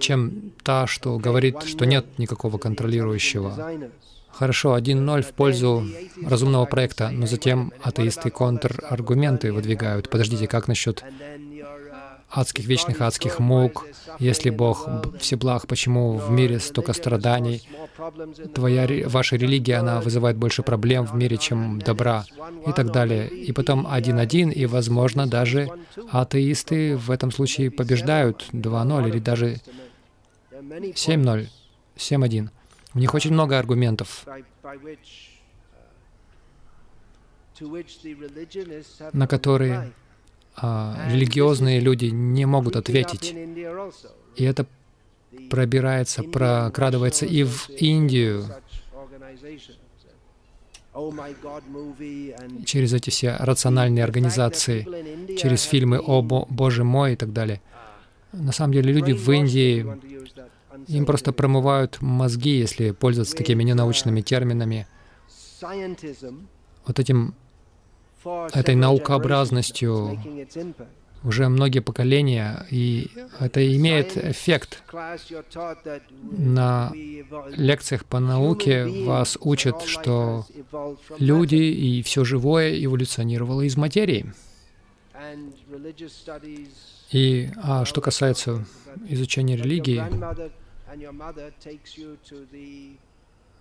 чем 0.00 0.52
та, 0.62 0.86
что 0.86 1.18
говорит, 1.18 1.62
что 1.62 1.84
нет 1.84 2.18
никакого 2.18 2.58
контролирующего. 2.58 3.90
Хорошо, 4.30 4.76
1-0 4.76 5.22
в 5.22 5.32
пользу 5.32 5.84
разумного 6.24 6.64
проекта, 6.66 7.10
но 7.10 7.26
затем 7.26 7.72
атеисты 7.82 8.30
контраргументы 8.30 9.52
выдвигают. 9.52 10.08
Подождите, 10.10 10.46
как 10.46 10.68
насчет 10.68 11.02
адских, 12.30 12.66
вечных 12.66 13.00
адских 13.00 13.38
мук? 13.38 13.86
Если 14.18 14.50
Бог 14.50 14.88
всеблаг, 15.18 15.66
почему 15.66 16.16
в 16.16 16.30
мире 16.30 16.60
столько 16.60 16.92
страданий? 16.92 17.62
Твоя, 18.54 19.08
ваша 19.08 19.36
религия, 19.36 19.76
она 19.76 20.00
вызывает 20.00 20.36
больше 20.36 20.62
проблем 20.62 21.04
в 21.04 21.14
мире, 21.14 21.36
чем 21.36 21.80
добра, 21.80 22.24
и 22.66 22.72
так 22.72 22.92
далее. 22.92 23.28
И 23.28 23.52
потом 23.52 23.86
один-один, 23.88 24.50
и, 24.50 24.66
возможно, 24.66 25.26
даже 25.26 25.68
атеисты 26.10 26.96
в 26.96 27.10
этом 27.10 27.30
случае 27.32 27.70
побеждают 27.70 28.48
2-0 28.52 29.08
или 29.08 29.18
даже 29.18 29.60
7-0, 30.52 31.48
7-1. 31.96 32.48
У 32.94 32.98
них 32.98 33.14
очень 33.14 33.32
много 33.32 33.58
аргументов, 33.58 34.24
на 39.12 39.26
которые 39.26 39.92
а, 40.56 41.08
религиозные 41.10 41.80
люди 41.80 42.06
не 42.06 42.46
могут 42.46 42.76
ответить. 42.76 43.34
И 44.36 44.44
это 44.44 44.66
пробирается, 45.50 46.22
прокрадывается 46.22 47.26
и 47.26 47.44
в 47.44 47.68
Индию. 47.70 48.44
через 52.64 52.92
эти 52.92 53.10
все 53.10 53.36
рациональные 53.38 54.02
организации, 54.02 55.36
через 55.36 55.62
фильмы 55.62 56.00
«О 56.00 56.22
Боже 56.22 56.82
мой» 56.82 57.12
и 57.12 57.16
так 57.16 57.32
далее. 57.32 57.60
На 58.32 58.52
самом 58.52 58.72
деле 58.72 58.92
люди 58.92 59.12
в 59.12 59.30
Индии 59.30 59.86
им 60.86 61.06
просто 61.06 61.32
промывают 61.32 62.00
мозги, 62.00 62.58
если 62.58 62.92
пользоваться 62.92 63.36
такими 63.36 63.62
ненаучными 63.62 64.20
терминами. 64.20 64.86
Вот 65.60 66.98
этим, 66.98 67.34
этой 68.52 68.74
наукообразностью 68.74 70.18
уже 71.24 71.48
многие 71.48 71.80
поколения, 71.80 72.66
и 72.70 73.10
это 73.40 73.60
имеет 73.76 74.16
эффект. 74.16 74.82
На 76.22 76.92
лекциях 77.56 78.04
по 78.04 78.20
науке 78.20 78.86
вас 79.04 79.36
учат, 79.40 79.82
что 79.82 80.46
люди 81.18 81.56
и 81.56 82.02
все 82.02 82.24
живое 82.24 82.82
эволюционировало 82.84 83.62
из 83.62 83.76
материи. 83.76 84.32
И 87.10 87.50
а 87.62 87.84
что 87.84 88.00
касается 88.00 88.66
изучения 89.08 89.56
религии, 89.56 90.02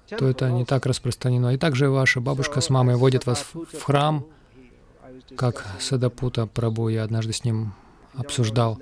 то 0.10 0.28
это 0.28 0.52
не 0.52 0.66
так 0.66 0.86
распространено. 0.86 1.54
И 1.54 1.58
также 1.58 1.90
ваша 1.90 2.22
бабушка 2.22 2.62
с 2.62 2.70
мамой 2.70 2.96
водят 2.96 3.26
вас 3.26 3.46
в 3.54 3.82
храм, 3.82 4.26
как 5.36 5.66
Садапута 5.80 6.48
Прабу, 6.48 6.90
я 6.90 7.04
однажды 7.04 7.34
с 7.34 7.44
ним 7.44 7.74
обсуждал. 8.14 8.80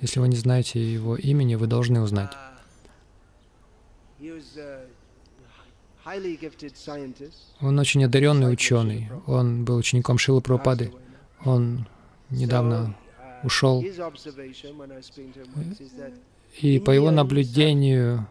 Если 0.00 0.20
вы 0.20 0.28
не 0.28 0.36
знаете 0.36 0.80
его 0.80 1.16
имени, 1.16 1.54
вы 1.54 1.66
должны 1.66 2.00
узнать. 2.00 2.30
Он 7.60 7.78
очень 7.78 8.04
одаренный 8.04 8.52
ученый. 8.52 9.10
Он 9.26 9.64
был 9.64 9.76
учеником 9.76 10.18
Шилы 10.18 10.40
Прабхупады. 10.40 10.92
Он 11.44 11.86
недавно 12.30 12.94
ушел. 13.42 13.82
И 16.60 16.78
по 16.78 16.90
его 16.90 17.10
наблюдению 17.10 18.26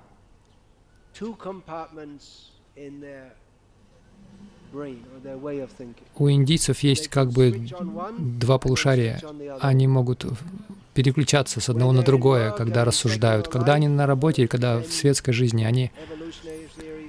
у 6.18 6.30
индийцев 6.30 6.80
есть 6.80 7.08
как 7.08 7.32
бы 7.32 7.68
два 8.18 8.58
полушария. 8.58 9.22
Они 9.62 9.88
могут 9.88 10.26
переключаться 10.94 11.62
с 11.62 11.70
одного 11.70 11.92
на 11.92 12.04
другое, 12.04 12.52
когда 12.52 12.84
рассуждают. 12.84 13.48
Когда 13.48 13.74
они 13.76 13.88
на 13.88 14.08
работе 14.08 14.44
и 14.44 14.48
когда 14.48 14.80
в 14.80 14.88
светской 14.88 15.34
жизни, 15.34 15.64
они, 15.64 15.92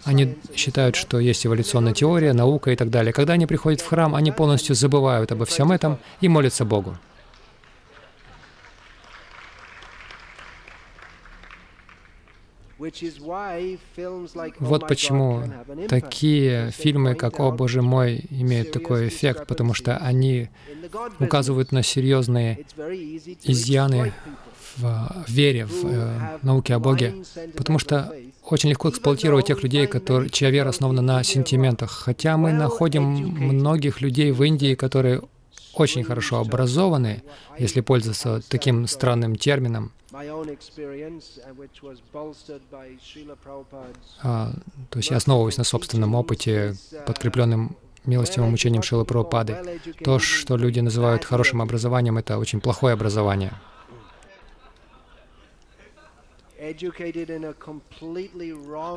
они 0.04 0.36
считают, 0.54 0.96
что 0.96 1.18
есть 1.18 1.46
эволюционная 1.46 1.94
теория, 1.94 2.32
наука 2.32 2.70
и 2.70 2.76
так 2.76 2.90
далее. 2.90 3.12
Когда 3.12 3.34
они 3.34 3.46
приходят 3.46 3.80
в 3.80 3.86
храм, 3.86 4.14
они 4.14 4.32
полностью 4.32 4.74
забывают 4.74 5.32
обо 5.32 5.44
всем 5.44 5.72
этом 5.72 5.98
и 6.20 6.28
молятся 6.28 6.64
Богу. 6.64 6.98
Вот 14.60 14.88
почему 14.88 15.42
такие 15.88 16.70
фильмы, 16.72 17.14
как 17.14 17.40
«О, 17.40 17.50
Боже 17.50 17.80
мой», 17.82 18.24
имеют 18.30 18.72
такой 18.72 19.08
эффект, 19.08 19.46
потому 19.46 19.72
что 19.72 19.96
они 19.96 20.50
указывают 21.18 21.72
на 21.72 21.82
серьезные 21.82 22.66
изъяны 23.44 24.12
в 24.76 25.24
вере, 25.26 25.64
в 25.64 25.86
э, 25.86 26.38
науке 26.42 26.74
о 26.74 26.78
Боге, 26.78 27.14
потому 27.56 27.78
что 27.78 28.14
очень 28.42 28.68
легко 28.70 28.90
эксплуатировать 28.90 29.46
тех 29.46 29.62
людей, 29.62 29.86
которые, 29.86 30.28
чья 30.28 30.50
вера 30.50 30.68
основана 30.68 31.00
на 31.00 31.22
сентиментах. 31.22 31.90
Хотя 31.90 32.36
мы 32.36 32.52
находим 32.52 33.02
многих 33.02 34.02
людей 34.02 34.32
в 34.32 34.42
Индии, 34.42 34.74
которые 34.74 35.22
очень 35.74 36.04
хорошо 36.04 36.40
образованы, 36.40 37.22
если 37.58 37.80
пользоваться 37.80 38.42
таким 38.48 38.86
странным 38.86 39.36
термином, 39.36 39.92
а, 44.22 44.52
то 44.90 44.98
есть 44.98 45.10
я 45.10 45.16
основываюсь 45.16 45.58
на 45.58 45.64
собственном 45.64 46.14
опыте, 46.14 46.74
подкрепленным 47.06 47.76
милостивым 48.06 48.52
учением 48.54 48.82
Шилы 48.82 49.04
Прабхупады. 49.04 49.80
То, 50.04 50.18
что 50.18 50.56
люди 50.56 50.80
называют 50.80 51.24
хорошим 51.24 51.60
образованием, 51.60 52.18
это 52.18 52.38
очень 52.38 52.60
плохое 52.60 52.94
образование. 52.94 53.52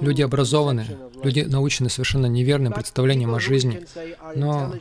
Люди 0.02 0.22
образованы, 0.22 0.88
люди 1.24 1.42
научены 1.42 1.90
совершенно 1.90 2.26
неверным 2.28 2.74
представлением 2.74 3.36
о 3.36 3.40
жизни. 3.40 3.86
Но, 4.36 4.74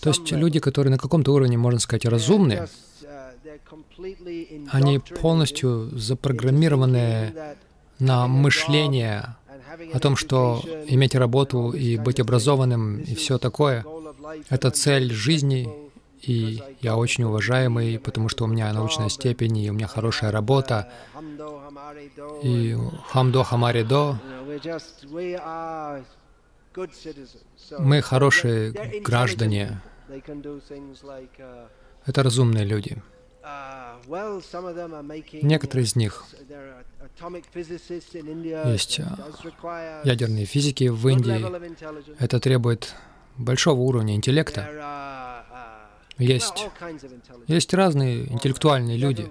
то 0.00 0.10
есть 0.10 0.30
люди, 0.32 0.60
которые 0.60 0.92
на 0.92 0.98
каком-то 0.98 1.34
уровне, 1.34 1.58
можно 1.58 1.80
сказать, 1.80 2.04
разумны, 2.06 2.68
они 4.70 4.98
полностью 4.98 5.90
запрограммированы 5.98 7.34
на 7.98 8.26
мышление 8.26 9.36
о 9.92 9.98
том, 9.98 10.16
что 10.16 10.62
иметь 10.86 11.14
работу 11.14 11.70
и 11.70 11.96
быть 11.96 12.20
образованным 12.20 13.00
и 13.00 13.14
все 13.14 13.38
такое— 13.38 13.84
это 14.48 14.70
цель 14.70 15.12
жизни, 15.12 15.68
и 16.22 16.62
я 16.80 16.96
очень 16.96 17.24
уважаемый, 17.24 17.98
потому 17.98 18.28
что 18.28 18.44
у 18.44 18.46
меня 18.46 18.72
научная 18.72 19.08
степень, 19.08 19.58
и 19.58 19.70
у 19.70 19.74
меня 19.74 19.86
хорошая 19.86 20.30
работа, 20.30 20.90
и 22.42 22.76
хамдо 23.08 23.44
хамаридо. 23.44 24.18
Мы 27.78 28.00
хорошие 28.02 28.72
граждане. 29.00 29.80
Это 32.06 32.22
разумные 32.22 32.64
люди. 32.64 33.02
Некоторые 35.42 35.84
из 35.84 35.96
них 35.96 36.24
есть 38.64 39.00
ядерные 40.04 40.44
физики 40.46 40.88
в 40.88 41.08
Индии. 41.08 42.22
Это 42.22 42.40
требует 42.40 42.94
большого 43.36 43.80
уровня 43.80 44.14
интеллекта. 44.14 45.44
Есть, 46.18 46.68
есть 47.48 47.74
разные 47.74 48.32
интеллектуальные 48.32 48.96
люди. 48.96 49.28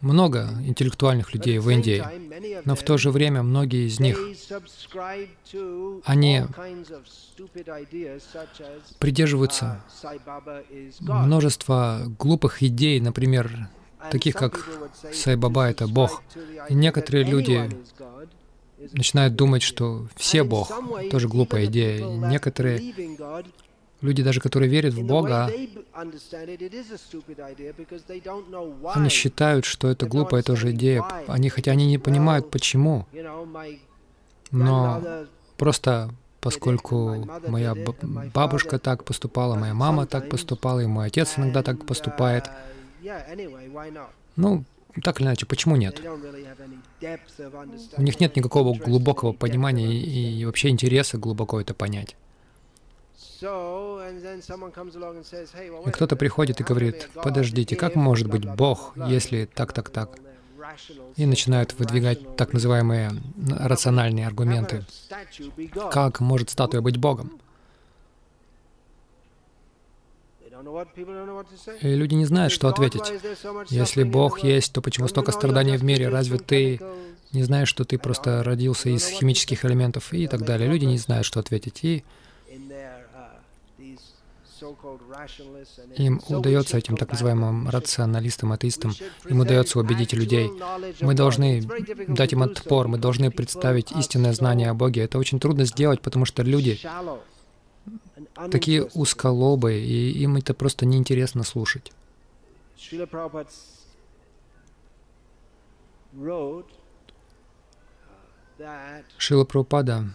Много 0.00 0.48
интеллектуальных 0.64 1.34
людей 1.34 1.58
в 1.58 1.68
Индии, 1.68 2.02
но 2.64 2.74
в 2.74 2.82
то 2.82 2.96
же 2.96 3.10
время 3.10 3.42
многие 3.42 3.86
из 3.86 4.00
них, 4.00 4.18
они 6.04 6.42
придерживаются 8.98 9.82
множества 11.00 12.02
глупых 12.18 12.62
идей, 12.62 13.00
например, 13.00 13.68
таких 14.10 14.34
как 14.34 14.66
Сайбаба— 15.12 15.68
это 15.70 15.86
Бог. 15.86 16.22
И 16.68 16.74
некоторые 16.74 17.24
люди 17.24 17.68
начинают 18.92 19.34
думать, 19.36 19.62
что 19.62 20.06
все 20.16 20.44
Бог. 20.44 20.70
Тоже 21.10 21.28
глупая 21.28 21.66
идея. 21.66 22.06
Некоторые 22.06 22.94
люди, 24.00 24.22
даже 24.22 24.40
которые 24.40 24.68
верят 24.68 24.94
в 24.94 25.04
Бога, 25.04 25.50
они 28.94 29.08
считают, 29.08 29.64
что 29.64 29.88
это 29.88 30.06
глупая 30.06 30.42
тоже 30.42 30.72
идея. 30.72 31.04
Они, 31.26 31.48
хотя 31.48 31.72
они 31.72 31.86
не 31.86 31.98
понимают, 31.98 32.50
почему. 32.50 33.06
Но 34.50 35.26
просто 35.56 36.10
поскольку 36.40 37.28
моя 37.48 37.74
бабушка 38.34 38.78
так 38.78 39.04
поступала, 39.04 39.54
моя 39.54 39.74
мама 39.74 40.06
так 40.06 40.28
поступала, 40.28 40.80
и 40.80 40.86
мой 40.86 41.06
отец 41.06 41.34
иногда 41.36 41.62
так 41.62 41.84
поступает. 41.84 42.50
Ну, 44.36 44.64
так 45.02 45.20
или 45.20 45.26
иначе, 45.26 45.46
почему 45.46 45.76
нет? 45.76 46.00
У 47.96 48.02
них 48.02 48.20
нет 48.20 48.36
никакого 48.36 48.76
глубокого 48.76 49.32
понимания 49.32 49.86
и, 49.92 50.40
и 50.40 50.44
вообще 50.44 50.68
интереса 50.68 51.16
глубоко 51.16 51.60
это 51.60 51.74
понять. 51.74 52.16
И 55.86 55.90
кто-то 55.90 56.16
приходит 56.16 56.60
и 56.60 56.64
говорит, 56.64 57.08
подождите, 57.14 57.76
как 57.76 57.94
может 57.94 58.28
быть 58.28 58.44
Бог, 58.44 58.92
если 58.96 59.46
так, 59.46 59.72
так, 59.72 59.88
так? 59.90 60.18
И 61.16 61.26
начинают 61.26 61.74
выдвигать 61.78 62.36
так 62.36 62.52
называемые 62.52 63.12
рациональные 63.48 64.26
аргументы. 64.26 64.84
Как 65.90 66.20
может 66.20 66.50
статуя 66.50 66.82
быть 66.82 66.98
Богом? 66.98 67.40
И 71.80 71.94
люди 71.94 72.14
не 72.14 72.26
знают, 72.26 72.52
что 72.52 72.68
ответить. 72.68 73.10
Если 73.70 74.02
Бог 74.02 74.44
есть, 74.44 74.72
то 74.74 74.82
почему 74.82 75.08
столько 75.08 75.32
страданий 75.32 75.78
в 75.78 75.84
мире? 75.84 76.08
Разве 76.08 76.38
ты 76.38 76.78
не 77.32 77.42
знаешь, 77.42 77.68
что 77.68 77.84
ты 77.84 77.98
просто 77.98 78.42
родился 78.42 78.90
из 78.90 79.08
химических 79.08 79.64
элементов 79.64 80.12
и 80.12 80.26
так 80.26 80.44
далее? 80.44 80.68
Люди 80.68 80.84
не 80.84 80.98
знают, 80.98 81.24
что 81.24 81.40
ответить. 81.40 81.82
И 81.84 82.04
им 85.96 86.20
удается, 86.28 86.76
этим 86.76 86.96
так 86.96 87.10
называемым 87.12 87.68
рационалистам, 87.68 88.52
атеистам, 88.52 88.92
им 89.28 89.40
удается 89.40 89.78
убедить 89.78 90.12
людей. 90.12 90.50
Мы 91.00 91.14
должны 91.14 91.62
дать 92.08 92.32
им 92.32 92.42
отпор, 92.42 92.88
мы 92.88 92.98
должны 92.98 93.30
представить 93.30 93.92
истинное 93.92 94.32
знание 94.32 94.70
о 94.70 94.74
Боге. 94.74 95.02
Это 95.02 95.18
очень 95.18 95.40
трудно 95.40 95.64
сделать, 95.64 96.00
потому 96.00 96.24
что 96.24 96.42
люди 96.42 96.78
такие 98.50 98.84
узколобые, 98.94 99.84
и 99.84 100.22
им 100.22 100.36
это 100.36 100.54
просто 100.54 100.86
неинтересно 100.86 101.42
слушать. 101.42 101.92
Шила 109.16 109.44
Прабхупада 109.44 110.06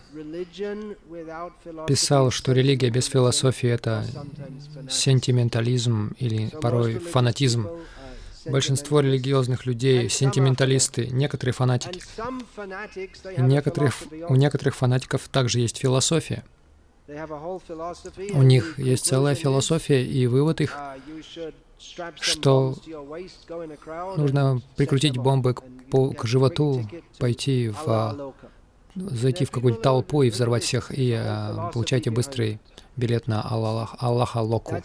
писал, 1.88 2.32
что 2.32 2.52
религия 2.52 2.90
без 2.90 3.06
философии— 3.06 3.70
это 3.70 4.06
сентиментализм 4.90 6.16
или 6.20 6.50
порой 6.62 7.00
фанатизм. 7.00 7.68
Большинство 8.46 9.00
религиозных 9.00 9.66
людей— 9.66 10.10
сентименталисты, 10.10 11.08
некоторые 11.08 11.54
фанатики. 11.54 12.02
И 13.36 13.42
некоторых, 13.42 13.96
у 14.30 14.36
некоторых 14.36 14.76
фанатиков 14.76 15.28
также 15.30 15.60
есть 15.60 15.78
философия. 15.78 16.44
У 17.08 18.44
них 18.44 18.80
есть 18.80 19.06
целая 19.06 19.36
философия, 19.36 20.04
и 20.04 20.28
вывод 20.28 20.62
их, 20.62 20.78
что 21.78 22.76
нужно 24.18 24.62
прикрутить 24.76 25.18
бомбы 25.18 25.56
по, 25.90 26.12
к 26.12 26.26
животу, 26.26 26.88
пойти 27.20 27.70
в, 27.70 27.84
а, 27.88 28.34
зайти 28.96 29.46
в 29.46 29.52
какую-нибудь 29.52 29.84
толпу 29.84 30.24
и 30.24 30.30
взорвать 30.30 30.64
всех, 30.64 30.98
и 30.98 31.14
а, 31.14 31.72
получайте 31.74 32.12
быстрый 32.12 32.60
билет 32.96 33.28
на 33.28 33.42
Аллах, 33.42 33.96
Аллаха 34.00 34.38
Локу. 34.38 34.78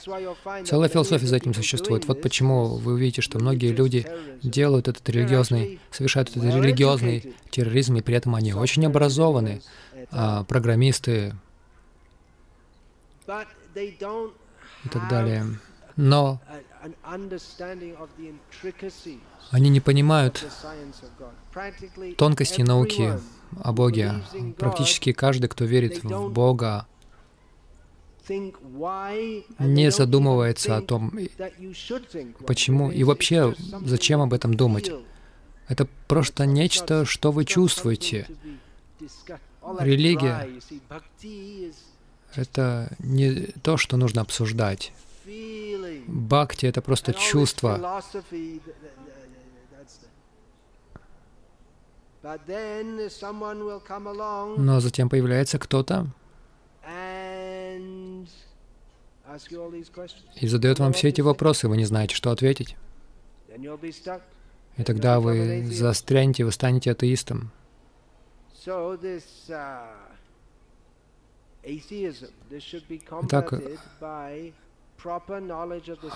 Целая 0.65 0.89
философия 0.89 1.27
за 1.27 1.37
этим 1.37 1.55
существует. 1.55 2.07
Вот 2.07 2.21
почему 2.23 2.77
вы 2.77 2.95
увидите, 2.95 3.23
что 3.23 3.39
многие 3.39 3.73
люди 3.73 4.05
делают 4.43 4.89
этот 4.89 5.09
религиозный, 5.09 5.79
совершают 5.91 6.31
этот 6.31 6.43
религиозный 6.43 7.35
терроризм, 7.51 7.97
и 7.97 8.03
при 8.03 8.17
этом 8.17 8.35
они 8.35 8.53
очень 8.53 8.85
образованы, 8.85 9.63
а, 10.11 10.45
программисты 10.45 11.35
и 14.85 14.89
так 14.91 15.09
далее. 15.09 15.47
Но 15.97 16.41
они 19.51 19.69
не 19.69 19.81
понимают 19.81 20.47
тонкости 22.17 22.63
науки 22.63 23.19
о 23.63 23.73
Боге. 23.73 24.23
Практически 24.57 25.13
каждый, 25.13 25.49
кто 25.49 25.65
верит 25.65 26.03
в 26.03 26.31
Бога, 26.31 26.87
не 29.59 29.91
задумывается 29.91 30.77
о 30.77 30.83
том, 30.83 31.13
почему 32.47 32.91
и 32.91 33.03
вообще 33.03 33.55
зачем 33.85 34.21
об 34.21 34.33
этом 34.33 34.55
думать. 34.55 34.91
Это 35.69 35.87
просто 36.09 36.47
нечто, 36.47 37.05
что 37.05 37.33
вы 37.33 37.45
чувствуете. 37.45 38.27
Религия— 39.79 40.49
это 42.35 42.93
не 42.99 43.49
то, 43.63 43.77
что 43.77 43.97
нужно 43.97 44.23
обсуждать. 44.23 44.93
Бхакти— 46.11 46.67
это 46.69 46.83
просто 46.83 47.13
чувство. 47.15 48.03
Но 54.59 54.81
затем 54.81 55.09
появляется 55.09 55.59
кто-то 55.59 56.07
и 60.41 60.47
задает 60.49 60.81
вам 60.81 60.93
все 60.93 61.09
эти 61.09 61.21
вопросы, 61.21 61.69
вы 61.69 61.77
не 61.77 61.85
знаете, 61.85 62.15
что 62.15 62.31
ответить. 62.31 62.77
И 64.77 64.85
тогда 64.85 65.21
вы 65.21 65.67
застрянете, 65.67 66.45
вы 66.45 66.53
станете 66.53 66.91
атеистом. 66.91 67.53
Итак, 73.23 73.55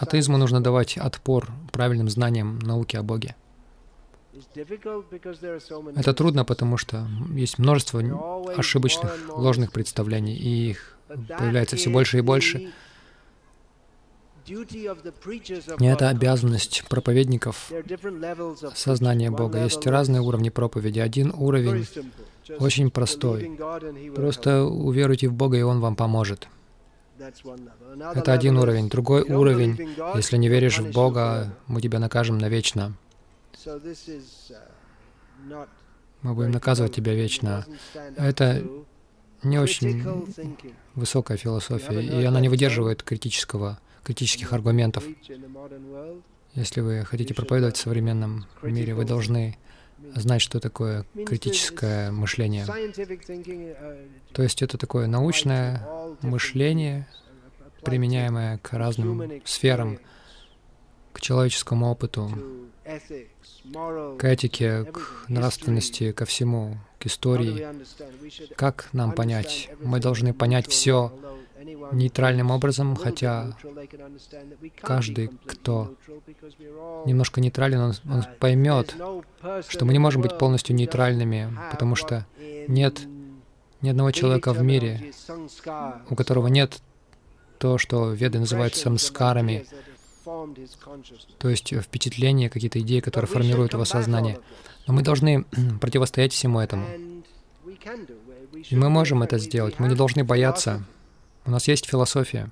Атеизму 0.00 0.36
нужно 0.38 0.62
давать 0.62 0.96
отпор 0.98 1.48
правильным 1.72 2.08
знаниям 2.08 2.58
науки 2.58 2.96
о 2.96 3.02
Боге. 3.02 3.34
Это 5.94 6.12
трудно, 6.12 6.44
потому 6.44 6.76
что 6.76 7.06
есть 7.34 7.58
множество 7.58 8.02
ошибочных, 8.56 9.16
ложных 9.28 9.72
представлений, 9.72 10.36
и 10.36 10.70
их 10.70 10.98
появляется 11.08 11.76
все 11.76 11.90
больше 11.90 12.18
и 12.18 12.20
больше. 12.20 12.72
И 14.46 15.86
это 15.86 16.08
обязанность 16.10 16.84
проповедников 16.88 17.72
сознания 18.74 19.30
Бога. 19.30 19.62
Есть 19.64 19.86
разные 19.86 20.20
уровни 20.20 20.50
проповеди. 20.50 20.98
Один 20.98 21.32
уровень 21.34 21.86
очень 22.58 22.90
простой. 22.90 23.58
Просто 24.14 24.64
уверуйте 24.64 25.28
в 25.28 25.32
Бога, 25.32 25.56
и 25.56 25.62
Он 25.62 25.80
вам 25.80 25.96
поможет. 25.96 26.48
Это 27.18 28.32
один 28.32 28.58
уровень. 28.58 28.88
Другой 28.88 29.22
уровень, 29.22 29.96
если 30.14 30.36
не 30.36 30.48
веришь 30.48 30.78
в 30.78 30.90
Бога, 30.92 31.56
мы 31.66 31.80
тебя 31.80 31.98
накажем 31.98 32.38
навечно. 32.38 32.94
Мы 36.22 36.34
будем 36.34 36.50
наказывать 36.50 36.94
тебя 36.94 37.14
вечно. 37.14 37.66
Это 38.16 38.64
не 39.42 39.58
очень 39.58 40.02
высокая 40.94 41.36
философия, 41.36 42.00
и 42.00 42.24
она 42.24 42.40
не 42.40 42.48
выдерживает 42.48 43.02
критического, 43.02 43.78
критических 44.02 44.52
аргументов. 44.52 45.04
Если 46.54 46.80
вы 46.80 47.04
хотите 47.04 47.34
проповедовать 47.34 47.76
в 47.76 47.80
современном 47.80 48.46
мире, 48.62 48.94
вы 48.94 49.04
должны 49.04 49.58
знать, 50.14 50.42
что 50.42 50.60
такое 50.60 51.04
критическое 51.26 52.10
мышление. 52.10 52.66
То 54.32 54.42
есть 54.42 54.62
это 54.62 54.78
такое 54.78 55.06
научное 55.06 55.86
мышление, 56.22 57.06
применяемое 57.82 58.58
к 58.58 58.72
разным 58.72 59.42
сферам. 59.44 59.98
к 61.14 61.20
человеческому 61.20 61.90
опыту, 61.90 62.30
к 64.18 64.24
этике, 64.24 64.84
к 64.84 65.28
нравственности, 65.28 66.12
ко 66.12 66.26
всему, 66.26 66.76
к 66.98 67.06
истории. 67.06 67.66
Как 68.56 68.88
нам 68.92 69.12
понять? 69.12 69.70
Мы 69.80 70.00
должны 70.00 70.34
понять 70.34 70.68
все 70.68 71.16
нейтральным 71.92 72.50
образом, 72.50 72.96
хотя 72.96 73.56
каждый, 74.80 75.30
кто 75.46 75.94
немножко 77.06 77.40
нейтрален, 77.40 77.80
он, 77.80 77.94
он 78.10 78.24
поймет, 78.38 78.94
что 79.68 79.84
мы 79.84 79.92
не 79.92 79.98
можем 79.98 80.22
быть 80.22 80.38
полностью 80.38 80.74
нейтральными, 80.76 81.56
потому 81.70 81.94
что 81.94 82.26
нет 82.68 83.00
ни 83.80 83.88
одного 83.88 84.10
человека 84.12 84.52
в 84.52 84.62
мире, 84.62 85.12
у 86.08 86.14
которого 86.14 86.48
нет 86.48 86.80
то, 87.58 87.78
что 87.78 88.12
веды 88.12 88.38
называют 88.38 88.74
самскарами, 88.74 89.66
то 91.38 91.48
есть 91.48 91.74
впечатления, 91.74 92.48
какие-то 92.48 92.80
идеи, 92.80 93.00
которые 93.00 93.28
формируют 93.28 93.74
его 93.74 93.84
сознание. 93.84 94.38
Но 94.86 94.94
мы 94.94 95.02
должны 95.02 95.44
противостоять 95.80 96.32
всему 96.32 96.60
этому. 96.60 96.86
И 98.70 98.76
мы 98.76 98.88
можем 98.88 99.22
это 99.22 99.38
сделать. 99.38 99.78
Мы 99.78 99.88
не 99.88 99.94
должны 99.94 100.24
бояться. 100.24 100.84
У 101.46 101.50
нас 101.50 101.68
есть 101.68 101.86
философия. 101.86 102.50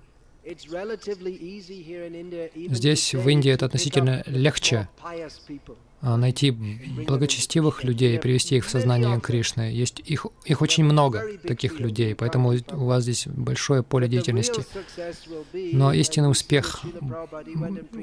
Здесь, 2.54 3.14
в 3.14 3.28
Индии, 3.28 3.50
это 3.50 3.66
относительно 3.66 4.22
легче 4.26 4.88
найти 6.02 6.50
благочестивых 6.50 7.84
людей 7.84 8.16
и 8.16 8.18
привести 8.18 8.56
их 8.56 8.66
в 8.66 8.70
сознание 8.70 9.20
Кришны. 9.20 9.72
Есть 9.72 10.00
их, 10.00 10.26
их 10.44 10.60
очень 10.60 10.84
много, 10.84 11.24
таких 11.46 11.78
людей, 11.78 12.14
поэтому 12.14 12.54
у 12.72 12.84
вас 12.84 13.04
здесь 13.04 13.26
большое 13.26 13.82
поле 13.82 14.08
деятельности. 14.08 14.64
Но 15.72 15.92
истинный 15.92 16.30
успех, 16.30 16.82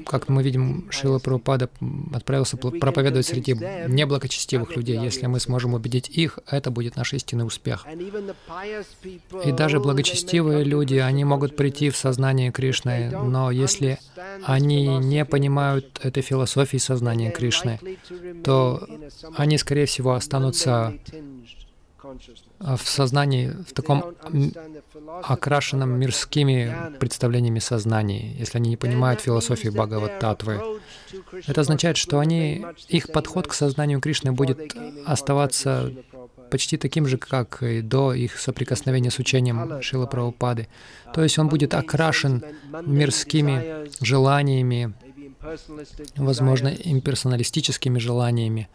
как 0.06 0.28
мы 0.28 0.42
видим, 0.42 0.86
Шила 0.90 1.18
Прабхупада 1.18 1.68
отправился 2.12 2.56
проповедовать 2.56 3.26
среди 3.26 3.52
неблагочестивых 3.52 4.76
людей. 4.76 4.98
Если 4.98 5.26
мы 5.26 5.38
сможем 5.38 5.74
убедить 5.74 6.08
их, 6.08 6.38
это 6.46 6.70
будет 6.70 6.96
наш 6.96 7.12
истинный 7.12 7.46
успех. 7.46 7.86
И 9.44 9.52
даже 9.52 9.78
благочестивые 9.78 10.64
люди, 10.64 10.96
они 10.96 11.24
могут 11.24 11.54
прийти 11.54 11.90
в 11.90 11.96
сознание 11.96 12.50
Кришны, 12.50 13.10
но 13.10 13.50
если 13.50 13.98
они 14.44 14.98
не 14.98 15.24
понимают 15.24 16.00
этой 16.02 16.22
философии 16.22 16.78
сознания 16.78 17.30
Кришны, 17.30 17.78
то 18.44 18.86
они, 19.36 19.58
скорее 19.58 19.86
всего, 19.86 20.12
останутся 20.12 20.94
в 22.58 22.80
сознании, 22.84 23.48
в 23.48 23.72
таком 23.72 24.14
окрашенном 25.22 25.98
мирскими 25.98 26.74
представлениями 26.98 27.58
сознания, 27.58 28.32
если 28.38 28.58
они 28.58 28.70
не 28.70 28.76
понимают 28.76 29.20
философии 29.20 29.68
Бхагават-татвы. 29.68 30.80
Это 31.46 31.60
означает, 31.60 31.96
что 31.96 32.18
они, 32.18 32.64
их 32.88 33.12
подход 33.12 33.46
к 33.46 33.52
сознанию 33.52 34.00
Кришны 34.00 34.32
будет 34.32 34.74
оставаться 35.06 35.92
почти 36.50 36.76
таким 36.76 37.06
же, 37.06 37.16
как 37.16 37.62
и 37.62 37.80
до 37.80 38.12
их 38.12 38.38
соприкосновения 38.38 39.10
с 39.10 39.18
учением 39.18 39.80
Шила 39.82 40.06
Прабхупады. 40.06 40.68
То 41.14 41.22
есть 41.22 41.38
он 41.38 41.48
будет 41.48 41.74
окрашен 41.74 42.42
мирскими 42.86 43.88
желаниями, 44.04 44.94
возможно, 46.16 46.68
имперсоналистическими 46.68 47.98
желаниями. 47.98 48.68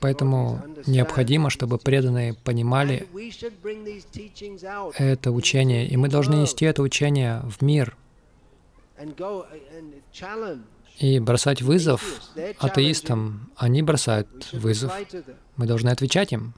Поэтому 0.00 0.62
необходимо, 0.86 1.50
чтобы 1.50 1.78
преданные 1.78 2.34
понимали 2.34 3.06
это 4.98 5.30
учение, 5.30 5.86
и 5.86 5.96
мы 5.96 6.08
должны 6.08 6.34
нести 6.34 6.64
это 6.64 6.82
учение 6.82 7.40
в 7.42 7.62
мир 7.62 7.96
и 10.98 11.18
бросать 11.18 11.62
вызов 11.62 12.02
атеистам. 12.58 13.50
Они 13.56 13.82
бросают 13.82 14.52
вызов. 14.52 14.92
Мы 15.56 15.66
должны 15.66 15.88
отвечать 15.88 16.32
им. 16.32 16.54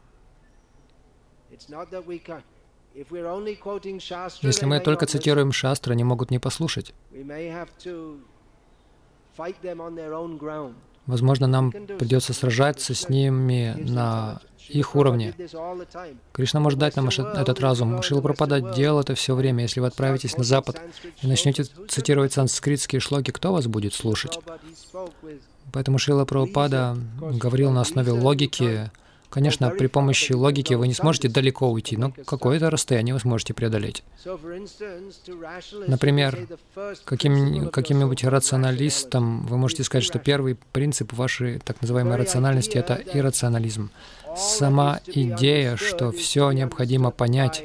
Если 2.95 4.67
мы 4.67 4.81
только 4.81 5.07
цитируем 5.07 5.53
шастры, 5.53 5.93
они 5.93 6.05
могут 6.05 6.31
не 6.31 6.39
послушать. 6.39 6.95
Возможно, 11.07 11.47
нам 11.47 11.73
придется 11.73 12.33
сражаться 12.33 12.95
с 12.95 13.09
ними 13.09 13.75
на 13.77 14.41
их 14.69 14.95
уровне. 14.95 15.35
Кришна 16.33 16.61
может 16.61 16.79
дать 16.79 16.95
нам 16.97 17.09
этот 17.09 17.61
разум. 17.61 18.03
Шила 18.03 18.21
Прабхупада 18.21 18.61
делал 18.61 19.01
это 19.01 19.15
все 19.15 19.35
время. 19.35 19.63
Если 19.63 19.81
вы 19.81 19.89
отправитесь 19.89 20.37
на 20.37 20.45
Запад 20.45 20.81
и 21.23 21.27
начнете 21.27 21.65
цитировать 21.89 22.33
санскритские 22.33 23.01
шлоки, 23.01 23.33
кто 23.33 23.53
вас 23.53 23.67
будет 23.67 23.95
слушать? 23.95 24.39
Поэтому 25.73 25.99
Шила 25.99 26.25
Прабхупада 26.25 26.97
говорил 27.21 27.73
на 27.73 27.81
основе 27.81 28.13
логики, 28.13 28.91
Конечно, 29.33 29.71
при 29.71 29.87
помощи 29.87 30.33
логики 30.33 30.75
вы 30.75 30.89
не 30.89 30.95
сможете 30.95 31.29
далеко 31.29 31.71
уйти, 31.71 31.97
но 31.97 32.13
какое-то 32.27 32.69
расстояние 32.69 33.15
вы 33.15 33.21
сможете 33.21 33.55
преодолеть. 33.55 34.05
Например, 35.87 36.47
каким, 37.05 37.71
каким-нибудь 37.71 38.25
рационалистом 38.25 39.47
вы 39.47 39.57
можете 39.57 39.85
сказать, 39.85 40.05
что 40.05 40.19
первый 40.19 40.59
принцип 40.73 41.15
вашей 41.15 41.61
так 41.61 41.81
называемой 41.81 42.17
рациональности— 42.17 42.77
это 42.79 43.03
иррационализм. 43.15 43.91
Сама 44.37 45.01
идея, 45.07 45.77
что 45.77 46.13
все 46.13 46.53
необходимо 46.53 47.11
понять 47.11 47.65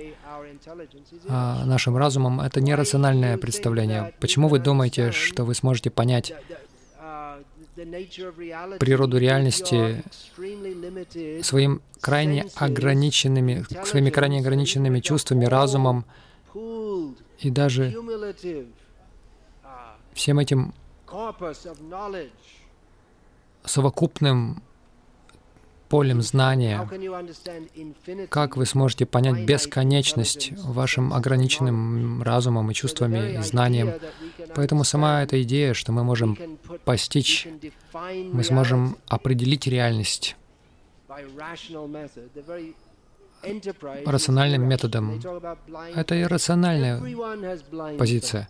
а 1.30 1.66
нашим 1.66 1.98
разумом, 1.98 2.42
это 2.42 2.62
нерациональное 2.62 3.38
представление. 3.38 4.14
Почему 4.20 4.48
вы 4.48 4.60
думаете, 4.60 5.12
что 5.12 5.44
вы 5.44 5.56
сможете 5.56 5.90
понять 5.90 6.34
природу 8.80 9.18
реальности 9.18 10.04
своим 11.44 11.82
крайне 12.02 12.46
ограниченными, 12.56 13.66
своими 13.86 14.10
крайне 14.10 14.40
ограниченными 14.40 15.00
чувствами, 15.00 15.46
разумом 15.46 16.06
и 17.40 17.50
даже 17.50 17.96
всем 20.14 20.40
этим 20.40 20.74
совокупным 23.64 24.64
полем 25.90 26.22
знания, 26.22 26.88
как 28.30 28.58
вы 28.58 28.66
сможете 28.66 29.06
понять 29.06 29.46
бесконечность 29.46 30.52
вашим 30.64 31.14
ограниченным 31.14 32.24
разумом 32.24 32.72
и 32.72 32.74
чувствами 32.74 33.40
и 33.40 33.42
знанием. 33.42 33.94
Поэтому 34.56 34.84
сама 34.84 35.24
эта 35.24 35.42
идея, 35.44 35.74
что 35.74 35.92
мы 35.92 36.04
можем 36.04 36.38
постичь, 36.86 37.48
мы 37.94 38.44
сможем 38.44 38.98
определить 39.08 39.68
реальность 39.68 40.36
рациональным 44.06 44.68
методом. 44.68 45.22
Это 45.96 46.22
иррациональная 46.22 47.02
позиция. 47.98 48.50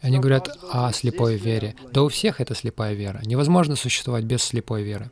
Они 0.00 0.18
говорят 0.18 0.56
о 0.70 0.92
слепой 0.92 1.36
вере. 1.36 1.74
Да 1.92 2.02
у 2.02 2.08
всех 2.08 2.40
это 2.40 2.54
слепая 2.54 2.94
вера. 2.94 3.20
Невозможно 3.24 3.74
существовать 3.74 4.24
без 4.24 4.42
слепой 4.44 4.82
веры. 4.82 5.10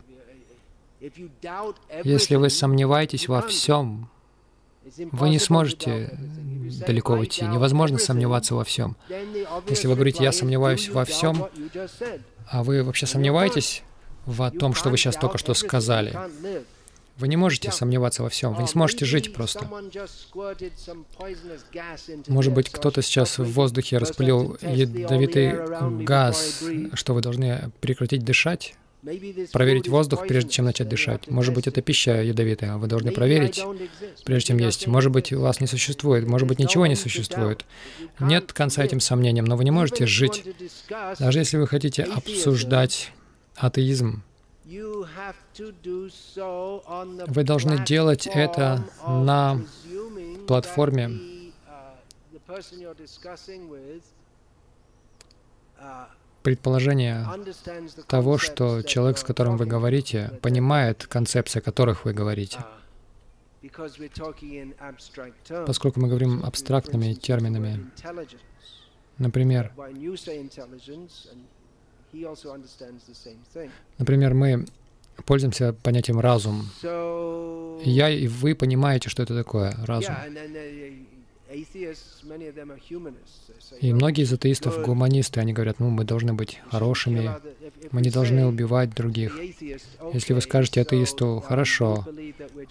Если 2.05 2.37
вы 2.37 2.51
сомневаетесь 2.51 3.29
во 3.29 3.43
всем, 3.43 4.09
вы 5.13 5.31
не 5.31 5.39
сможете 5.39 6.19
далеко 6.87 7.15
уйти. 7.15 7.45
Невозможно 7.45 7.99
сомневаться 7.99 8.55
во 8.55 8.65
всем. 8.65 8.97
Если 9.69 9.89
вы 9.89 9.95
говорите, 9.95 10.23
я 10.23 10.33
сомневаюсь 10.33 10.89
во 10.89 11.05
всем, 11.05 11.49
а 12.49 12.63
вы 12.63 12.83
вообще 12.83 13.07
сомневаетесь 13.07 13.83
в 14.25 14.51
том, 14.53 14.75
что 14.75 14.91
вы 14.91 14.97
сейчас 14.97 15.17
только 15.17 15.39
что 15.39 15.55
сказали, 15.55 16.17
вы 17.19 17.29
не 17.29 17.37
можете 17.37 17.73
сомневаться 17.73 18.23
во 18.23 18.29
всем, 18.29 18.53
вы 18.53 18.63
не 18.63 18.69
сможете 18.69 19.07
жить 19.07 19.33
просто. 19.33 19.67
Может 22.29 22.53
быть, 22.53 22.69
кто-то 22.69 23.03
сейчас 23.03 23.39
в 23.39 23.45
воздухе 23.53 23.99
распылил 23.99 24.59
ядовитый 24.61 26.05
газ, 26.05 26.63
что 26.93 27.15
вы 27.15 27.23
должны 27.23 27.71
прекратить 27.81 28.25
дышать? 28.25 28.75
Проверить 29.53 29.89
воздух, 29.89 30.27
прежде 30.27 30.51
чем 30.51 30.65
начать 30.65 30.89
дышать. 30.89 31.29
Может 31.29 31.55
быть, 31.55 31.67
это 31.67 31.83
пища 31.83 32.23
ядовитая, 32.23 32.77
вы 32.77 32.87
должны 32.87 33.13
проверить, 33.13 33.63
прежде 34.25 34.49
чем 34.49 34.59
есть. 34.59 34.87
Может 34.87 35.13
быть, 35.13 35.33
у 35.33 35.41
вас 35.41 35.61
не 35.61 35.67
существует, 35.67 36.27
может 36.27 36.49
быть, 36.49 36.59
ничего 36.59 36.87
не 36.87 36.97
существует. 36.97 37.65
Нет 38.21 38.53
конца 38.53 38.85
этим 38.85 39.01
сомнениям, 39.01 39.45
но 39.45 39.57
вы 39.57 39.65
не 39.65 39.71
можете 39.71 40.07
жить. 40.07 40.45
Даже 41.19 41.39
если 41.39 41.57
вы 41.57 41.67
хотите 41.67 42.03
обсуждать 42.03 43.13
атеизм, 43.57 44.23
вы 47.27 47.45
должны 47.45 47.85
делать 47.85 48.27
это 48.27 48.85
на 49.07 49.63
платформе, 50.49 51.21
предположение 56.47 57.27
того, 58.07 58.39
что 58.39 58.83
человек, 58.83 59.19
с 59.19 59.25
которым 59.25 59.57
вы 59.57 59.67
говорите, 59.67 60.39
понимает 60.43 61.05
концепции, 61.09 61.59
о 61.59 61.61
которых 61.61 62.05
вы 62.05 62.13
говорите. 62.13 62.61
Поскольку 65.67 65.99
мы 65.99 66.07
говорим 66.07 66.45
абстрактными 66.45 67.15
терминами, 67.15 67.91
например, 69.19 69.73
например, 73.99 74.35
мы 74.35 74.67
пользуемся 75.25 75.73
понятием 75.73 76.21
разум. 76.21 76.71
Я 77.85 78.09
и 78.09 78.29
вы 78.29 78.55
понимаете, 78.55 79.09
что 79.09 79.25
это 79.25 79.37
такое 79.37 79.75
разум. 79.85 80.15
И 83.81 83.93
многие 83.93 84.23
из 84.23 84.33
атеистов 84.33 84.83
гуманисты, 84.83 85.41
они 85.41 85.53
говорят, 85.53 85.79
ну, 85.79 85.91
мы 85.91 86.05
должны 86.05 86.33
быть 86.33 86.61
хорошими, 86.71 87.31
мы 87.93 88.01
не 88.01 88.11
должны 88.11 88.47
убивать 88.47 88.95
других. 88.95 89.39
Если 90.13 90.33
вы 90.33 90.41
скажете 90.41 90.81
атеисту, 90.81 91.43
хорошо, 91.47 92.05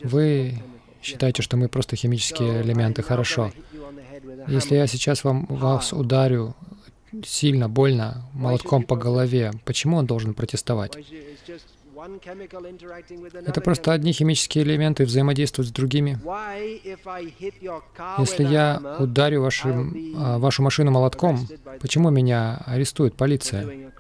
вы 0.04 0.56
считаете, 1.02 1.42
что 1.42 1.58
мы 1.58 1.70
просто 1.70 1.96
химические 1.96 2.62
элементы, 2.62 3.02
хорошо. 3.02 3.52
Если 4.48 4.76
я 4.76 4.88
сейчас 4.88 5.24
вам 5.24 5.46
вас 5.46 5.94
ударю 5.94 6.56
сильно, 7.26 7.70
больно, 7.70 8.26
молотком 8.34 8.84
по 8.84 8.96
голове, 8.96 9.52
почему 9.64 9.98
он 9.98 10.06
должен 10.06 10.34
протестовать? 10.34 10.98
Это 13.46 13.62
просто 13.62 13.92
одни 13.94 14.12
химические 14.12 14.64
элементы 14.64 15.06
взаимодействуют 15.06 15.70
с 15.70 15.72
другими. 15.72 16.20
Если 18.20 18.44
я 18.44 18.98
ударю 19.00 19.42
вашу, 19.42 19.92
а, 20.18 20.38
вашу 20.38 20.64
машину 20.64 20.92
молотком, 20.92 21.48
почему 21.80 22.10
меня 22.10 22.62
арестует 22.66 23.16
полиция 23.16 23.92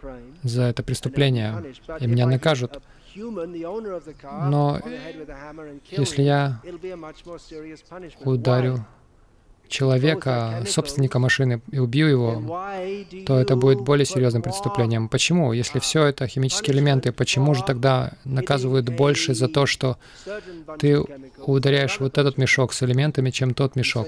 за 0.44 0.64
это 0.64 0.84
преступление, 0.84 1.73
и 1.99 2.07
меня 2.07 2.27
накажут? 2.27 2.82
Но 3.15 4.80
если 5.91 6.22
я 6.22 6.61
ударю 8.23 8.86
человека, 9.67 10.63
собственника 10.67 11.19
машины, 11.19 11.61
и 11.71 11.79
убью 11.79 12.07
его, 12.07 12.71
то 13.25 13.39
это 13.39 13.55
будет 13.55 13.81
более 13.81 14.05
серьезным 14.05 14.41
преступлением. 14.41 15.09
Почему? 15.09 15.53
Если 15.53 15.79
все 15.79 16.05
это 16.05 16.27
химические 16.27 16.75
элементы, 16.75 17.11
почему 17.11 17.53
же 17.53 17.63
тогда 17.63 18.13
наказывают 18.23 18.89
больше 18.89 19.33
за 19.33 19.47
то, 19.47 19.65
что 19.65 19.97
ты 20.79 21.01
ударяешь 21.39 21.99
вот 21.99 22.17
этот 22.17 22.37
мешок 22.37 22.73
с 22.73 22.83
элементами, 22.83 23.29
чем 23.29 23.53
тот 23.53 23.75
мешок? 23.75 24.07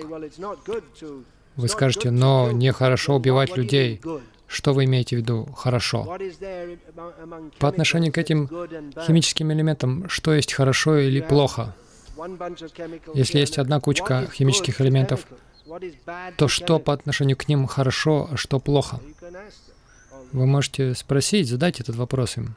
Вы 1.55 1.67
скажете, 1.67 2.11
но 2.11 2.51
нехорошо 2.51 3.15
убивать 3.15 3.57
людей. 3.57 4.01
Что 4.47 4.73
вы 4.73 4.85
имеете 4.85 5.17
в 5.17 5.19
виду 5.19 5.45
хорошо? 5.57 6.17
По 7.59 7.67
отношению 7.67 8.13
к 8.13 8.17
этим 8.17 8.47
химическим 9.05 9.51
элементам, 9.51 10.07
что 10.07 10.33
есть 10.33 10.53
хорошо 10.53 10.97
или 10.97 11.19
плохо? 11.19 11.75
Если 13.13 13.39
есть 13.39 13.57
одна 13.57 13.79
кучка 13.79 14.27
химических 14.33 14.81
элементов, 14.81 15.27
то 16.37 16.47
что 16.47 16.79
по 16.79 16.93
отношению 16.93 17.37
к 17.37 17.47
ним 17.47 17.67
хорошо, 17.67 18.29
а 18.31 18.37
что 18.37 18.59
плохо? 18.59 18.99
Вы 20.31 20.45
можете 20.45 20.93
спросить, 20.93 21.47
задать 21.47 21.79
этот 21.79 21.95
вопрос 21.95 22.37
им. 22.37 22.55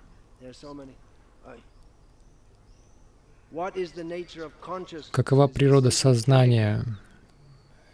Какова 5.11 5.49
природа 5.49 5.91
сознания? 5.91 6.85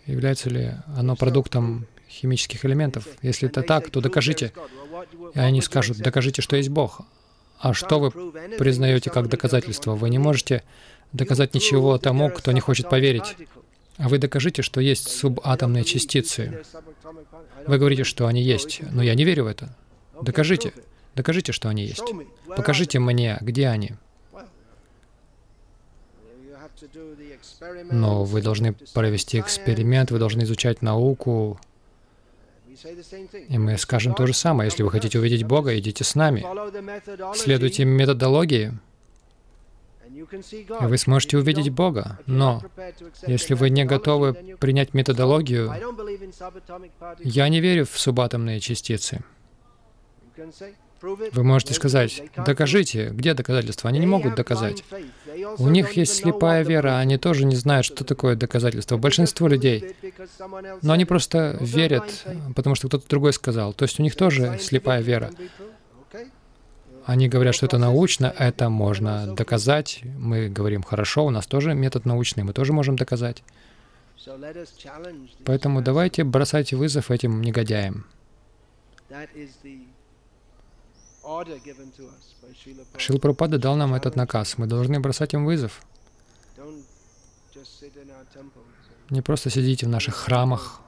Является 0.04 0.50
ли 0.50 0.74
оно 0.96 1.16
продуктом 1.16 1.86
химических 2.08 2.64
элементов? 2.64 3.06
Если 3.22 3.48
это 3.48 3.62
так, 3.62 3.90
то 3.90 4.00
докажите. 4.00 4.52
И 5.34 5.38
они 5.38 5.62
скажут, 5.62 5.98
докажите, 5.98 6.42
что 6.42 6.56
есть 6.56 6.68
Бог. 6.68 7.02
А 7.58 7.72
что 7.72 7.98
вы 7.98 8.10
признаете 8.58 9.10
как 9.10 9.28
доказательство? 9.28 9.94
Вы 9.94 10.10
не 10.10 10.18
можете 10.18 10.62
доказать 11.12 11.54
ничего 11.54 11.96
тому, 11.98 12.30
кто 12.30 12.52
не 12.52 12.60
хочет 12.60 12.90
поверить. 12.90 13.36
А 13.98 14.08
вы 14.08 14.18
докажите, 14.18 14.62
что 14.62 14.80
есть 14.80 15.08
субатомные 15.08 15.84
частицы. 15.84 16.62
Вы 17.66 17.78
говорите, 17.78 18.04
что 18.04 18.26
они 18.26 18.42
есть, 18.42 18.80
но 18.92 19.02
я 19.02 19.14
не 19.14 19.24
верю 19.24 19.44
в 19.44 19.46
это. 19.46 19.74
Докажите. 20.20 20.72
Докажите, 21.14 21.52
что 21.52 21.68
они 21.68 21.84
есть. 21.84 22.02
Покажите 22.56 22.98
мне, 22.98 23.38
где 23.40 23.68
они. 23.68 23.92
Но 27.90 28.24
вы 28.24 28.42
должны 28.42 28.74
провести 28.92 29.40
эксперимент, 29.40 30.10
вы 30.10 30.18
должны 30.18 30.42
изучать 30.42 30.82
науку. 30.82 31.58
И 33.48 33.56
мы 33.56 33.78
скажем 33.78 34.14
то 34.14 34.26
же 34.26 34.34
самое. 34.34 34.68
Если 34.68 34.82
вы 34.82 34.90
хотите 34.90 35.18
увидеть 35.18 35.44
Бога, 35.44 35.78
идите 35.78 36.04
с 36.04 36.14
нами. 36.14 36.44
Следуйте 37.34 37.86
методологии 37.86 38.74
и 40.16 40.86
вы 40.86 40.98
сможете 40.98 41.38
увидеть 41.38 41.70
Бога. 41.70 42.18
Но 42.26 42.62
если 43.26 43.54
вы 43.54 43.70
не 43.70 43.84
готовы 43.84 44.34
принять 44.58 44.94
методологию, 44.94 45.72
я 47.20 47.48
не 47.48 47.60
верю 47.60 47.84
в 47.84 47.98
субатомные 47.98 48.60
частицы. 48.60 49.24
Вы 51.02 51.44
можете 51.44 51.74
сказать, 51.74 52.22
докажите, 52.36 53.10
где 53.10 53.34
доказательства? 53.34 53.90
Они 53.90 53.98
не 53.98 54.06
могут 54.06 54.34
доказать. 54.34 54.82
У 55.58 55.68
них 55.68 55.92
есть 55.92 56.14
слепая 56.14 56.64
вера, 56.64 56.98
они 56.98 57.18
тоже 57.18 57.44
не 57.44 57.56
знают, 57.56 57.84
что 57.84 58.04
такое 58.04 58.34
доказательство. 58.34 58.96
Большинство 58.96 59.46
людей. 59.46 59.94
Но 60.82 60.94
они 60.94 61.04
просто 61.04 61.58
верят, 61.60 62.24
потому 62.54 62.74
что 62.74 62.88
кто-то 62.88 63.06
другой 63.08 63.34
сказал. 63.34 63.74
То 63.74 63.84
есть 63.84 64.00
у 64.00 64.02
них 64.02 64.16
тоже 64.16 64.58
слепая 64.60 65.02
вера. 65.02 65.30
Они 67.06 67.28
говорят, 67.28 67.54
что 67.54 67.66
это 67.66 67.78
научно, 67.78 68.34
это 68.36 68.68
можно 68.68 69.32
доказать. 69.36 70.00
Мы 70.18 70.48
говорим, 70.48 70.82
хорошо, 70.82 71.24
у 71.24 71.30
нас 71.30 71.46
тоже 71.46 71.72
метод 71.72 72.04
научный, 72.04 72.42
мы 72.42 72.52
тоже 72.52 72.72
можем 72.72 72.96
доказать. 72.96 73.44
Поэтому 75.44 75.82
давайте 75.82 76.24
бросать 76.24 76.72
вызов 76.72 77.12
этим 77.12 77.42
негодяям. 77.42 78.06
Шил 82.98 83.20
дал 83.20 83.76
нам 83.76 83.94
этот 83.94 84.16
наказ. 84.16 84.58
Мы 84.58 84.66
должны 84.66 84.98
бросать 84.98 85.32
им 85.32 85.44
вызов. 85.46 85.82
Не 89.10 89.22
просто 89.22 89.48
сидите 89.50 89.86
в 89.86 89.90
наших 89.90 90.16
храмах. 90.16 90.80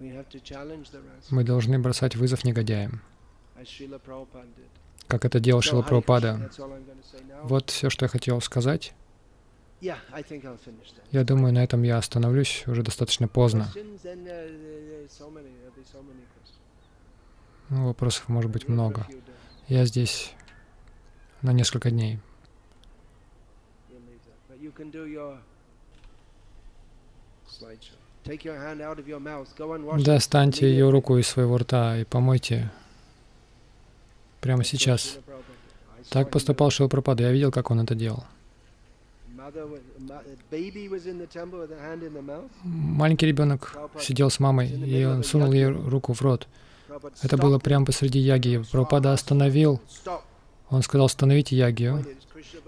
Мы 0.00 1.44
должны 1.44 1.78
бросать 1.78 2.16
вызов 2.16 2.42
негодяям 2.42 3.00
как 5.10 5.24
это 5.24 5.40
делал 5.40 5.60
Шила 5.60 5.82
Прабхупада. 5.82 6.50
Вот 7.42 7.70
все, 7.70 7.90
что 7.90 8.04
я 8.04 8.08
хотел 8.08 8.40
сказать. 8.40 8.94
Я 9.80 11.24
думаю, 11.24 11.52
на 11.52 11.64
этом 11.64 11.82
я 11.82 11.98
остановлюсь, 11.98 12.64
уже 12.66 12.82
достаточно 12.82 13.26
поздно. 13.26 13.68
Ну, 17.70 17.86
вопросов 17.86 18.28
может 18.28 18.50
быть 18.50 18.68
много. 18.68 19.06
Я 19.68 19.84
здесь 19.84 20.32
на 21.42 21.52
несколько 21.52 21.90
дней. 21.90 22.20
Достаньте 30.04 30.70
ее 30.70 30.90
руку 30.90 31.16
из 31.16 31.26
своего 31.26 31.58
рта 31.58 31.96
и 31.98 32.04
помойте 32.04 32.70
прямо 34.40 34.64
сейчас. 34.64 35.18
Так 36.10 36.30
поступал 36.30 36.70
Шилапрапада. 36.70 37.24
Я 37.24 37.32
видел, 37.32 37.52
как 37.52 37.70
он 37.70 37.80
это 37.80 37.94
делал. 37.94 38.24
Маленький 42.64 43.26
ребенок 43.26 43.76
сидел 44.00 44.30
с 44.30 44.40
мамой, 44.40 44.68
и 44.68 45.04
он 45.04 45.24
сунул 45.24 45.52
ей 45.52 45.66
руку 45.66 46.12
в 46.12 46.22
рот. 46.22 46.46
Это 47.22 47.36
было 47.36 47.58
прямо 47.58 47.86
посреди 47.86 48.18
яги. 48.18 48.62
Прабхупада 48.70 49.12
остановил. 49.12 49.80
Он 50.68 50.82
сказал, 50.82 51.06
остановите 51.06 51.56
ягию. 51.56 52.04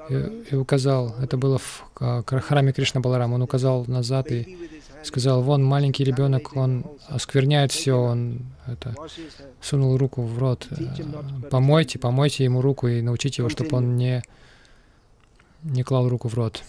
И, 0.09 0.45
и 0.51 0.55
указал, 0.57 1.15
это 1.21 1.37
было 1.37 1.59
в 1.59 1.85
храме 1.95 2.73
Кришна 2.73 3.01
Баларам, 3.01 3.33
он 3.33 3.43
указал 3.43 3.85
назад 3.87 4.31
и 4.33 4.59
сказал, 5.03 5.43
вон 5.43 5.65
маленький 5.65 6.05
ребенок, 6.05 6.57
он 6.57 6.85
оскверняет 7.09 7.73
все, 7.73 7.95
он 7.95 8.41
это, 8.67 8.95
сунул 9.61 9.97
руку 9.97 10.23
в 10.23 10.39
рот. 10.39 10.69
Помойте, 11.51 11.99
помойте 11.99 12.45
ему 12.45 12.61
руку 12.61 12.89
и 12.89 13.03
научите 13.03 13.43
его, 13.43 13.49
чтобы 13.49 13.77
он 13.77 13.97
не, 13.97 14.23
не 15.63 15.83
клал 15.83 16.09
руку 16.09 16.29
в 16.29 16.35
рот. 16.35 16.63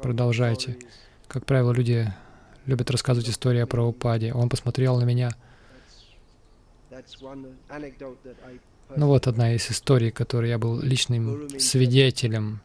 Продолжайте. 0.00 0.78
Как 1.28 1.46
правило, 1.46 1.72
люди 1.72 2.12
любят 2.66 2.90
рассказывать 2.90 3.28
истории 3.28 3.64
про 3.64 3.86
упаде. 3.86 4.32
Он 4.32 4.48
посмотрел 4.48 4.98
на 4.98 5.04
меня. 5.04 5.30
Ну 8.96 9.06
вот 9.08 9.26
одна 9.26 9.54
из 9.54 9.70
историй, 9.70 10.10
которой 10.10 10.50
я 10.50 10.58
был 10.58 10.80
личным 10.80 11.48
свидетелем. 11.58 12.60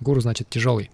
Гуру 0.00 0.20
значит 0.20 0.48
тяжелый. 0.48 0.90